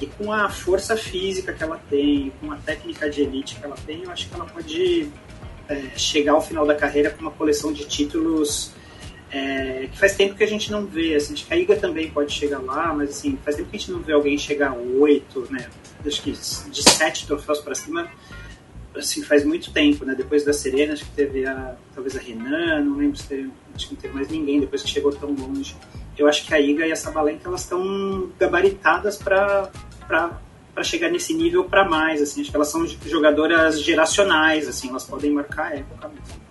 E 0.00 0.06
com 0.06 0.32
a 0.32 0.48
força 0.48 0.96
física 0.96 1.52
que 1.52 1.62
ela 1.62 1.80
tem, 1.88 2.32
com 2.40 2.50
a 2.50 2.56
técnica 2.56 3.08
de 3.08 3.22
elite 3.22 3.56
que 3.56 3.64
ela 3.64 3.76
tem, 3.86 4.02
eu 4.02 4.10
acho 4.10 4.28
que 4.28 4.34
ela 4.34 4.44
pode 4.44 5.08
é, 5.68 5.82
chegar 5.96 6.32
ao 6.32 6.42
final 6.42 6.66
da 6.66 6.74
carreira 6.74 7.10
com 7.10 7.20
uma 7.20 7.30
coleção 7.30 7.72
de 7.72 7.84
títulos 7.84 8.72
é, 9.30 9.88
que 9.90 9.98
faz 9.98 10.14
tempo 10.14 10.34
que 10.34 10.44
a 10.44 10.48
gente 10.48 10.70
não 10.70 10.84
vê. 10.84 11.14
Assim, 11.14 11.34
a 11.50 11.56
Iga 11.56 11.76
também 11.76 12.10
pode 12.10 12.32
chegar 12.32 12.60
lá, 12.60 12.92
mas 12.92 13.10
assim, 13.10 13.38
faz 13.44 13.56
tempo 13.56 13.70
que 13.70 13.76
a 13.76 13.78
gente 13.78 13.90
não 13.90 14.00
vê 14.00 14.12
alguém 14.12 14.36
chegar 14.36 14.70
a 14.70 14.74
oito, 14.74 15.46
né? 15.50 15.68
Acho 16.04 16.22
que 16.22 16.32
de 16.32 16.82
sete 16.82 17.26
troféus 17.26 17.60
para 17.60 17.74
cima 17.74 18.10
assim, 18.96 19.22
faz 19.22 19.44
muito 19.44 19.72
tempo, 19.72 20.04
né? 20.04 20.14
Depois 20.14 20.44
da 20.44 20.52
Serena, 20.52 20.92
acho 20.92 21.04
que 21.04 21.10
teve 21.10 21.46
a, 21.46 21.74
talvez 21.94 22.16
a 22.16 22.20
Renan, 22.20 22.84
não 22.84 22.96
lembro 22.96 23.16
se 23.16 23.26
teve, 23.26 23.50
acho 23.74 23.88
que 23.88 23.94
não 23.94 24.00
teve 24.00 24.14
mais 24.14 24.28
ninguém 24.28 24.60
depois 24.60 24.82
que 24.82 24.88
chegou 24.88 25.12
tão 25.12 25.30
longe. 25.32 25.76
Eu 26.16 26.28
acho 26.28 26.46
que 26.46 26.54
a 26.54 26.60
Iga 26.60 26.86
e 26.86 26.92
a 26.92 26.96
Sabalenka, 26.96 27.48
elas 27.48 27.62
estão 27.62 28.30
gabaritadas 28.38 29.16
para 29.16 29.70
para 30.06 30.82
chegar 30.82 31.08
nesse 31.08 31.32
nível 31.32 31.64
para 31.64 31.88
mais, 31.88 32.20
assim, 32.20 32.40
acho 32.40 32.50
que 32.50 32.56
elas 32.56 32.68
são 32.68 32.84
jogadoras 33.06 33.80
geracionais, 33.80 34.66
assim, 34.66 34.88
elas 34.88 35.04
podem 35.04 35.30
marcar 35.30 35.72
a 35.72 35.76
época 35.76 36.08
mesmo. 36.08 36.44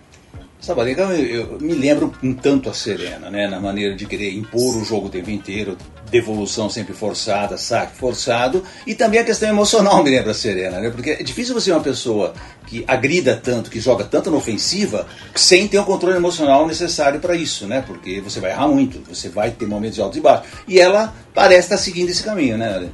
Sabalenka, 0.58 1.02
eu, 1.02 1.52
eu 1.52 1.60
me 1.60 1.74
lembro 1.74 2.10
um 2.22 2.32
tanto 2.32 2.70
a 2.70 2.72
Serena, 2.72 3.28
né, 3.28 3.46
na 3.46 3.60
maneira 3.60 3.94
de 3.94 4.06
querer 4.06 4.32
impor 4.32 4.76
o 4.78 4.84
jogo 4.84 5.08
o 5.08 5.10
tempo 5.10 5.30
inteiro, 5.30 5.76
devolução 6.14 6.70
sempre 6.70 6.94
forçada, 6.94 7.58
saque 7.58 7.96
forçado, 7.96 8.62
e 8.86 8.94
também 8.94 9.18
a 9.18 9.24
questão 9.24 9.48
emocional 9.48 10.00
me 10.00 10.10
lembra 10.10 10.30
a 10.30 10.34
Serena, 10.34 10.78
né? 10.78 10.88
Porque 10.88 11.10
é 11.10 11.22
difícil 11.24 11.54
você 11.54 11.64
ser 11.64 11.72
uma 11.72 11.80
pessoa 11.80 12.34
que 12.68 12.84
agrida 12.86 13.36
tanto, 13.36 13.68
que 13.68 13.80
joga 13.80 14.04
tanto 14.04 14.30
na 14.30 14.36
ofensiva, 14.36 15.08
sem 15.34 15.66
ter 15.66 15.78
o 15.78 15.84
controle 15.84 16.16
emocional 16.16 16.66
necessário 16.68 17.18
para 17.18 17.34
isso, 17.34 17.66
né? 17.66 17.82
Porque 17.84 18.20
você 18.20 18.38
vai 18.38 18.52
errar 18.52 18.68
muito, 18.68 19.00
você 19.12 19.28
vai 19.28 19.50
ter 19.50 19.66
momentos 19.66 19.96
de 19.96 20.02
altos 20.02 20.18
e 20.18 20.20
baixos. 20.20 20.46
E 20.68 20.78
ela 20.78 21.12
parece 21.34 21.62
estar 21.62 21.78
seguindo 21.78 22.10
esse 22.10 22.22
caminho, 22.22 22.56
né, 22.56 22.74
Ale? 22.74 22.92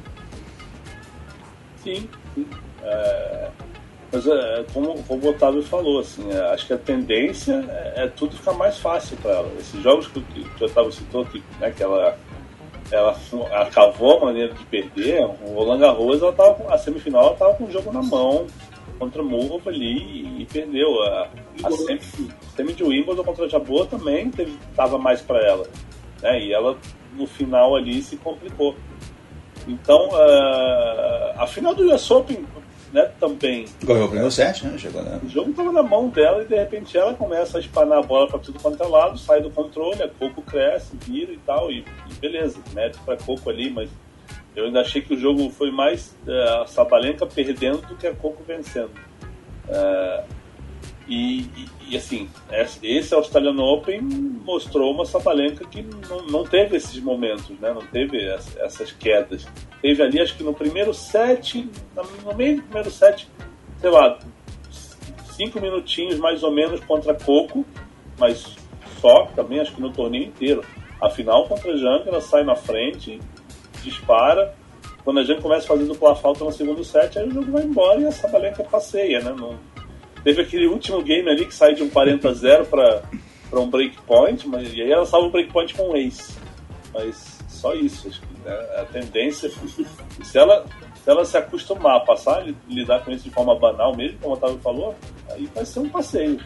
Sim, 1.83 2.09
sim. 2.33 2.47
É... 2.83 3.49
Mas 4.11 4.27
é, 4.27 4.65
como, 4.73 5.01
como 5.03 5.25
o 5.25 5.29
Otávio 5.29 5.63
falou, 5.63 5.99
assim, 5.99 6.29
é, 6.29 6.53
acho 6.53 6.67
que 6.67 6.73
a 6.73 6.77
tendência 6.77 7.63
é, 7.69 8.03
é 8.03 8.07
tudo 8.07 8.35
ficar 8.35 8.51
mais 8.53 8.77
fácil 8.77 9.15
para 9.17 9.31
ela. 9.31 9.51
Esses 9.57 9.81
jogos 9.81 10.07
que, 10.07 10.21
que 10.21 10.63
o 10.63 10.65
Otávio 10.65 10.91
citou, 10.91 11.25
que, 11.25 11.41
né, 11.61 11.71
que 11.71 11.81
ela 11.81 12.17
ela, 12.91 13.15
ela 13.49 13.65
cavou 13.67 14.17
a 14.17 14.25
maneira 14.25 14.53
de 14.53 14.65
perder. 14.65 15.23
O 15.23 15.53
Roland 15.53 15.79
Garros, 15.79 16.21
ela 16.21 16.33
tava, 16.33 16.73
a 16.73 16.77
semifinal, 16.77 17.23
ela 17.23 17.33
estava 17.33 17.53
com 17.55 17.63
o 17.65 17.71
jogo 17.71 17.91
na 17.91 18.01
mão 18.01 18.47
contra 18.99 19.23
o 19.23 19.61
ali 19.65 20.41
e, 20.41 20.45
perdeu. 20.45 21.01
A, 21.03 21.29
a 21.63 21.71
semi, 21.71 22.31
semi 22.55 22.73
de 22.73 22.83
Wimbledon 22.83 23.23
contra 23.23 23.45
a 23.45 23.47
Jabot 23.47 23.89
também 23.89 24.31
estava 24.69 24.97
mais 24.97 25.21
para 25.21 25.39
ela. 25.39 25.67
Né? 26.21 26.39
E 26.41 26.53
ela, 26.53 26.77
no 27.15 27.25
final 27.25 27.75
ali, 27.75 28.01
se 28.01 28.17
complicou. 28.17 28.75
Então, 29.67 30.09
uh, 30.09 31.39
a 31.41 31.47
final 31.47 31.73
do 31.73 31.91
US 31.93 32.09
Open 32.11 32.45
né, 32.91 33.11
também. 33.19 33.65
Ganhou 33.83 34.05
o 34.05 34.07
primeiro 34.07 34.31
set, 34.31 34.65
né? 34.65 34.77
Chegou, 34.77 35.01
né? 35.01 35.19
O 35.23 35.29
jogo 35.29 35.51
estava 35.51 35.71
na 35.71 35.83
mão 35.83 36.09
dela 36.09 36.43
e 36.43 36.45
de 36.45 36.55
repente 36.55 36.97
ela 36.97 37.13
começa 37.13 37.57
a 37.57 37.61
espanar 37.61 37.99
a 37.99 38.01
bola 38.01 38.27
para 38.27 38.39
tudo 38.39 38.59
quanto 38.59 38.81
é 38.83 38.87
lado, 38.87 39.17
sai 39.17 39.41
do 39.41 39.49
controle, 39.49 40.01
a 40.03 40.09
Coco 40.09 40.41
cresce, 40.41 40.97
vira 41.05 41.31
e 41.31 41.37
tal, 41.37 41.71
e, 41.71 41.85
e 42.09 42.13
beleza, 42.19 42.59
mete 42.73 42.97
para 42.99 43.17
Coco 43.17 43.49
ali, 43.49 43.69
mas 43.69 43.89
eu 44.55 44.65
ainda 44.65 44.81
achei 44.81 45.01
que 45.01 45.13
o 45.13 45.17
jogo 45.17 45.49
foi 45.49 45.71
mais 45.71 46.15
é, 46.27 46.61
a 46.61 46.65
Sabalenka 46.67 47.25
perdendo 47.25 47.81
do 47.87 47.95
que 47.95 48.07
a 48.07 48.13
Coco 48.13 48.43
vencendo. 48.43 48.91
É, 49.69 50.23
e, 51.13 51.45
e, 51.89 51.97
assim, 51.97 52.29
esse 52.81 53.13
Australian 53.13 53.61
Open 53.61 54.01
mostrou 54.01 54.93
uma 54.93 55.03
Sabalenka 55.03 55.65
que 55.65 55.81
não, 55.81 56.25
não 56.27 56.43
teve 56.45 56.77
esses 56.77 56.97
momentos, 57.01 57.49
né? 57.59 57.73
não 57.73 57.85
teve 57.85 58.17
essas 58.57 58.93
quedas. 58.93 59.45
Teve 59.81 60.01
ali, 60.01 60.21
acho 60.21 60.37
que 60.37 60.43
no 60.43 60.53
primeiro 60.53 60.93
set, 60.93 61.69
no 62.23 62.33
meio 62.33 62.55
do 62.55 62.63
primeiro 62.63 62.89
set, 62.89 63.27
sei 63.81 63.89
lá, 63.89 64.19
cinco 65.35 65.59
minutinhos 65.59 66.17
mais 66.17 66.43
ou 66.43 66.51
menos 66.51 66.79
contra 66.79 67.13
Coco, 67.13 67.65
mas 68.17 68.55
só 69.01 69.25
também, 69.35 69.59
acho 69.59 69.75
que 69.75 69.81
no 69.81 69.91
torneio 69.91 70.27
inteiro. 70.27 70.63
Afinal, 71.01 71.45
contra 71.45 71.73
a 71.73 71.75
Jang, 71.75 72.07
ela 72.07 72.21
sai 72.21 72.45
na 72.45 72.55
frente, 72.55 73.19
dispara. 73.83 74.55
Quando 75.03 75.19
a 75.19 75.23
Jang 75.23 75.41
começa 75.41 75.67
fazendo 75.67 76.07
a 76.07 76.15
falta 76.15 76.45
no 76.45 76.53
segundo 76.53 76.85
set, 76.85 77.19
aí 77.19 77.27
o 77.27 77.33
jogo 77.33 77.51
vai 77.51 77.63
embora 77.63 77.99
e 77.99 78.05
a 78.05 78.11
Sabalenka 78.13 78.63
passeia, 78.63 79.19
né? 79.19 79.35
Não, 79.37 79.59
Teve 80.23 80.41
aquele 80.41 80.67
último 80.67 81.01
game 81.01 81.29
ali 81.29 81.45
que 81.45 81.53
sai 81.53 81.73
de 81.73 81.83
um 81.83 81.89
40 81.89 82.29
a 82.29 82.33
0 82.33 82.65
para 82.65 83.01
um 83.53 83.69
breakpoint, 83.69 84.47
mas, 84.47 84.73
e 84.73 84.81
aí 84.81 84.91
ela 84.91 85.05
salva 85.05 85.27
o 85.27 85.31
breakpoint 85.31 85.73
com 85.73 85.91
um 85.91 85.95
ace. 85.95 86.33
Mas 86.93 87.39
só 87.47 87.73
isso, 87.73 88.07
acho 88.07 88.21
que 88.21 88.27
né, 88.45 88.53
a 88.77 88.85
tendência. 88.85 89.49
Se 90.23 90.37
ela 90.37 90.65
se 91.03 91.09
ela 91.09 91.25
se 91.25 91.35
acostumar 91.35 91.97
a 91.97 91.99
passar, 92.01 92.45
lidar 92.69 93.03
com 93.03 93.11
isso 93.11 93.23
de 93.23 93.31
forma 93.31 93.57
banal 93.57 93.95
mesmo, 93.95 94.19
como 94.19 94.35
o 94.35 94.37
Otávio 94.37 94.59
falou, 94.59 94.95
aí 95.31 95.49
vai 95.53 95.65
ser 95.65 95.79
um 95.79 95.89
passeio. 95.89 96.39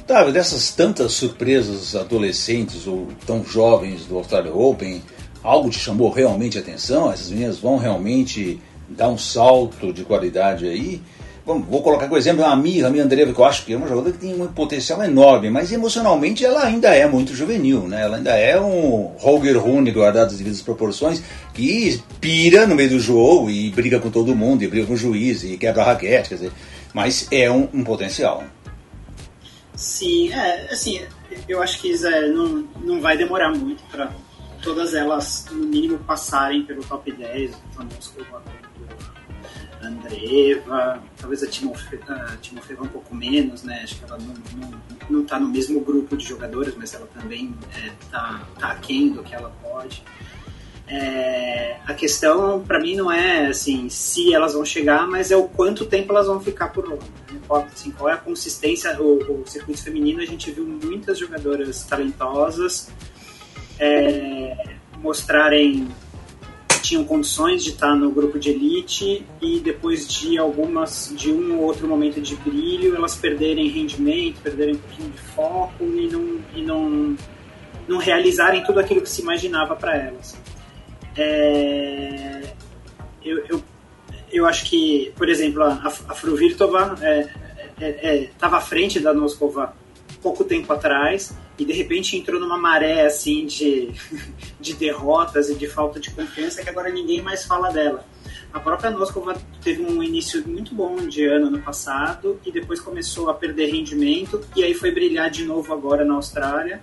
Otávio, 0.00 0.32
dessas 0.32 0.72
tantas 0.72 1.12
surpresas 1.12 1.94
adolescentes 1.94 2.86
ou 2.86 3.08
tão 3.26 3.44
jovens 3.44 4.06
do 4.06 4.16
Australia 4.16 4.54
Open, 4.54 5.02
algo 5.42 5.68
te 5.68 5.78
chamou 5.78 6.10
realmente 6.10 6.56
a 6.56 6.62
atenção? 6.62 7.12
Essas 7.12 7.30
meninas 7.30 7.58
vão 7.58 7.76
realmente 7.76 8.58
dar 8.88 9.08
um 9.08 9.18
salto 9.18 9.92
de 9.92 10.02
qualidade 10.02 10.66
aí? 10.66 11.02
Vou 11.58 11.82
colocar 11.82 12.06
como 12.06 12.18
exemplo 12.18 12.44
uma 12.44 12.52
amiga, 12.52 12.86
a 12.86 12.90
minha 12.90 13.04
Andreva, 13.04 13.32
que 13.32 13.40
eu 13.40 13.44
acho 13.44 13.64
que 13.64 13.72
é 13.72 13.76
uma 13.76 13.88
jogadora 13.88 14.12
que 14.12 14.20
tem 14.20 14.40
um 14.40 14.46
potencial 14.46 15.02
enorme, 15.02 15.50
mas 15.50 15.72
emocionalmente 15.72 16.44
ela 16.44 16.64
ainda 16.64 16.94
é 16.94 17.06
muito 17.06 17.34
juvenil, 17.34 17.88
né? 17.88 18.02
Ela 18.02 18.18
ainda 18.18 18.36
é 18.36 18.60
um 18.60 19.12
Holger 19.18 19.58
Rune, 19.58 19.90
guardado 19.90 20.28
as 20.28 20.38
devidas 20.38 20.60
proporções, 20.60 21.22
que 21.52 22.00
pira 22.20 22.66
no 22.66 22.74
meio 22.74 22.90
do 22.90 23.00
jogo 23.00 23.50
e 23.50 23.70
briga 23.70 23.98
com 23.98 24.10
todo 24.10 24.36
mundo, 24.36 24.62
e 24.62 24.68
briga 24.68 24.86
com 24.86 24.92
o 24.92 24.96
juiz, 24.96 25.42
e 25.42 25.56
quebra 25.56 25.82
a 25.82 25.86
raquete, 25.86 26.28
quer 26.28 26.34
dizer, 26.36 26.52
mas 26.94 27.26
é 27.30 27.50
um, 27.50 27.68
um 27.72 27.82
potencial. 27.82 28.44
Sim, 29.74 30.32
é, 30.32 30.68
assim, 30.70 31.00
eu 31.48 31.62
acho 31.62 31.80
que 31.80 31.92
não, 32.32 32.68
não 32.84 33.00
vai 33.00 33.16
demorar 33.16 33.50
muito 33.50 33.82
para 33.90 34.10
todas 34.62 34.94
elas, 34.94 35.46
no 35.50 35.66
mínimo, 35.66 35.98
passarem 36.00 36.64
pelo 36.64 36.84
top 36.84 37.10
10, 37.10 37.52
tanto 37.76 37.94
Moscova 37.94 38.42
Andreva, 39.90 41.02
talvez 41.18 41.42
a 41.42 41.46
Timofeva 41.46 42.82
um 42.82 42.88
pouco 42.88 43.14
menos, 43.14 43.62
né? 43.62 43.80
Acho 43.82 43.96
que 43.96 44.04
ela 44.04 44.18
não, 44.18 44.34
não, 44.56 44.80
não 45.10 45.24
tá 45.24 45.38
no 45.38 45.48
mesmo 45.48 45.80
grupo 45.80 46.16
de 46.16 46.24
jogadores, 46.24 46.74
mas 46.76 46.94
ela 46.94 47.06
também 47.08 47.54
é, 47.76 47.90
tá, 48.10 48.46
tá 48.58 48.72
aquém 48.72 49.10
do 49.10 49.22
que 49.22 49.34
ela 49.34 49.52
pode. 49.62 50.02
É, 50.86 51.76
a 51.86 51.94
questão 51.94 52.64
para 52.64 52.80
mim 52.80 52.96
não 52.96 53.12
é 53.12 53.46
assim 53.46 53.88
se 53.88 54.34
elas 54.34 54.54
vão 54.54 54.64
chegar, 54.64 55.06
mas 55.06 55.30
é 55.30 55.36
o 55.36 55.44
quanto 55.44 55.86
tempo 55.86 56.12
elas 56.12 56.26
vão 56.26 56.40
ficar 56.40 56.68
por 56.68 56.88
lá. 56.88 56.96
Né? 56.96 57.40
Assim, 57.72 57.92
qual 57.92 58.08
é 58.08 58.14
a 58.14 58.16
consistência? 58.16 59.00
O, 59.00 59.42
o 59.42 59.44
circuito 59.46 59.82
feminino 59.82 60.20
a 60.20 60.26
gente 60.26 60.50
viu 60.50 60.66
muitas 60.66 61.18
jogadoras 61.18 61.84
talentosas 61.84 62.90
é, 63.78 64.76
mostrarem 64.98 65.88
tinham 66.80 67.04
condições 67.04 67.62
de 67.62 67.70
estar 67.70 67.94
no 67.94 68.10
grupo 68.10 68.38
de 68.38 68.50
elite 68.50 69.24
e 69.40 69.60
depois 69.60 70.08
de 70.08 70.38
algumas 70.38 71.12
de 71.16 71.32
um 71.32 71.58
ou 71.58 71.64
outro 71.64 71.86
momento 71.86 72.20
de 72.20 72.36
brilho 72.36 72.94
elas 72.94 73.16
perderem 73.16 73.68
rendimento, 73.68 74.40
perderem 74.40 74.74
um 74.74 74.78
pouquinho 74.78 75.10
de 75.10 75.18
foco 75.18 75.84
e 75.84 76.08
não 76.08 76.38
e 76.54 76.62
não 76.62 77.16
não 77.88 77.98
realizarem 77.98 78.62
tudo 78.62 78.78
aquilo 78.78 79.00
que 79.00 79.08
se 79.08 79.20
imaginava 79.22 79.74
para 79.74 79.96
elas. 79.96 80.36
É, 81.16 82.54
eu, 83.24 83.44
eu, 83.46 83.62
eu 84.32 84.46
acho 84.46 84.64
que, 84.66 85.12
por 85.16 85.28
exemplo, 85.28 85.62
a, 85.62 85.72
a 85.86 86.14
Fruvirtova 86.14 86.94
estava 86.94 87.04
é, 87.06 87.28
é, 87.80 88.22
é, 88.22 88.30
à 88.40 88.60
frente 88.60 89.00
da 89.00 89.12
Noskova 89.12 89.74
pouco 90.22 90.44
tempo 90.44 90.72
atrás 90.72 91.34
e 91.60 91.64
de 91.66 91.74
repente 91.74 92.16
entrou 92.16 92.40
numa 92.40 92.56
maré 92.56 93.04
assim 93.04 93.44
de, 93.44 93.90
de 94.58 94.72
derrotas 94.72 95.50
e 95.50 95.54
de 95.54 95.68
falta 95.68 96.00
de 96.00 96.10
confiança 96.10 96.62
que 96.62 96.70
agora 96.70 96.90
ninguém 96.90 97.20
mais 97.20 97.44
fala 97.44 97.70
dela. 97.70 98.04
A 98.50 98.58
própria 98.58 98.90
Noskova 98.90 99.40
teve 99.62 99.82
um 99.82 100.02
início 100.02 100.42
muito 100.48 100.74
bom 100.74 100.96
de 101.06 101.24
ano 101.24 101.50
no 101.50 101.60
passado 101.60 102.40
e 102.44 102.50
depois 102.50 102.80
começou 102.80 103.28
a 103.28 103.34
perder 103.34 103.70
rendimento 103.70 104.40
e 104.56 104.64
aí 104.64 104.72
foi 104.72 104.90
brilhar 104.90 105.30
de 105.30 105.44
novo 105.44 105.72
agora 105.72 106.02
na 106.02 106.14
Austrália 106.14 106.82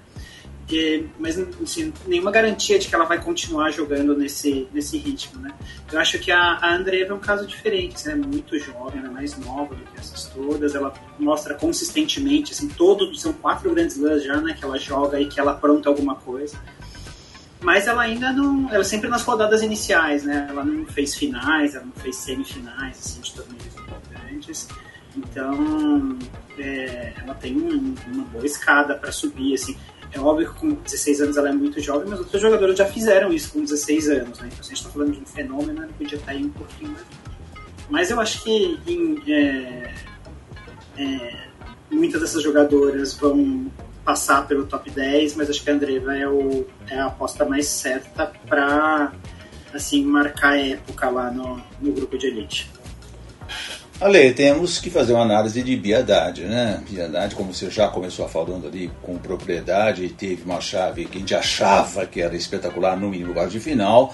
mas 1.18 1.39
assim, 1.39 1.93
nenhuma 2.05 2.30
garantia 2.30 2.78
de 2.78 2.88
que 2.88 2.95
ela 2.95 3.05
vai 3.05 3.22
continuar 3.24 3.72
jogando 3.72 4.15
nesse, 4.18 4.68
nesse 4.74 4.97
ritmo, 4.97 5.41
né? 5.41 5.53
Eu 5.91 5.99
acho 5.99 6.20
que 6.20 6.30
a, 6.30 6.57
a 6.61 6.76
Andreva 6.76 7.13
é 7.13 7.15
um 7.15 7.20
caso 7.20 7.47
diferente, 7.47 7.95
assim, 7.95 8.11
é 8.11 8.15
muito 8.15 8.59
jovem, 8.59 8.99
ela 8.99 9.07
é 9.07 9.11
mais 9.11 9.38
nova 9.38 9.74
do 9.74 9.82
que 9.84 9.97
essas 9.97 10.26
todas, 10.26 10.76
ela 10.76 10.93
mostra 11.18 11.53
consistentemente, 11.53 12.51
assim, 12.51 12.68
todos 12.68 13.22
são 13.22 13.32
quatro 13.32 13.74
grandes 13.74 13.97
lãs 13.97 14.24
já, 14.24 14.41
né, 14.41 14.53
que 14.57 14.65
ela 14.65 14.78
joga 14.78 15.20
e 15.22 15.28
que 15.28 15.39
ela 15.39 15.53
apronta 15.53 15.88
alguma 15.88 16.15
coisa. 16.15 16.57
Mas 17.61 17.88
ela 17.88 18.03
ainda 18.03 18.32
não, 18.32 18.72
ela 18.72 18.84
sempre 18.84 19.09
nas 19.09 19.24
rodadas 19.24 19.63
iniciais, 19.63 20.24
né? 20.24 20.45
Ela 20.49 20.63
não 20.63 20.86
fez 20.86 21.15
finais, 21.15 21.74
ela 21.74 21.86
não 21.86 21.93
fez 21.93 22.15
semifinais, 22.18 22.99
assim, 22.99 23.20
de 23.22 23.34
torneios 23.34 23.76
importantes. 23.76 24.68
Então, 25.15 26.20
é, 26.59 27.13
ela 27.18 27.34
tem 27.34 27.57
um, 27.57 27.95
uma 28.13 28.26
boa 28.26 28.45
escada 28.45 28.95
para 28.95 29.11
subir, 29.11 29.55
assim. 29.55 29.76
É 30.11 30.19
óbvio 30.19 30.53
que 30.53 30.59
com 30.59 30.69
16 30.69 31.21
anos 31.21 31.37
ela 31.37 31.49
é 31.49 31.51
muito 31.51 31.81
jovem, 31.81 32.07
mas 32.07 32.19
outros 32.19 32.41
jogadores 32.41 32.77
já 32.77 32.85
fizeram 32.85 33.31
isso 33.33 33.51
com 33.51 33.61
16 33.61 34.09
anos, 34.09 34.39
né? 34.39 34.49
Então, 34.51 34.63
se 34.63 34.71
a 34.71 34.75
gente 34.75 34.77
está 34.77 34.89
falando 34.89 35.11
de 35.11 35.19
um 35.19 35.25
fenômeno, 35.25 35.83
ela 35.83 35.91
podia 35.97 36.17
estar 36.17 36.31
aí 36.31 36.45
um 36.45 36.49
pouquinho 36.49 36.91
mais. 36.91 37.05
Mas 37.89 38.11
eu 38.11 38.19
acho 38.19 38.43
que 38.43 38.79
em, 38.87 39.21
é, 39.31 39.93
é, 40.97 41.47
muitas 41.91 42.21
dessas 42.21 42.43
jogadoras 42.43 43.13
vão 43.13 43.71
passar 44.03 44.47
pelo 44.47 44.65
top 44.65 44.89
10, 44.89 45.35
mas 45.35 45.49
acho 45.49 45.63
que 45.63 45.69
a 45.69 45.73
Andreva 45.73 46.15
é, 46.15 46.27
o, 46.27 46.65
é 46.89 46.99
a 46.99 47.07
aposta 47.07 47.43
mais 47.43 47.67
certa 47.67 48.31
para 48.47 49.11
assim, 49.73 50.03
marcar 50.03 50.57
época 50.57 51.09
lá 51.09 51.29
no, 51.29 51.61
no 51.81 51.91
grupo 51.91 52.17
de 52.17 52.27
elite. 52.27 52.71
Ale, 53.99 54.31
temos 54.31 54.77
que 54.77 54.91
fazer 54.91 55.13
uma 55.13 55.23
análise 55.23 55.63
de 55.63 55.75
Biadade, 55.75 56.43
né? 56.43 56.83
Biadade, 56.87 57.33
como 57.33 57.51
você 57.51 57.67
já 57.71 57.87
começou 57.87 58.29
falando 58.29 58.67
ali 58.67 58.91
com 59.01 59.17
propriedade, 59.17 60.07
teve 60.09 60.43
uma 60.43 60.61
chave 60.61 61.05
que 61.05 61.17
a 61.17 61.19
gente 61.19 61.33
achava 61.33 62.05
que 62.05 62.21
era 62.21 62.35
espetacular 62.35 62.95
no 62.95 63.09
mínimo 63.09 63.29
lugar 63.29 63.47
de 63.47 63.59
final, 63.59 64.13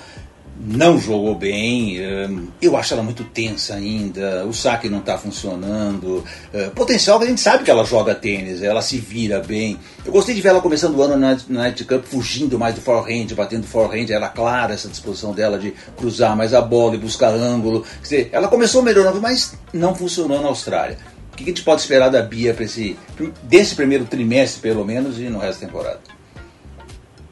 não 0.60 1.00
jogou 1.00 1.36
bem, 1.36 2.00
hum, 2.00 2.48
eu 2.62 2.78
acho 2.78 2.94
ela 2.94 3.04
muito 3.04 3.24
tensa 3.24 3.76
ainda, 3.76 4.46
o 4.46 4.54
saque 4.54 4.88
não 4.90 5.00
está 5.00 5.18
funcionando. 5.18 6.24
Hum, 6.54 6.70
potencial 6.76 7.22
a 7.22 7.26
gente 7.26 7.42
sabe 7.42 7.64
que 7.64 7.72
ela 7.72 7.84
joga 7.84 8.14
tênis, 8.14 8.62
ela 8.62 8.82
se 8.82 8.98
vira 8.98 9.40
bem. 9.40 9.80
Eu 10.06 10.12
gostei 10.12 10.36
de 10.36 10.42
ver 10.42 10.50
ela 10.50 10.62
começando 10.62 10.96
o 10.96 11.02
ano 11.02 11.18
na 11.18 11.38
Night 11.50 11.84
Cup 11.86 12.06
fugindo 12.06 12.58
mais 12.60 12.76
do 12.76 12.82
forehand, 12.82 13.34
batendo 13.36 13.66
forehand, 13.66 14.10
era 14.10 14.30
clara 14.30 14.74
essa 14.74 14.88
disposição 14.88 15.34
dela 15.34 15.58
de 15.58 15.74
cruzar 15.98 16.36
mais 16.36 16.54
a 16.54 16.62
bola 16.62 16.96
e 16.96 17.00
buscar 17.00 17.34
ângulo. 17.34 17.82
Quer 17.82 18.02
dizer, 18.02 18.30
ela 18.32 18.48
começou 18.48 18.82
melhorando, 18.82 19.22
mas 19.22 19.56
não 19.74 19.96
funcionou 19.96 20.42
na 20.42 20.50
Austrália. 20.50 20.98
O 21.32 21.36
que 21.36 21.44
a 21.44 21.48
gente 21.48 21.64
pode 21.64 21.82
esperar 21.82 22.10
da 22.10 22.22
Bia 22.22 22.56
esse 22.60 22.96
desse 23.42 23.74
primeiro 23.74 24.06
trimestre, 24.06 24.62
pelo 24.62 24.86
menos, 24.86 25.20
e 25.20 25.24
no 25.24 25.40
resto 25.40 25.62
da 25.62 25.68
temporada? 25.68 26.23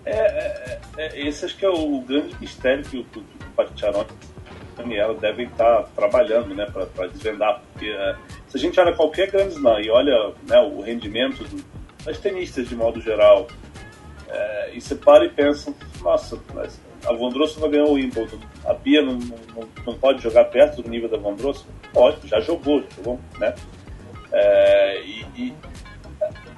É, 0.06 0.12
é, 0.12 0.80
é, 0.97 1.28
esse 1.28 1.45
acho 1.45 1.58
que 1.58 1.66
é 1.66 1.70
o 1.70 2.02
grande 2.02 2.36
mistério 2.39 2.84
que 2.84 2.97
o, 2.97 3.04
que 3.04 3.20
o 3.20 3.24
Paticharon 3.56 4.06
e 4.06 4.78
Daniela 4.78 5.14
devem 5.16 5.45
estar 5.47 5.84
trabalhando 5.95 6.56
né, 6.56 6.66
para 6.66 7.08
desvendar. 7.08 7.62
Porque 7.72 7.89
é, 7.89 8.16
se 8.47 8.58
a 8.58 8.60
gente 8.60 8.80
olha 8.80 8.93
qualquer 8.93 9.30
grande 9.30 9.54
slam 9.54 9.80
e 9.82 9.89
olha 9.89 10.34
né, 10.47 10.60
o 10.60 10.82
rendimento 10.82 11.43
do, 11.43 11.64
das 12.04 12.18
tenistas 12.18 12.68
de 12.68 12.76
modo 12.76 12.99
geral, 12.99 13.47
é, 14.28 14.72
e 14.74 14.82
você 14.82 14.95
para 14.95 15.26
e 15.26 15.30
pensa, 15.30 15.74
nossa, 16.02 16.39
a 17.06 17.14
Vondrossova 17.14 17.68
ganhou 17.68 17.89
o 17.89 17.93
Wimbledon, 17.93 18.39
a 18.66 18.74
Bia 18.74 19.02
não, 19.02 19.14
não, 19.14 19.68
não, 19.86 19.97
pode 19.97 20.22
jogar 20.24 20.45
perto 20.45 20.82
do 20.82 20.89
nível 20.89 21.10
da 21.10 21.18
Vondrossova? 21.18 21.70
Pode, 21.93 22.28
já 22.28 22.39
jogou, 22.39 22.84
jogou, 22.95 23.20
né? 23.38 23.54
É, 24.32 25.02
e, 25.02 25.26
e 25.36 25.54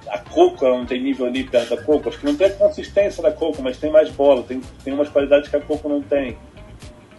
a 0.08 0.20
Coco 0.20 0.68
não 0.68 0.86
tem 0.86 1.02
nível 1.02 1.26
ali 1.26 1.44
perto 1.44 1.76
da 1.76 1.84
Coco. 1.84 2.10
Acho 2.10 2.20
que 2.20 2.26
não 2.26 2.36
tem 2.36 2.48
a 2.48 2.54
consistência 2.54 3.22
da 3.22 3.32
Coco, 3.32 3.62
mas 3.62 3.78
tem 3.78 3.92
mais 3.92 4.10
bola, 4.10 4.44
tem, 4.44 4.62
tem 4.84 4.94
umas 4.94 5.10
qualidades 5.10 5.50
que 5.50 5.56
a 5.56 5.62
Coco 5.62 5.88
não 5.90 6.02
tem. 6.02 6.38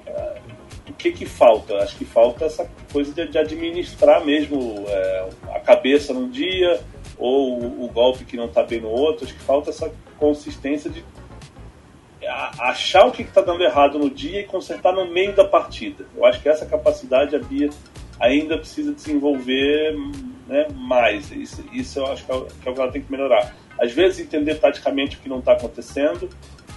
Uh, 0.06 0.40
o 0.88 0.92
que 0.92 1.12
que 1.12 1.26
falta? 1.26 1.76
Acho 1.78 1.96
que 1.96 2.04
falta 2.04 2.44
essa 2.44 2.68
coisa 2.92 3.12
de, 3.12 3.30
de 3.30 3.38
administrar 3.38 4.24
mesmo 4.24 4.84
é, 4.86 5.28
a 5.54 5.60
cabeça 5.60 6.12
num 6.12 6.28
dia 6.28 6.80
ou 7.18 7.60
o, 7.60 7.84
o 7.84 7.88
golpe 7.88 8.24
que 8.24 8.36
não 8.36 8.46
está 8.46 8.62
bem 8.62 8.80
no 8.80 8.88
outro. 8.88 9.24
Acho 9.24 9.34
que 9.34 9.40
falta 9.40 9.70
essa 9.70 9.92
consistência 10.18 10.90
de 10.90 11.04
achar 12.58 13.06
o 13.06 13.12
que 13.12 13.22
está 13.22 13.40
dando 13.40 13.62
errado 13.62 13.98
no 13.98 14.10
dia 14.10 14.40
e 14.40 14.44
consertar 14.44 14.92
no 14.92 15.10
meio 15.10 15.34
da 15.34 15.44
partida. 15.44 16.06
Eu 16.16 16.24
acho 16.24 16.40
que 16.40 16.48
essa 16.48 16.64
capacidade 16.66 17.36
a 17.36 17.38
Bia 17.38 17.70
ainda 18.18 18.56
precisa 18.56 18.92
desenvolver 18.92 19.94
né, 20.46 20.66
mais. 20.74 21.30
Isso, 21.30 21.64
isso 21.72 21.98
eu 21.98 22.06
acho 22.06 22.24
que 22.24 22.32
é, 22.32 22.34
que 22.62 22.68
é 22.68 22.70
o 22.70 22.74
que 22.74 22.80
ela 22.80 22.92
tem 22.92 23.02
que 23.02 23.10
melhorar. 23.10 23.54
Às 23.80 23.92
vezes 23.92 24.20
entender 24.20 24.56
taticamente 24.56 25.16
o 25.16 25.20
que 25.20 25.28
não 25.28 25.40
está 25.40 25.52
acontecendo, 25.52 26.28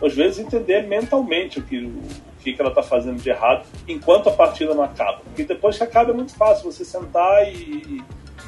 às 0.01 0.13
vezes 0.13 0.39
entender 0.39 0.83
mentalmente 0.87 1.59
o 1.59 1.63
que, 1.63 1.79
o 1.79 2.01
que, 2.39 2.53
que 2.53 2.61
ela 2.61 2.69
está 2.69 2.83
fazendo 2.83 3.21
de 3.21 3.29
errado 3.29 3.67
enquanto 3.87 4.29
a 4.29 4.31
partida 4.31 4.73
não 4.73 4.83
acaba. 4.83 5.19
Porque 5.23 5.43
depois 5.43 5.77
que 5.77 5.83
acaba 5.83 6.11
é 6.11 6.13
muito 6.13 6.35
fácil 6.35 6.71
você 6.71 6.83
sentar 6.83 7.47
e, 7.51 8.01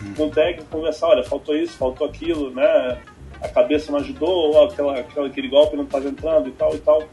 e 0.04 0.14
consegue 0.16 0.64
conversar, 0.66 1.08
olha, 1.08 1.24
faltou 1.24 1.56
isso, 1.56 1.78
faltou 1.78 2.08
aquilo, 2.08 2.52
né? 2.52 3.02
A 3.42 3.48
cabeça 3.48 3.92
não 3.92 4.00
ajudou, 4.00 4.54
ou 4.54 4.66
aquela, 4.66 5.00
aquela, 5.00 5.28
aquele 5.28 5.48
golpe 5.48 5.76
não 5.76 5.84
estava 5.84 6.08
entrando 6.08 6.50
e 6.50 6.52
tal 6.52 6.76
e 6.76 6.80
tal. 6.80 7.04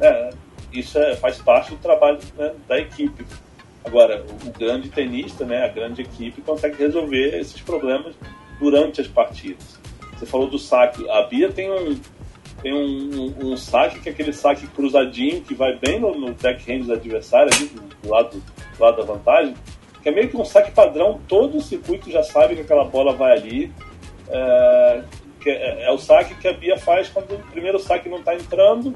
É, 0.00 0.30
isso 0.72 0.98
é, 0.98 1.14
faz 1.16 1.38
parte 1.38 1.70
do 1.70 1.76
trabalho 1.76 2.18
né, 2.36 2.52
da 2.66 2.78
equipe. 2.78 3.24
Agora, 3.84 4.24
o 4.44 4.58
grande 4.58 4.88
tenista, 4.88 5.44
né, 5.44 5.64
a 5.64 5.68
grande 5.68 6.02
equipe, 6.02 6.40
consegue 6.42 6.76
resolver 6.76 7.38
esses 7.38 7.60
problemas 7.60 8.14
durante 8.60 9.00
as 9.00 9.08
partidas. 9.08 9.80
Você 10.14 10.26
falou 10.26 10.48
do 10.48 10.58
saque. 10.58 11.08
A 11.10 11.22
Bia 11.22 11.50
tem 11.50 11.70
um, 11.70 11.98
tem 12.62 12.72
um, 12.72 13.34
um, 13.42 13.52
um, 13.52 13.56
saque 13.56 13.98
que 13.98 14.08
é 14.08 14.12
aquele 14.12 14.32
saque 14.32 14.68
cruzadinho 14.68 15.42
que 15.42 15.52
vai 15.52 15.76
bem 15.76 15.98
no, 15.98 16.14
no 16.14 16.32
deckhand 16.32 16.84
do 16.84 16.92
adversário, 16.92 17.50
ali, 17.52 17.66
do, 18.02 18.08
lado, 18.08 18.40
do 18.76 18.82
lado 18.82 18.96
da 18.98 19.02
vantagem, 19.02 19.54
que 20.00 20.08
é 20.08 20.12
meio 20.12 20.28
que 20.28 20.36
um 20.36 20.44
saque 20.44 20.70
padrão, 20.70 21.20
todo 21.26 21.58
o 21.58 21.60
circuito 21.60 22.10
já 22.10 22.22
sabe 22.22 22.54
que 22.54 22.60
aquela 22.60 22.84
bola 22.84 23.12
vai 23.14 23.32
ali. 23.32 23.72
É, 24.28 25.02
é, 25.44 25.84
é, 25.86 25.90
o 25.90 25.98
saque 25.98 26.36
que 26.36 26.46
a 26.46 26.52
Bia 26.52 26.78
faz 26.78 27.08
quando 27.08 27.34
o 27.34 27.38
primeiro 27.50 27.80
saque 27.80 28.08
não 28.08 28.18
está 28.18 28.32
entrando 28.32 28.94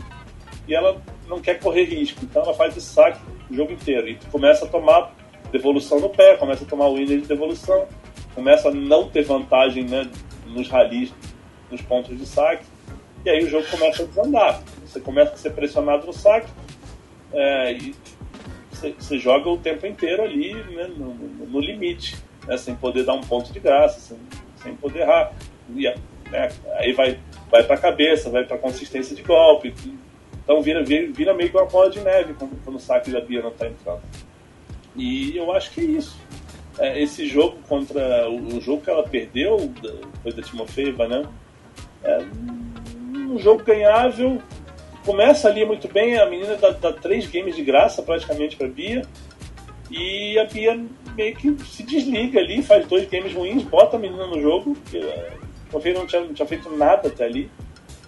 e 0.69 0.75
ela 0.75 1.03
não 1.27 1.41
quer 1.41 1.59
correr 1.59 1.85
risco. 1.85 2.21
Então 2.23 2.43
ela 2.43 2.55
faz 2.55 2.77
esse 2.77 2.87
saque 2.87 3.19
o 3.51 3.55
jogo 3.55 3.73
inteiro. 3.73 4.09
E 4.09 4.17
tu 4.17 4.27
começa 4.29 4.65
a 4.65 4.69
tomar 4.69 5.15
devolução 5.51 6.01
no 6.01 6.09
pé, 6.09 6.37
começa 6.37 6.65
a 6.65 6.67
tomar 6.67 6.89
winner 6.89 7.21
de 7.21 7.27
devolução, 7.27 7.87
começa 8.35 8.69
a 8.69 8.73
não 8.73 9.09
ter 9.09 9.23
vantagem 9.23 9.85
né, 9.85 10.09
nos 10.47 10.69
ralis, 10.69 11.13
nos 11.71 11.81
pontos 11.83 12.17
de 12.17 12.27
saque 12.27 12.65
e 13.27 13.31
aí 13.31 13.43
o 13.45 13.51
jogo 13.51 13.67
começa 13.69 14.05
a 14.05 14.07
desandar. 14.07 14.63
Você 14.87 15.01
começa 15.01 15.33
a 15.33 15.37
ser 15.37 15.51
pressionado 15.51 16.07
no 16.07 16.13
saque 16.13 16.49
é, 17.33 17.73
e 17.73 17.93
você, 18.71 19.19
joga 19.19 19.51
o 19.51 19.59
tempo 19.59 19.85
inteiro 19.85 20.23
ali 20.23 20.55
né, 20.55 20.85
no, 20.97 21.13
no, 21.13 21.47
no, 21.47 21.61
limite, 21.61 22.17
né, 22.47 22.57
sem 22.57 22.77
poder 22.77 23.05
dar 23.05 23.15
um 23.15 23.21
ponto 23.21 23.53
de 23.53 23.59
graça, 23.59 23.99
sem, 23.99 24.19
sem 24.63 24.77
poder 24.77 25.01
errar. 25.01 25.33
E, 25.75 25.93
né, 26.31 26.49
aí 26.75 26.93
vai, 26.93 27.19
vai 27.51 27.65
para 27.65 27.75
a 27.75 27.79
cabeça, 27.79 28.31
vai 28.31 28.45
para 28.45 28.59
consistência 28.59 29.17
de 29.17 29.23
golpe. 29.23 29.75
Então 30.47 30.63
vira, 30.63 30.85
vira, 30.85 31.13
vira, 31.13 31.35
meio 31.35 31.51
que 31.51 31.57
uma 31.57 31.67
bola 31.67 31.91
de 31.91 31.99
neve 31.99 32.33
quando, 32.35 32.57
quando 32.63 32.77
o 32.77 32.81
saque 32.81 33.11
da 33.11 33.21
Bia 33.21 33.43
não 33.43 33.51
está 33.51 33.67
entrando. 33.67 34.01
E 34.95 35.37
eu 35.37 35.51
acho 35.51 35.73
que 35.73 35.81
é 35.81 35.85
isso. 35.85 36.17
É, 36.79 37.03
esse 37.03 37.27
jogo 37.27 37.59
contra 37.69 38.31
o, 38.31 38.57
o, 38.57 38.61
jogo 38.61 38.81
que 38.81 38.89
ela 38.89 39.03
perdeu, 39.03 39.73
foi 40.23 40.33
da 40.33 40.43
Timofeeva, 40.43 41.09
né? 41.09 41.25
É, 42.05 42.19
um 43.29 43.37
jogo 43.41 43.65
ganhável. 43.65 44.41
Começa 45.05 45.49
ali 45.49 45.65
muito 45.65 45.89
bem, 45.93 46.17
a 46.17 46.27
menina 46.27 46.55
dá, 46.55 46.71
dá 46.71 46.93
três 46.93 47.27
games 47.27 47.57
de 47.57 47.63
graça 47.63 48.01
praticamente 48.01 48.57
para 48.57 48.69
Bia. 48.69 49.03
E 49.91 50.39
a 50.39 50.45
Bia 50.45 50.81
meio 51.17 51.35
que 51.35 51.57
se 51.65 51.83
desliga 51.83 52.39
ali, 52.39 52.63
faz 52.63 52.87
dois 52.87 53.09
games 53.09 53.33
ruins, 53.33 53.65
bota 53.65 53.97
a 53.97 54.01
menina 54.01 54.27
no 54.29 54.41
jogo, 54.41 54.77
porque 55.71 55.91
a 55.91 55.93
não 55.93 56.07
tinha, 56.07 56.23
não 56.23 56.35
tinha 56.35 56.47
feito 56.47 56.71
nada 56.77 57.09
até 57.09 57.25
ali. 57.25 57.51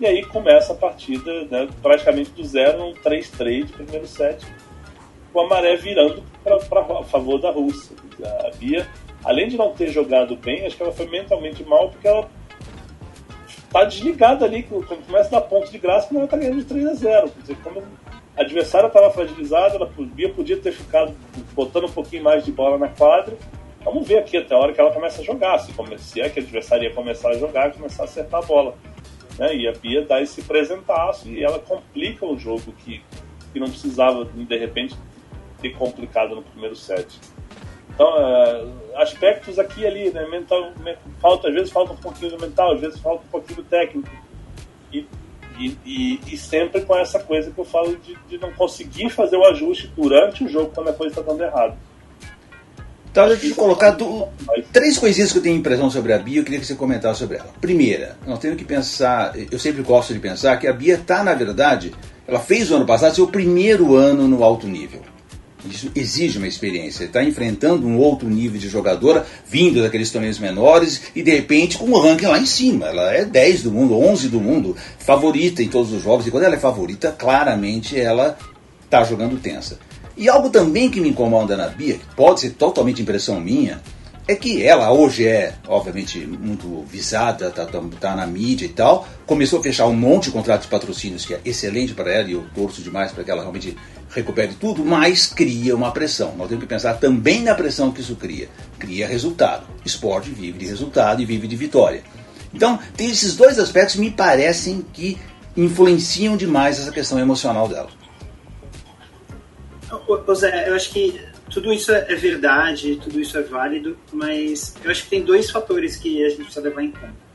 E 0.00 0.06
aí 0.06 0.24
começa 0.24 0.72
a 0.72 0.76
partida 0.76 1.44
né, 1.46 1.68
praticamente 1.82 2.30
do 2.30 2.44
zero, 2.44 2.84
um 2.84 2.94
3-3 2.94 3.64
de 3.64 3.72
primeiro 3.72 4.06
set, 4.06 4.46
com 5.32 5.40
a 5.40 5.48
maré 5.48 5.76
virando 5.76 6.22
para 6.44 6.80
a 6.80 7.02
favor 7.02 7.40
da 7.40 7.50
Rússia. 7.50 7.96
A 8.46 8.56
Bia, 8.56 8.86
além 9.24 9.48
de 9.48 9.56
não 9.56 9.72
ter 9.72 9.90
jogado 9.90 10.36
bem, 10.36 10.64
acho 10.64 10.76
que 10.76 10.82
ela 10.82 10.92
foi 10.92 11.06
mentalmente 11.08 11.64
mal 11.64 11.90
porque 11.90 12.06
ela 12.06 12.28
tá 13.72 13.84
desligada 13.84 14.44
ali, 14.44 14.62
quando 14.62 15.04
começa 15.04 15.36
a 15.36 15.40
dar 15.40 15.46
ponto 15.46 15.70
de 15.70 15.78
graça, 15.78 16.14
ela 16.14 16.28
tá 16.28 16.36
ganhando 16.36 16.58
de 16.58 16.64
3 16.64 16.86
a 16.86 16.94
0 16.94 17.30
Quer 17.30 17.40
dizer, 17.40 17.56
quando 17.62 17.82
a 18.36 18.40
adversária 18.42 18.86
estava 18.86 19.10
fragilizada, 19.10 19.74
ela 19.74 19.86
podia, 19.86 20.32
podia 20.32 20.56
ter 20.58 20.72
ficado 20.72 21.12
botando 21.54 21.86
um 21.86 21.92
pouquinho 21.92 22.22
mais 22.22 22.44
de 22.44 22.52
bola 22.52 22.78
na 22.78 22.88
quadra. 22.88 23.36
Vamos 23.84 24.06
ver 24.06 24.18
aqui 24.18 24.36
até 24.36 24.54
a 24.54 24.58
hora 24.58 24.72
que 24.72 24.80
ela 24.80 24.92
começa 24.92 25.20
a 25.20 25.24
jogar, 25.24 25.58
se, 25.58 25.72
se 25.98 26.20
é 26.20 26.28
que 26.28 26.38
a 26.38 26.42
adversária 26.42 26.88
ia 26.88 26.94
começar 26.94 27.30
a 27.30 27.34
jogar, 27.34 27.72
começar 27.72 28.04
a 28.04 28.06
acertar 28.06 28.42
a 28.42 28.46
bola. 28.46 28.76
Né? 29.38 29.56
E 29.56 29.68
a 29.68 29.72
Bia 29.72 30.04
dá 30.04 30.20
esse 30.20 30.42
presentaço 30.42 31.28
e 31.28 31.42
ela 31.42 31.58
complica 31.58 32.26
o 32.26 32.36
jogo 32.36 32.72
que, 32.72 33.02
que 33.52 33.60
não 33.60 33.68
precisava, 33.68 34.24
de 34.24 34.56
repente, 34.56 34.96
ter 35.60 35.70
complicado 35.76 36.34
no 36.34 36.42
primeiro 36.42 36.74
set. 36.74 37.18
Então, 37.94 38.08
uh, 38.08 38.96
aspectos 38.96 39.58
aqui 39.58 39.80
e 39.80 39.86
ali, 39.86 40.10
né? 40.10 40.26
Mental, 40.28 40.72
falta, 41.20 41.48
às 41.48 41.54
vezes 41.54 41.70
falta 41.70 41.92
um 41.92 41.96
pouquinho 41.96 42.30
do 42.30 42.40
mental, 42.40 42.74
às 42.74 42.80
vezes 42.80 43.00
falta 43.00 43.24
um 43.24 43.28
pouquinho 43.28 43.56
do 43.56 43.64
técnico. 43.64 44.08
E, 44.92 45.06
e, 45.58 45.76
e, 45.84 46.20
e 46.32 46.36
sempre 46.36 46.82
com 46.82 46.96
essa 46.96 47.18
coisa 47.18 47.50
que 47.50 47.58
eu 47.58 47.64
falo 47.64 47.96
de, 47.96 48.16
de, 48.28 48.38
não 48.38 48.52
conseguir 48.52 49.10
fazer 49.10 49.36
o 49.36 49.44
ajuste 49.46 49.88
durante 49.96 50.44
o 50.44 50.48
jogo 50.48 50.70
quando 50.72 50.90
a 50.90 50.92
coisa 50.92 51.18
está 51.18 51.32
dando 51.32 51.42
errado. 51.42 51.76
Então, 53.10 53.26
eu 53.26 53.38
te 53.38 53.50
colocar 53.50 53.92
do, 53.92 54.26
três 54.72 54.98
coisinhas 54.98 55.32
que 55.32 55.38
eu 55.38 55.42
tenho 55.42 55.56
impressão 55.56 55.90
sobre 55.90 56.12
a 56.12 56.18
Bia, 56.18 56.40
eu 56.40 56.44
queria 56.44 56.60
que 56.60 56.66
você 56.66 56.74
comentasse 56.74 57.20
sobre 57.20 57.38
ela. 57.38 57.52
Primeira, 57.60 58.16
nós 58.26 58.38
temos 58.38 58.58
que 58.58 58.64
pensar, 58.64 59.34
eu 59.50 59.58
sempre 59.58 59.82
gosto 59.82 60.12
de 60.12 60.20
pensar 60.20 60.56
que 60.58 60.66
a 60.66 60.72
Bia 60.72 60.94
está, 60.94 61.24
na 61.24 61.34
verdade, 61.34 61.92
ela 62.26 62.38
fez 62.38 62.70
o 62.70 62.76
ano 62.76 62.86
passado 62.86 63.14
seu 63.14 63.26
primeiro 63.26 63.96
ano 63.96 64.28
no 64.28 64.44
alto 64.44 64.66
nível. 64.66 65.00
Isso 65.66 65.90
exige 65.94 66.38
uma 66.38 66.46
experiência. 66.46 67.04
Está 67.04 67.22
enfrentando 67.22 67.86
um 67.86 67.98
outro 67.98 68.28
nível 68.28 68.60
de 68.60 68.68
jogadora, 68.68 69.26
vindo 69.46 69.82
daqueles 69.82 70.10
torneios 70.10 70.38
menores 70.38 71.02
e 71.14 71.22
de 71.22 71.30
repente 71.32 71.76
com 71.76 71.90
o 71.90 72.00
ranking 72.00 72.26
lá 72.26 72.38
em 72.38 72.46
cima. 72.46 72.86
Ela 72.86 73.12
é 73.12 73.24
10 73.24 73.64
do 73.64 73.72
mundo, 73.72 73.98
11 73.98 74.28
do 74.28 74.40
mundo, 74.40 74.76
favorita 74.98 75.62
em 75.62 75.68
todos 75.68 75.92
os 75.92 76.02
jogos. 76.02 76.26
E 76.26 76.30
quando 76.30 76.44
ela 76.44 76.54
é 76.54 76.58
favorita, 76.58 77.10
claramente 77.10 77.98
ela 77.98 78.38
está 78.84 79.02
jogando 79.02 79.40
tensa. 79.40 79.78
E 80.18 80.28
algo 80.28 80.50
também 80.50 80.90
que 80.90 81.00
me 81.00 81.10
incomoda 81.10 81.56
na 81.56 81.68
Bia, 81.68 81.94
que 81.94 82.14
pode 82.16 82.40
ser 82.40 82.50
totalmente 82.50 83.00
impressão 83.00 83.40
minha, 83.40 83.80
é 84.26 84.34
que 84.34 84.62
ela 84.66 84.92
hoje 84.92 85.24
é, 85.24 85.54
obviamente, 85.68 86.18
muito 86.18 86.84
visada, 86.90 87.50
tá, 87.50 87.64
tá, 87.64 87.80
tá, 88.00 88.16
na 88.16 88.26
mídia 88.26 88.66
e 88.66 88.68
tal. 88.68 89.06
Começou 89.24 89.60
a 89.60 89.62
fechar 89.62 89.86
um 89.86 89.94
monte 89.94 90.24
de 90.24 90.32
contratos 90.32 90.66
de 90.66 90.70
patrocínios, 90.70 91.24
que 91.24 91.34
é 91.34 91.40
excelente 91.44 91.94
para 91.94 92.12
ela, 92.12 92.28
e 92.28 92.32
eu 92.32 92.44
torço 92.52 92.82
demais 92.82 93.12
para 93.12 93.22
que 93.22 93.30
ela 93.30 93.42
realmente 93.42 93.76
recupere 94.10 94.54
tudo, 94.54 94.84
mas 94.84 95.26
cria 95.26 95.76
uma 95.76 95.92
pressão. 95.92 96.34
Nós 96.36 96.48
temos 96.48 96.64
que 96.64 96.68
pensar 96.68 96.94
também 96.94 97.40
na 97.42 97.54
pressão 97.54 97.92
que 97.92 98.00
isso 98.00 98.16
cria. 98.16 98.48
Cria 98.76 99.06
resultado. 99.06 99.68
Esporte 99.84 100.30
vive 100.30 100.58
de 100.58 100.66
resultado 100.66 101.22
e 101.22 101.24
vive 101.24 101.46
de 101.46 101.54
vitória. 101.54 102.02
Então, 102.52 102.76
tem 102.96 103.08
esses 103.08 103.36
dois 103.36 103.56
aspectos 103.56 103.94
que 103.94 104.00
me 104.00 104.10
parecem 104.10 104.84
que 104.92 105.16
influenciam 105.56 106.36
demais 106.36 106.80
essa 106.80 106.90
questão 106.90 107.20
emocional 107.20 107.68
dela. 107.68 107.97
Zé, 110.34 110.68
eu 110.68 110.74
acho 110.74 110.90
que 110.90 111.20
tudo 111.50 111.72
isso 111.72 111.92
é 111.92 112.14
verdade, 112.14 112.96
tudo 113.02 113.20
isso 113.20 113.38
é 113.38 113.42
válido, 113.42 113.98
mas 114.12 114.74
eu 114.84 114.90
acho 114.90 115.04
que 115.04 115.10
tem 115.10 115.22
dois 115.22 115.50
fatores 115.50 115.96
que 115.96 116.24
a 116.24 116.28
gente 116.28 116.42
precisa 116.42 116.60
levar 116.60 116.82
em 116.82 116.90
conta. 116.90 117.28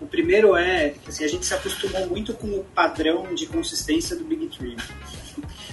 O 0.00 0.06
primeiro 0.06 0.56
é 0.56 0.90
que 0.90 1.10
assim, 1.10 1.24
a 1.24 1.28
gente 1.28 1.46
se 1.46 1.54
acostumou 1.54 2.06
muito 2.08 2.32
com 2.34 2.48
o 2.48 2.64
padrão 2.74 3.34
de 3.34 3.46
consistência 3.46 4.16
do 4.16 4.24
Big 4.24 4.46
Three 4.48 4.76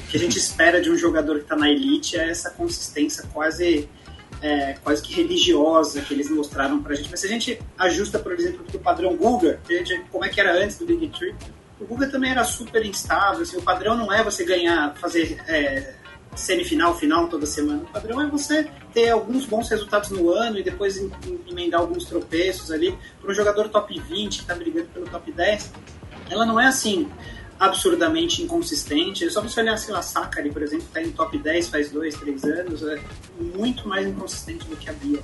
que 0.09 0.17
a 0.17 0.19
gente 0.19 0.37
espera 0.37 0.81
de 0.81 0.89
um 0.89 0.97
jogador 0.97 1.37
que 1.37 1.43
está 1.43 1.55
na 1.55 1.69
elite 1.69 2.17
é 2.17 2.29
essa 2.29 2.49
consistência 2.49 3.23
quase 3.33 3.89
é, 4.41 4.73
quase 4.83 5.01
que 5.01 5.13
religiosa 5.13 6.01
que 6.01 6.13
eles 6.13 6.29
mostraram 6.29 6.81
para 6.81 6.93
a 6.93 6.95
gente. 6.95 7.09
Mas 7.09 7.21
se 7.21 7.25
a 7.25 7.29
gente 7.29 7.59
ajusta, 7.77 8.19
por 8.19 8.33
exemplo, 8.33 8.63
o 8.71 8.79
padrão 8.79 9.15
Guga, 9.15 9.59
como 10.11 10.23
é 10.23 10.29
que 10.29 10.39
era 10.39 10.53
antes 10.63 10.77
do 10.77 10.85
Big 10.85 11.07
Tree, 11.09 11.33
o 11.79 11.85
Guga 11.85 12.07
também 12.07 12.31
era 12.31 12.43
super 12.43 12.85
instável. 12.85 13.41
Assim, 13.41 13.57
o 13.57 13.61
padrão 13.61 13.97
não 13.97 14.13
é 14.13 14.23
você 14.23 14.45
ganhar, 14.45 14.95
fazer 14.97 15.41
é, 15.47 15.95
semifinal, 16.37 16.95
final 16.97 17.27
toda 17.27 17.45
semana. 17.45 17.83
O 17.83 17.87
padrão 17.87 18.21
é 18.21 18.27
você 18.27 18.69
ter 18.93 19.09
alguns 19.09 19.45
bons 19.45 19.69
resultados 19.69 20.09
no 20.11 20.29
ano 20.29 20.59
e 20.59 20.63
depois 20.63 20.97
emendar 21.49 21.81
alguns 21.81 22.05
tropeços 22.05 22.71
ali. 22.71 22.97
Para 23.19 23.31
um 23.31 23.33
jogador 23.33 23.69
top 23.69 23.99
20 23.99 24.35
que 24.35 24.41
está 24.41 24.55
brigando 24.55 24.87
pelo 24.87 25.07
top 25.07 25.31
10, 25.31 25.71
ela 26.29 26.45
não 26.45 26.59
é 26.59 26.67
assim 26.67 27.09
absurdamente 27.59 28.41
inconsistente. 28.43 29.25
É 29.25 29.29
só 29.29 29.41
você 29.41 29.59
olhar, 29.61 29.77
sei 29.77 29.93
lá, 29.93 30.01
Sakari, 30.01 30.51
por 30.51 30.61
exemplo, 30.61 30.85
está 30.85 31.01
em 31.01 31.11
top 31.11 31.37
10 31.37 31.69
faz 31.69 31.91
dois, 31.91 32.15
três 32.15 32.43
anos, 32.43 32.83
é 32.83 32.99
muito 33.39 33.87
mais 33.87 34.07
inconsistente 34.07 34.65
do 34.67 34.75
que 34.75 34.89
a 34.89 34.93
Bia. 34.93 35.19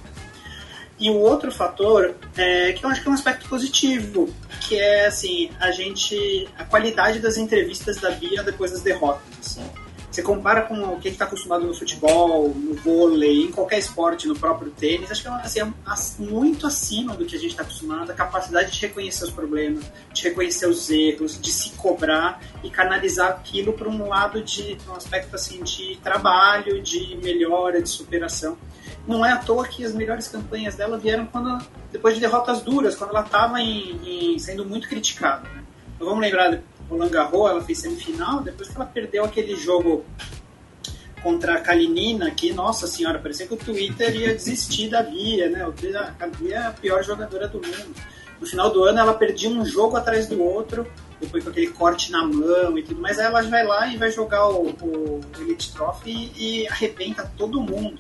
E 1.00 1.10
o 1.10 1.18
outro 1.20 1.52
fator 1.52 2.16
é 2.38 2.72
que 2.74 2.86
eu 2.86 2.90
acho 2.90 3.02
que 3.02 3.08
é 3.08 3.12
um 3.12 3.16
aspecto 3.16 3.48
positivo, 3.50 4.30
que 4.62 4.78
é 4.80 5.08
assim, 5.08 5.50
a 5.60 5.72
gente. 5.72 6.48
a 6.58 6.64
qualidade 6.64 7.20
das 7.20 7.38
entrevistas 7.38 7.98
da 7.98 8.12
Bia 8.12 8.44
depois 8.44 8.72
das 8.72 8.82
derrotas. 8.82 9.24
Assim. 9.40 9.83
Você 10.14 10.22
compara 10.22 10.62
com 10.62 10.76
o 10.76 11.00
que 11.00 11.10
está 11.10 11.26
acostumado 11.26 11.66
no 11.66 11.74
futebol, 11.74 12.50
no 12.50 12.76
vôlei, 12.76 13.46
em 13.46 13.52
qualquer 13.52 13.80
esporte, 13.80 14.28
no 14.28 14.38
próprio 14.38 14.70
tênis, 14.70 15.10
acho 15.10 15.24
que 15.24 15.28
assim, 15.28 15.62
é 15.62 15.66
muito 16.20 16.68
acima 16.68 17.16
do 17.16 17.26
que 17.26 17.36
a 17.36 17.40
gente 17.40 17.50
está 17.50 17.64
acostumado, 17.64 18.12
a 18.12 18.14
capacidade 18.14 18.72
de 18.72 18.80
reconhecer 18.80 19.24
os 19.24 19.32
problemas, 19.32 19.92
de 20.14 20.24
reconhecer 20.24 20.68
os 20.68 20.88
erros, 20.92 21.42
de 21.42 21.52
se 21.52 21.72
cobrar 21.72 22.40
e 22.64 22.70
canalizar 22.70 23.30
aquilo 23.30 23.74
para 23.74 23.90
um 23.90 24.08
lado 24.08 24.44
de 24.44 24.78
um 24.88 24.94
aspecto 24.94 25.36
assim 25.36 25.64
de 25.64 25.98
trabalho, 26.04 26.80
de 26.84 27.18
melhora, 27.24 27.82
de 27.82 27.90
superação. 27.90 28.56
Não 29.08 29.26
é 29.26 29.32
à 29.32 29.38
toa 29.38 29.68
que 29.68 29.84
as 29.84 29.96
melhores 29.96 30.28
campanhas 30.28 30.76
dela 30.76 31.00
vieram 31.00 31.26
quando 31.26 31.58
depois 31.92 32.14
de 32.14 32.22
derrotas 32.22 32.62
duras, 32.62 32.96
quando 32.96 33.10
ela 33.10 33.26
estava 33.26 33.56
sendo 34.38 34.64
muito 34.64 34.88
criticada. 34.88 35.50
Né? 35.50 35.64
Então 35.96 36.06
vamos 36.06 36.22
lembrar 36.22 36.62
Roland 36.90 37.10
Garros, 37.10 37.50
ela 37.50 37.64
fez 37.64 37.80
semifinal, 37.80 38.42
depois 38.42 38.70
que 38.70 38.76
ela 38.76 38.86
perdeu 38.86 39.24
aquele 39.24 39.56
jogo 39.56 40.06
contra 41.22 41.56
a 41.56 41.62
Kalinina, 41.62 42.30
que, 42.32 42.52
nossa 42.54 42.86
senhora, 42.86 43.18
parecia 43.18 43.48
que 43.48 43.54
o 43.54 43.58
Twitter 43.58 44.14
ia 44.16 44.34
desistir 44.34 44.90
da 44.90 45.02
Bia, 45.02 45.50
né? 45.50 45.64
A 46.20 46.28
Bia 46.28 46.56
é 46.56 46.68
a 46.68 46.72
pior 46.72 47.04
jogadora 47.04 47.48
do 47.48 47.60
mundo. 47.60 47.96
No 48.40 48.46
final 48.46 48.70
do 48.70 48.84
ano 48.84 49.00
ela 49.00 49.14
perdia 49.14 49.50
um 49.50 49.66
jogo 49.66 49.96
atrás 49.96 50.28
do 50.28 50.44
outro, 50.44 50.86
depois 51.22 51.44
com 51.46 51.50
aquele 51.50 51.68
corte 51.68 52.12
na 52.12 52.26
mão 52.26 52.78
e 52.78 52.84
tudo, 52.84 53.00
mas 53.00 53.18
aí 53.18 53.26
ela 53.26 53.42
vai 53.42 53.66
lá 53.66 53.88
e 53.88 53.98
vai 53.98 54.12
jogar 54.12 54.50
o, 54.50 54.68
o 54.82 55.22
Elite 55.40 55.72
Trophy 55.74 56.12
e, 56.36 56.64
e 56.64 56.68
arrebenta 56.68 57.32
todo 57.38 57.62
mundo. 57.62 57.98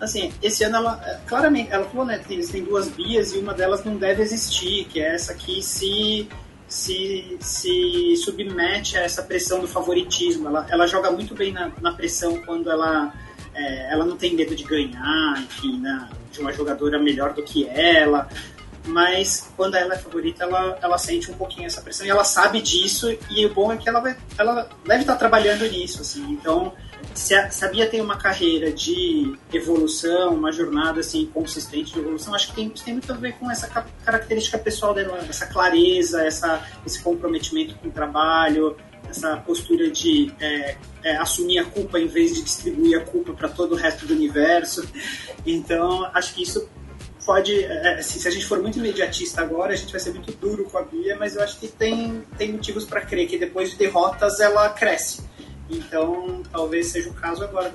Assim, 0.00 0.32
esse 0.42 0.64
ano 0.64 0.76
ela, 0.76 1.20
claramente, 1.26 1.72
ela 1.72 1.84
falou, 1.84 2.04
né, 2.04 2.20
eles 2.28 2.50
têm 2.50 2.64
duas 2.64 2.88
Bias 2.88 3.32
e 3.32 3.38
uma 3.38 3.54
delas 3.54 3.84
não 3.84 3.96
deve 3.96 4.22
existir, 4.22 4.84
que 4.86 5.00
é 5.00 5.14
essa 5.14 5.34
que 5.34 5.62
se 5.62 6.28
se, 6.68 7.36
se 7.40 8.16
submete 8.16 8.96
a 8.96 9.02
essa 9.02 9.22
pressão 9.22 9.60
do 9.60 9.68
favoritismo. 9.68 10.48
Ela, 10.48 10.66
ela 10.68 10.86
joga 10.86 11.10
muito 11.10 11.34
bem 11.34 11.52
na, 11.52 11.70
na 11.80 11.92
pressão 11.92 12.36
quando 12.42 12.70
ela, 12.70 13.12
é, 13.54 13.92
ela 13.92 14.04
não 14.04 14.16
tem 14.16 14.34
medo 14.34 14.54
de 14.54 14.64
ganhar, 14.64 15.42
enfim, 15.42 15.78
né, 15.80 16.08
de 16.32 16.40
uma 16.40 16.52
jogadora 16.52 16.98
melhor 16.98 17.32
do 17.32 17.42
que 17.42 17.68
ela. 17.68 18.28
Mas 18.86 19.50
quando 19.56 19.74
ela 19.74 19.94
é 19.94 19.98
favorita, 19.98 20.44
ela, 20.44 20.78
ela 20.80 20.98
sente 20.98 21.30
um 21.30 21.34
pouquinho 21.34 21.66
essa 21.66 21.80
pressão 21.80 22.06
e 22.06 22.10
ela 22.10 22.22
sabe 22.22 22.60
disso. 22.60 23.16
E 23.30 23.44
o 23.44 23.52
bom 23.52 23.72
é 23.72 23.76
que 23.76 23.88
ela, 23.88 24.00
vai, 24.00 24.16
ela 24.38 24.68
deve 24.84 25.00
estar 25.00 25.16
trabalhando 25.16 25.68
nisso. 25.68 26.02
Assim. 26.02 26.22
Então, 26.30 26.72
se 27.14 27.34
a, 27.34 27.50
se 27.50 27.64
a 27.64 27.68
Bia 27.68 27.88
tem 27.88 28.00
uma 28.00 28.16
carreira 28.16 28.70
de 28.70 29.36
evolução, 29.52 30.34
uma 30.34 30.52
jornada 30.52 31.00
assim 31.00 31.26
consistente 31.26 31.92
de 31.92 31.98
evolução, 31.98 32.34
acho 32.34 32.48
que 32.48 32.54
tem, 32.54 32.68
tem 32.68 32.94
muito 32.94 33.10
a 33.12 33.16
ver 33.16 33.32
com 33.34 33.50
essa 33.50 33.66
característica 34.04 34.58
pessoal 34.58 34.92
dela, 34.92 35.18
essa 35.28 35.46
clareza, 35.46 36.22
essa, 36.22 36.62
esse 36.84 37.02
comprometimento 37.02 37.74
com 37.76 37.88
o 37.88 37.90
trabalho, 37.90 38.76
essa 39.08 39.36
postura 39.38 39.90
de 39.90 40.32
é, 40.40 40.76
é, 41.02 41.16
assumir 41.16 41.58
a 41.58 41.64
culpa 41.64 41.98
em 41.98 42.06
vez 42.06 42.34
de 42.34 42.42
distribuir 42.42 42.98
a 42.98 43.04
culpa 43.04 43.32
para 43.32 43.48
todo 43.48 43.72
o 43.72 43.76
resto 43.76 44.06
do 44.06 44.14
universo. 44.14 44.86
Então, 45.46 46.04
acho 46.12 46.34
que 46.34 46.42
isso 46.42 46.68
pode, 47.24 47.64
assim, 47.98 48.20
se 48.20 48.28
a 48.28 48.30
gente 48.30 48.46
for 48.46 48.60
muito 48.60 48.78
imediatista 48.78 49.42
agora, 49.42 49.72
a 49.72 49.76
gente 49.76 49.90
vai 49.90 50.00
ser 50.00 50.12
muito 50.12 50.32
duro 50.32 50.64
com 50.64 50.78
a 50.78 50.82
Bia, 50.82 51.16
mas 51.16 51.34
eu 51.34 51.42
acho 51.42 51.58
que 51.58 51.66
tem, 51.66 52.22
tem 52.38 52.52
motivos 52.52 52.84
para 52.84 53.00
crer 53.00 53.26
que 53.26 53.36
depois 53.36 53.70
de 53.70 53.76
derrotas 53.76 54.38
ela 54.38 54.68
cresce. 54.68 55.22
Então, 55.68 56.42
talvez 56.50 56.88
seja 56.88 57.10
o 57.10 57.14
caso 57.14 57.44
agora. 57.44 57.72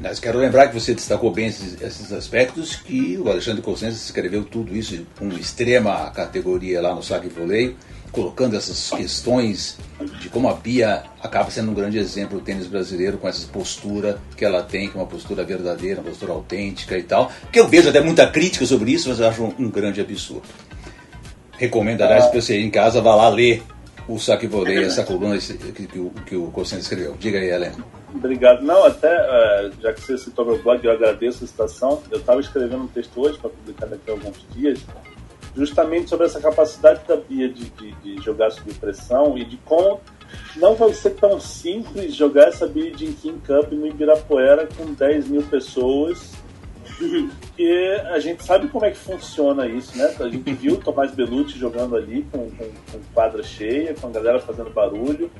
Mas 0.00 0.20
quero 0.20 0.38
lembrar 0.38 0.68
que 0.68 0.78
você 0.78 0.94
destacou 0.94 1.32
bem 1.32 1.46
esses, 1.46 1.80
esses 1.82 2.12
aspectos, 2.12 2.76
que 2.76 3.18
o 3.18 3.28
Alexandre 3.28 3.62
Cossenza 3.62 3.96
escreveu 3.96 4.44
tudo 4.44 4.76
isso 4.76 5.04
com 5.18 5.28
extrema 5.30 6.10
categoria 6.10 6.80
lá 6.80 6.94
no 6.94 7.02
Saque 7.02 7.28
Voleio, 7.28 7.76
colocando 8.12 8.56
essas 8.56 8.90
questões 8.90 9.76
de 10.20 10.28
como 10.28 10.48
a 10.48 10.54
Bia 10.54 11.02
acaba 11.20 11.50
sendo 11.50 11.72
um 11.72 11.74
grande 11.74 11.98
exemplo 11.98 12.38
do 12.38 12.44
tênis 12.44 12.66
brasileiro 12.66 13.18
com 13.18 13.28
essa 13.28 13.46
postura 13.48 14.20
que 14.36 14.44
ela 14.44 14.62
tem, 14.62 14.88
que 14.88 14.96
é 14.96 15.00
uma 15.00 15.06
postura 15.06 15.44
verdadeira, 15.44 16.00
uma 16.00 16.08
postura 16.08 16.32
autêntica 16.32 16.96
e 16.96 17.02
tal. 17.02 17.30
Que 17.52 17.58
eu 17.58 17.66
vejo 17.66 17.88
até 17.88 18.00
muita 18.00 18.26
crítica 18.28 18.64
sobre 18.66 18.92
isso, 18.92 19.08
mas 19.08 19.18
eu 19.18 19.28
acho 19.28 19.42
um, 19.42 19.54
um 19.58 19.70
grande 19.70 20.00
absurdo. 20.00 20.46
Recomendo, 21.58 22.02
aliás, 22.02 22.24
ah. 22.24 22.28
que 22.30 22.40
você 22.40 22.60
em 22.60 22.70
casa 22.70 23.00
vá 23.00 23.16
lá 23.16 23.28
ler 23.28 23.62
o 24.08 24.18
saque 24.18 24.46
voleio, 24.46 24.84
essa 24.84 25.04
coluna 25.04 25.36
que, 25.38 25.86
que, 25.86 25.98
o, 25.98 26.10
que 26.26 26.34
o 26.34 26.52
escreveu. 26.62 27.14
Diga 27.18 27.38
aí, 27.38 27.50
Helena. 27.50 27.76
Obrigado. 28.14 28.62
Não, 28.62 28.84
até, 28.84 29.14
uh, 29.14 29.72
já 29.82 29.92
que 29.92 30.00
você 30.00 30.16
citou 30.16 30.46
meu 30.46 30.62
blog, 30.62 30.82
eu 30.82 30.92
agradeço 30.92 31.44
a 31.44 31.46
citação. 31.46 32.02
Eu 32.10 32.18
estava 32.18 32.40
escrevendo 32.40 32.84
um 32.84 32.88
texto 32.88 33.20
hoje 33.20 33.38
para 33.38 33.50
publicar 33.50 33.86
daqui 33.86 34.10
a 34.10 34.14
alguns 34.14 34.46
dias, 34.54 34.80
justamente 35.54 36.08
sobre 36.08 36.26
essa 36.26 36.40
capacidade 36.40 37.00
da 37.06 37.16
Bia 37.16 37.48
de, 37.48 37.68
de, 37.68 37.92
de 37.92 38.22
jogar 38.22 38.50
sob 38.50 38.72
pressão 38.74 39.36
e 39.36 39.44
de 39.44 39.58
como 39.58 40.00
não 40.56 40.74
vai 40.74 40.92
ser 40.92 41.10
tão 41.10 41.38
simples 41.38 42.14
jogar 42.14 42.48
essa 42.48 42.66
Billie 42.66 42.94
Jean 42.96 43.12
King 43.12 43.40
Cup 43.46 43.72
no 43.72 43.86
Ibirapuera 43.86 44.68
com 44.76 44.92
10 44.92 45.28
mil 45.28 45.42
pessoas 45.42 46.32
porque 46.98 48.00
a 48.10 48.18
gente 48.18 48.42
sabe 48.42 48.68
como 48.68 48.84
é 48.84 48.90
que 48.90 48.98
funciona 48.98 49.66
isso, 49.66 49.96
né? 49.96 50.14
A 50.18 50.28
gente 50.28 50.52
viu 50.52 50.74
o 50.74 50.78
Tomás 50.78 51.12
Belucci 51.12 51.58
jogando 51.58 51.96
ali 51.96 52.26
com, 52.30 52.50
com, 52.50 52.64
com 52.64 53.00
quadra 53.14 53.42
cheia, 53.42 53.94
com 53.94 54.08
a 54.08 54.10
galera 54.10 54.40
fazendo 54.40 54.70
barulho. 54.70 55.30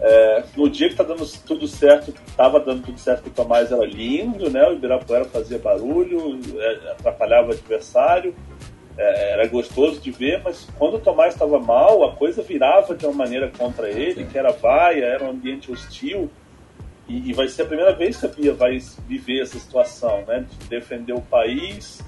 É, 0.00 0.44
no 0.56 0.68
dia 0.68 0.88
que 0.88 0.96
tá 0.96 1.04
dando 1.04 1.24
tudo 1.46 1.68
certo, 1.68 2.12
tava 2.36 2.58
dando 2.58 2.82
tudo 2.82 2.98
certo 2.98 3.22
que 3.22 3.28
o 3.28 3.32
Tomás 3.32 3.70
era 3.70 3.84
lindo, 3.86 4.50
né? 4.50 4.66
O 4.68 4.72
Ibirapuera 4.72 5.24
fazia 5.24 5.58
barulho, 5.58 6.40
é, 6.58 6.90
atrapalhava 6.90 7.48
o 7.48 7.52
adversário, 7.52 8.34
é, 8.98 9.32
era 9.32 9.46
gostoso 9.46 10.00
de 10.00 10.10
ver, 10.10 10.42
mas 10.42 10.68
quando 10.76 10.94
o 10.96 10.98
Tomás 10.98 11.34
estava 11.34 11.58
mal, 11.60 12.04
a 12.04 12.16
coisa 12.16 12.42
virava 12.42 12.94
de 12.96 13.06
uma 13.06 13.14
maneira 13.14 13.50
contra 13.56 13.88
ele, 13.88 14.24
que 14.24 14.36
era 14.36 14.50
vaia, 14.50 15.04
era 15.04 15.24
um 15.24 15.30
ambiente 15.30 15.70
hostil. 15.70 16.28
E, 17.08 17.30
e, 17.30 17.32
vai 17.32 17.48
ser 17.48 17.62
a 17.62 17.66
primeira 17.66 17.92
vez 17.92 18.16
que 18.16 18.26
a 18.26 18.28
Bia 18.28 18.54
vai 18.54 18.78
viver 19.08 19.42
essa 19.42 19.58
situação, 19.58 20.24
né? 20.26 20.46
De 20.48 20.68
defender 20.68 21.12
o 21.12 21.20
país 21.20 22.00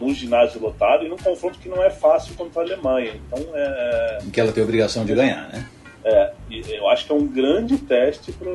num 0.00 0.12
ginásio 0.12 0.60
lotado 0.60 1.04
e 1.04 1.08
num 1.08 1.16
confronto 1.16 1.58
que 1.58 1.68
não 1.68 1.82
é 1.82 1.90
fácil 1.90 2.34
contra 2.34 2.62
a 2.62 2.64
Alemanha. 2.64 3.12
Então 3.26 3.44
é. 3.54 4.18
Que 4.32 4.40
ela 4.40 4.50
tem 4.50 4.62
a 4.62 4.64
obrigação 4.64 5.04
de 5.04 5.14
ganhar, 5.14 5.48
né? 5.50 5.68
É, 6.04 6.32
eu 6.50 6.88
acho 6.88 7.06
que 7.06 7.12
é 7.12 7.14
um 7.14 7.26
grande 7.26 7.78
teste 7.78 8.32
para 8.32 8.50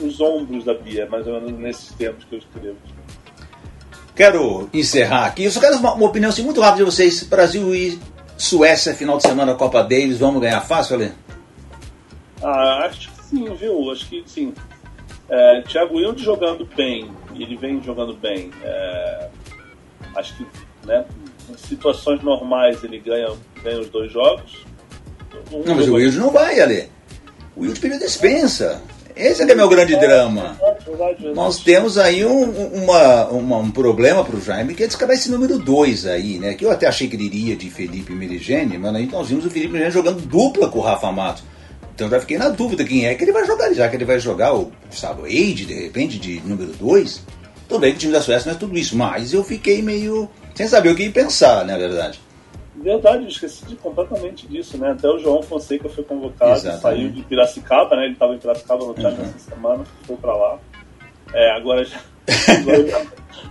os 0.00 0.20
ombros 0.20 0.64
da 0.64 0.74
Bia, 0.74 1.06
mais 1.06 1.26
ou 1.26 1.40
menos 1.40 1.58
nesses 1.58 1.92
termos 1.94 2.24
que 2.24 2.36
eu 2.36 2.38
escrevo. 2.38 2.76
Quero 4.14 4.68
encerrar 4.72 5.26
aqui. 5.26 5.44
Eu 5.44 5.50
só 5.50 5.58
quero 5.58 5.76
uma, 5.78 5.94
uma 5.94 6.06
opinião 6.06 6.30
assim, 6.30 6.44
muito 6.44 6.60
rápida 6.60 6.84
de 6.84 6.90
vocês. 6.90 7.24
Brasil 7.24 7.74
e 7.74 7.98
Suécia, 8.36 8.94
final 8.94 9.16
de 9.16 9.24
semana, 9.24 9.54
Copa 9.54 9.82
Davis, 9.82 10.18
vamos 10.18 10.40
ganhar 10.40 10.60
fácil, 10.60 10.96
Ale? 10.96 11.12
Ah, 12.42 12.84
acho 12.86 13.10
que 13.10 13.24
sim, 13.24 13.54
viu? 13.54 13.90
Acho 13.90 14.08
que 14.08 14.22
sim. 14.26 14.54
É, 15.32 15.62
Thiago 15.62 15.96
Wilde 15.96 16.22
jogando 16.22 16.68
bem, 16.76 17.10
ele 17.34 17.56
vem 17.56 17.82
jogando 17.82 18.12
bem. 18.12 18.50
É, 18.62 19.28
acho 20.14 20.36
que 20.36 20.46
né, 20.86 21.06
em 21.48 21.56
situações 21.56 22.22
normais 22.22 22.84
ele 22.84 22.98
ganha, 22.98 23.30
ganha 23.62 23.80
os 23.80 23.88
dois 23.88 24.12
jogos. 24.12 24.66
Um 25.50 25.62
não, 25.64 25.74
mas 25.74 25.88
o 25.88 25.94
Wilde 25.94 26.18
não 26.18 26.30
vai, 26.30 26.60
Ale. 26.60 26.90
O 27.56 27.62
Wilde 27.62 27.80
pediu 27.80 27.98
dispensa. 27.98 28.82
Esse 29.16 29.42
é, 29.42 29.50
é 29.50 29.54
meu 29.54 29.70
grande 29.70 29.96
drama. 29.96 30.58
Nós 31.34 31.60
temos 31.60 31.96
aí 31.96 32.26
um, 32.26 32.50
uma, 32.82 33.26
uma, 33.28 33.56
um 33.56 33.70
problema 33.70 34.22
para 34.22 34.36
o 34.36 34.40
Jaime, 34.40 34.74
que 34.74 34.84
é 34.84 34.86
descabar 34.86 35.14
esse 35.14 35.30
número 35.30 35.58
2 35.58 36.06
aí, 36.06 36.38
né? 36.38 36.52
Que 36.52 36.66
eu 36.66 36.70
até 36.70 36.86
achei 36.86 37.08
que 37.08 37.16
ele 37.16 37.24
iria 37.24 37.56
de 37.56 37.70
Felipe 37.70 38.12
Merigene, 38.12 38.76
mas 38.76 38.94
aí 38.94 39.06
nós 39.06 39.28
vimos 39.28 39.46
o 39.46 39.50
Felipe 39.50 39.72
Merigene 39.72 39.94
jogando 39.94 40.20
dupla 40.20 40.68
com 40.68 40.78
o 40.78 40.82
Rafa 40.82 41.10
Matos. 41.10 41.42
Então 41.94 42.08
já 42.08 42.20
fiquei 42.20 42.38
na 42.38 42.48
dúvida 42.48 42.84
quem 42.84 43.06
é 43.06 43.14
que 43.14 43.24
ele 43.24 43.32
vai 43.32 43.44
jogar, 43.46 43.72
já 43.72 43.88
que 43.88 43.96
ele 43.96 44.04
vai 44.04 44.18
jogar 44.18 44.54
o 44.54 44.72
Gustavo 44.86 45.26
Eide, 45.26 45.66
de 45.66 45.74
repente, 45.74 46.18
de 46.18 46.40
número 46.40 46.72
2. 46.72 47.22
Tudo 47.68 47.80
bem 47.80 47.92
que 47.92 47.96
o 47.96 48.00
time 48.00 48.12
da 48.12 48.20
Suécia 48.20 48.50
não 48.50 48.56
é 48.56 48.60
tudo 48.60 48.76
isso, 48.76 48.96
mas 48.96 49.32
eu 49.32 49.44
fiquei 49.44 49.82
meio 49.82 50.28
sem 50.54 50.66
saber 50.66 50.90
o 50.90 50.96
que 50.96 51.08
pensar, 51.10 51.64
né, 51.64 51.72
na 51.72 51.78
verdade. 51.78 52.20
Verdade, 52.74 53.22
eu 53.22 53.28
esqueci 53.28 53.64
de, 53.66 53.76
completamente 53.76 54.46
disso, 54.48 54.76
né? 54.76 54.90
Até 54.90 55.08
o 55.08 55.18
João 55.18 55.42
Fonseca 55.42 55.88
foi 55.88 56.02
convocado, 56.02 56.52
Exatamente. 56.52 56.82
saiu 56.82 57.10
de 57.10 57.22
Piracicaba, 57.22 57.94
né? 57.94 58.04
Ele 58.04 58.14
estava 58.14 58.34
em 58.34 58.38
Piracicaba 58.38 58.84
no 58.84 58.94
Thiago 58.94 59.22
uhum. 59.22 59.28
essa 59.28 59.50
semana, 59.50 59.84
foi 60.02 60.16
para 60.16 60.34
lá. 60.34 60.58
É, 61.32 61.50
agora 61.52 61.84
já, 61.84 62.00
agora 62.58 62.88
já, 62.88 63.06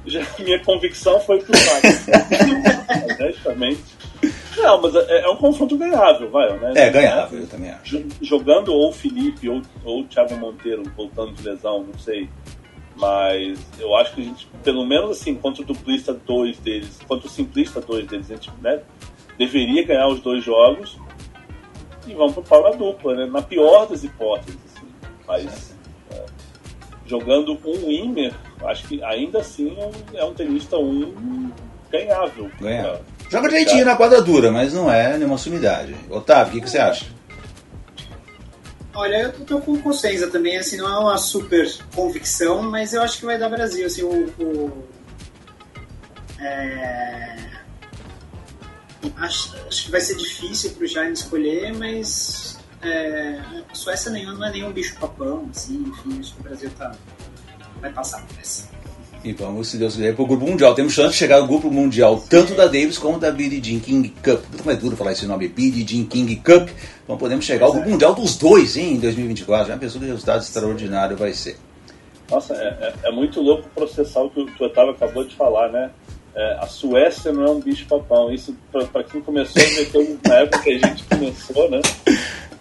já, 0.05 0.27
minha 0.39 0.59
convicção 0.59 1.19
foi 1.21 1.39
pro 1.39 1.53
Wagner. 1.57 3.17
Honestamente. 3.21 4.00
Não, 4.57 4.81
mas 4.81 4.95
é, 4.95 5.21
é, 5.21 5.29
um 5.29 5.35
confronto 5.35 5.77
ganhável, 5.77 6.29
vai, 6.29 6.57
né? 6.57 6.73
É, 6.75 6.89
ganhável, 6.89 7.39
eu 7.39 7.47
também 7.47 7.71
acho. 7.71 8.03
Jogando 8.21 8.73
ou 8.73 8.89
o 8.89 8.93
Felipe 8.93 9.47
ou, 9.47 9.61
ou 9.83 10.01
o 10.01 10.03
Thiago 10.05 10.35
Monteiro 10.35 10.83
voltando 10.95 11.33
de 11.33 11.43
lesão, 11.43 11.83
não 11.83 11.97
sei. 11.97 12.29
Mas 12.95 13.59
eu 13.79 13.95
acho 13.95 14.13
que 14.13 14.21
a 14.21 14.23
gente, 14.23 14.47
pelo 14.63 14.85
menos 14.85 15.11
assim, 15.11 15.35
contra 15.35 15.63
o 15.63 15.65
duplista 15.65 16.13
2 16.13 16.57
deles, 16.59 16.99
contra 17.07 17.27
o 17.27 17.29
simplista 17.29 17.79
2 17.79 18.07
deles, 18.07 18.29
a 18.29 18.35
gente 18.35 18.51
né, 18.61 18.81
deveria 19.37 19.83
ganhar 19.83 20.07
os 20.07 20.19
dois 20.19 20.43
jogos 20.43 20.99
e 22.05 22.13
vamos 22.13 22.33
pro 22.33 22.43
pau 22.43 22.63
na 22.63 22.71
dupla, 22.71 23.15
né? 23.15 23.25
Na 23.25 23.41
pior 23.41 23.87
das 23.87 24.03
hipóteses. 24.03 24.59
Assim. 24.65 24.87
Mas 25.27 25.75
é, 26.11 26.25
jogando 27.05 27.57
um 27.65 27.87
Wimmer, 27.87 28.33
acho 28.65 28.87
que 28.87 29.03
ainda 29.03 29.39
assim 29.39 29.75
é 30.13 30.25
um 30.25 30.31
é 30.31 30.33
tenista 30.33 30.77
um 30.77 31.51
ganhável. 31.89 32.51
Ganhável. 32.59 33.01
Joga 33.31 33.47
direitinho 33.47 33.85
na 33.85 33.95
quadratura, 33.95 34.51
mas 34.51 34.73
não 34.73 34.91
é 34.91 35.17
nenhuma 35.17 35.37
sumidade. 35.37 35.95
Otávio, 36.09 36.51
o 36.51 36.55
que, 36.55 36.61
que, 36.61 36.69
você 36.69 36.79
acha? 36.79 37.05
Olha, 38.93 39.21
eu 39.21 39.45
tô 39.45 39.61
com 39.61 39.81
consciência 39.81 40.27
também, 40.27 40.57
assim, 40.57 40.75
não 40.75 40.85
é 40.85 40.99
uma 40.99 41.17
super 41.17 41.65
convicção, 41.95 42.61
mas 42.61 42.93
eu 42.93 43.01
acho 43.01 43.19
que 43.19 43.25
vai 43.25 43.37
dar 43.37 43.47
Brasil, 43.47 43.87
assim, 43.87 44.03
o... 44.03 44.25
o 44.37 44.83
é, 46.41 47.37
acho, 49.15 49.55
acho, 49.65 49.85
que 49.85 49.91
vai 49.91 50.01
ser 50.01 50.17
difícil 50.17 50.71
pro 50.71 50.85
Jaime 50.85 51.13
escolher, 51.13 51.73
mas 51.73 52.59
é, 52.81 53.39
a 53.71 53.73
Suécia 53.73 54.11
nenhum, 54.11 54.33
não 54.33 54.45
é 54.45 54.51
nenhum 54.51 54.73
bicho 54.73 54.97
papão, 54.99 55.47
assim, 55.51 55.81
enfim, 55.87 56.19
acho 56.19 56.33
que 56.33 56.41
o 56.41 56.43
Brasil 56.43 56.69
tá, 56.77 56.91
vai 57.79 57.93
passar 57.93 58.25
por 58.25 58.37
essa. 58.41 58.80
E 59.23 59.33
vamos, 59.33 59.67
se 59.67 59.77
Deus 59.77 59.95
quiser, 59.95 60.15
para 60.15 60.23
o 60.23 60.27
grupo 60.27 60.47
mundial. 60.47 60.73
Temos 60.73 60.93
chance 60.93 61.11
de 61.11 61.15
chegar 61.15 61.37
ao 61.37 61.47
grupo 61.47 61.69
mundial, 61.69 62.23
tanto 62.27 62.55
da 62.55 62.65
Davis 62.65 62.97
como 62.97 63.19
da 63.19 63.29
Billie 63.29 63.61
Jean 63.63 63.79
King 63.79 64.09
Cup. 64.09 64.43
Como 64.57 64.71
é 64.71 64.75
duro 64.75 64.97
falar 64.97 65.11
esse 65.11 65.27
nome, 65.27 65.47
Billie 65.47 65.85
Jean 65.87 66.05
King 66.05 66.35
Cup. 66.37 66.69
Então 67.03 67.17
podemos 67.17 67.45
chegar 67.45 67.67
ao 67.67 67.73
grupo 67.73 67.87
mundial 67.87 68.15
dos 68.15 68.35
dois, 68.35 68.75
hein, 68.77 68.93
em 68.93 68.99
2024. 68.99 69.67
Já 69.67 69.77
pensou 69.77 70.01
que 70.01 70.07
resultado 70.07 70.41
extraordinário 70.41 71.15
vai 71.15 71.33
ser. 71.33 71.55
Nossa, 72.31 72.55
é, 72.55 72.93
é, 73.03 73.09
é 73.09 73.11
muito 73.11 73.41
louco 73.41 73.69
processar 73.75 74.21
o 74.21 74.29
que 74.31 74.41
o 74.41 74.65
Otávio 74.65 74.93
acabou 74.93 75.23
de 75.23 75.35
falar, 75.35 75.69
né? 75.69 75.91
É, 76.33 76.57
a 76.59 76.65
Suécia 76.65 77.31
não 77.31 77.43
é 77.43 77.49
um 77.51 77.59
bicho 77.59 77.85
papão. 77.87 78.31
Isso, 78.31 78.55
para 78.91 79.03
quem 79.03 79.21
começou 79.21 79.61
a 79.61 79.65
ver 79.65 80.19
na 80.25 80.35
época 80.35 80.63
que 80.63 80.69
a 80.71 80.87
gente 80.87 81.03
começou, 81.03 81.69
né? 81.69 81.81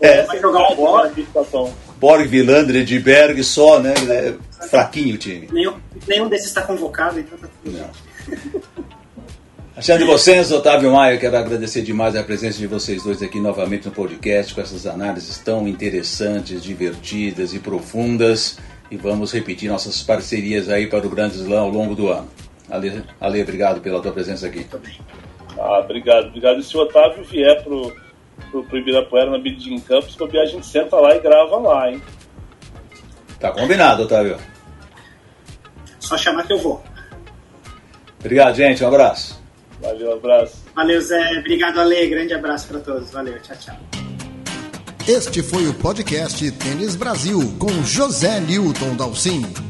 É, 0.00 0.22
vai 0.24 0.40
jogar 0.40 0.74
bola. 0.74 1.06
É 1.06 1.10
um 1.10 1.14
bicho 1.14 1.30
papão. 1.32 1.72
Borg, 2.00 2.26
Vilandre, 2.26 2.82
de 2.82 2.98
Berg 2.98 3.44
só, 3.44 3.78
né? 3.78 3.92
É 4.08 4.34
fraquinho 4.66 5.14
o 5.16 5.18
time. 5.18 5.48
Nenhum, 5.52 5.74
nenhum 6.08 6.28
desses 6.28 6.48
está 6.48 6.62
convocado, 6.62 7.20
então 7.20 7.36
tá 7.38 7.46
tudo 7.62 7.76
Não. 7.76 7.90
Achando 9.76 10.04
vocês, 10.04 10.50
Otávio 10.50 10.92
Maia, 10.92 11.16
quero 11.16 11.36
agradecer 11.36 11.82
demais 11.82 12.16
a 12.16 12.22
presença 12.22 12.58
de 12.58 12.66
vocês 12.66 13.02
dois 13.02 13.22
aqui 13.22 13.40
novamente 13.40 13.86
no 13.86 13.92
podcast, 13.92 14.54
com 14.54 14.60
essas 14.60 14.86
análises 14.86 15.38
tão 15.38 15.66
interessantes, 15.68 16.62
divertidas 16.62 17.54
e 17.54 17.58
profundas. 17.58 18.58
E 18.90 18.96
vamos 18.96 19.32
repetir 19.32 19.70
nossas 19.70 20.02
parcerias 20.02 20.68
aí 20.68 20.86
para 20.86 21.06
o 21.06 21.10
Grande 21.10 21.36
Slam 21.36 21.60
ao 21.60 21.70
longo 21.70 21.94
do 21.94 22.08
ano. 22.08 22.28
Ale, 22.68 23.02
Ale 23.20 23.42
obrigado 23.42 23.80
pela 23.80 24.00
tua 24.00 24.12
presença 24.12 24.46
aqui. 24.46 24.66
Ah, 25.58 25.80
obrigado, 25.80 26.28
obrigado. 26.28 26.60
E 26.60 26.62
se 26.62 26.76
o 26.76 26.80
Otávio 26.80 27.24
vier 27.24 27.62
pro, 27.62 27.92
pro, 28.50 28.64
pro 28.64 28.78
Ibirapuera 28.78 29.30
na 29.30 29.38
Bidding 29.38 29.80
Campus, 29.80 30.16
que 30.16 30.38
a 30.38 30.46
gente 30.46 30.66
senta 30.66 30.96
lá 30.96 31.14
e 31.14 31.20
grava 31.20 31.56
lá, 31.56 31.90
hein? 31.90 32.02
Tá 33.38 33.50
combinado, 33.52 34.02
Otávio. 34.02 34.36
Só 35.98 36.16
chamar 36.16 36.46
que 36.46 36.52
eu 36.52 36.58
vou. 36.58 36.82
Obrigado, 38.18 38.54
gente. 38.54 38.84
Um 38.84 38.88
abraço. 38.88 39.40
Valeu, 39.80 40.10
um 40.10 40.14
abraço. 40.14 40.56
Valeu, 40.74 41.00
Zé. 41.00 41.38
Obrigado, 41.38 41.80
Ale. 41.80 42.06
Grande 42.08 42.34
abraço 42.34 42.68
para 42.68 42.80
todos. 42.80 43.10
Valeu, 43.10 43.40
tchau, 43.40 43.56
tchau. 43.56 43.76
Este 45.08 45.42
foi 45.42 45.66
o 45.66 45.74
podcast 45.74 46.50
Tênis 46.52 46.94
Brasil 46.94 47.40
com 47.58 47.70
José 47.82 48.40
Newton 48.40 48.94
Dalcin. 48.96 49.69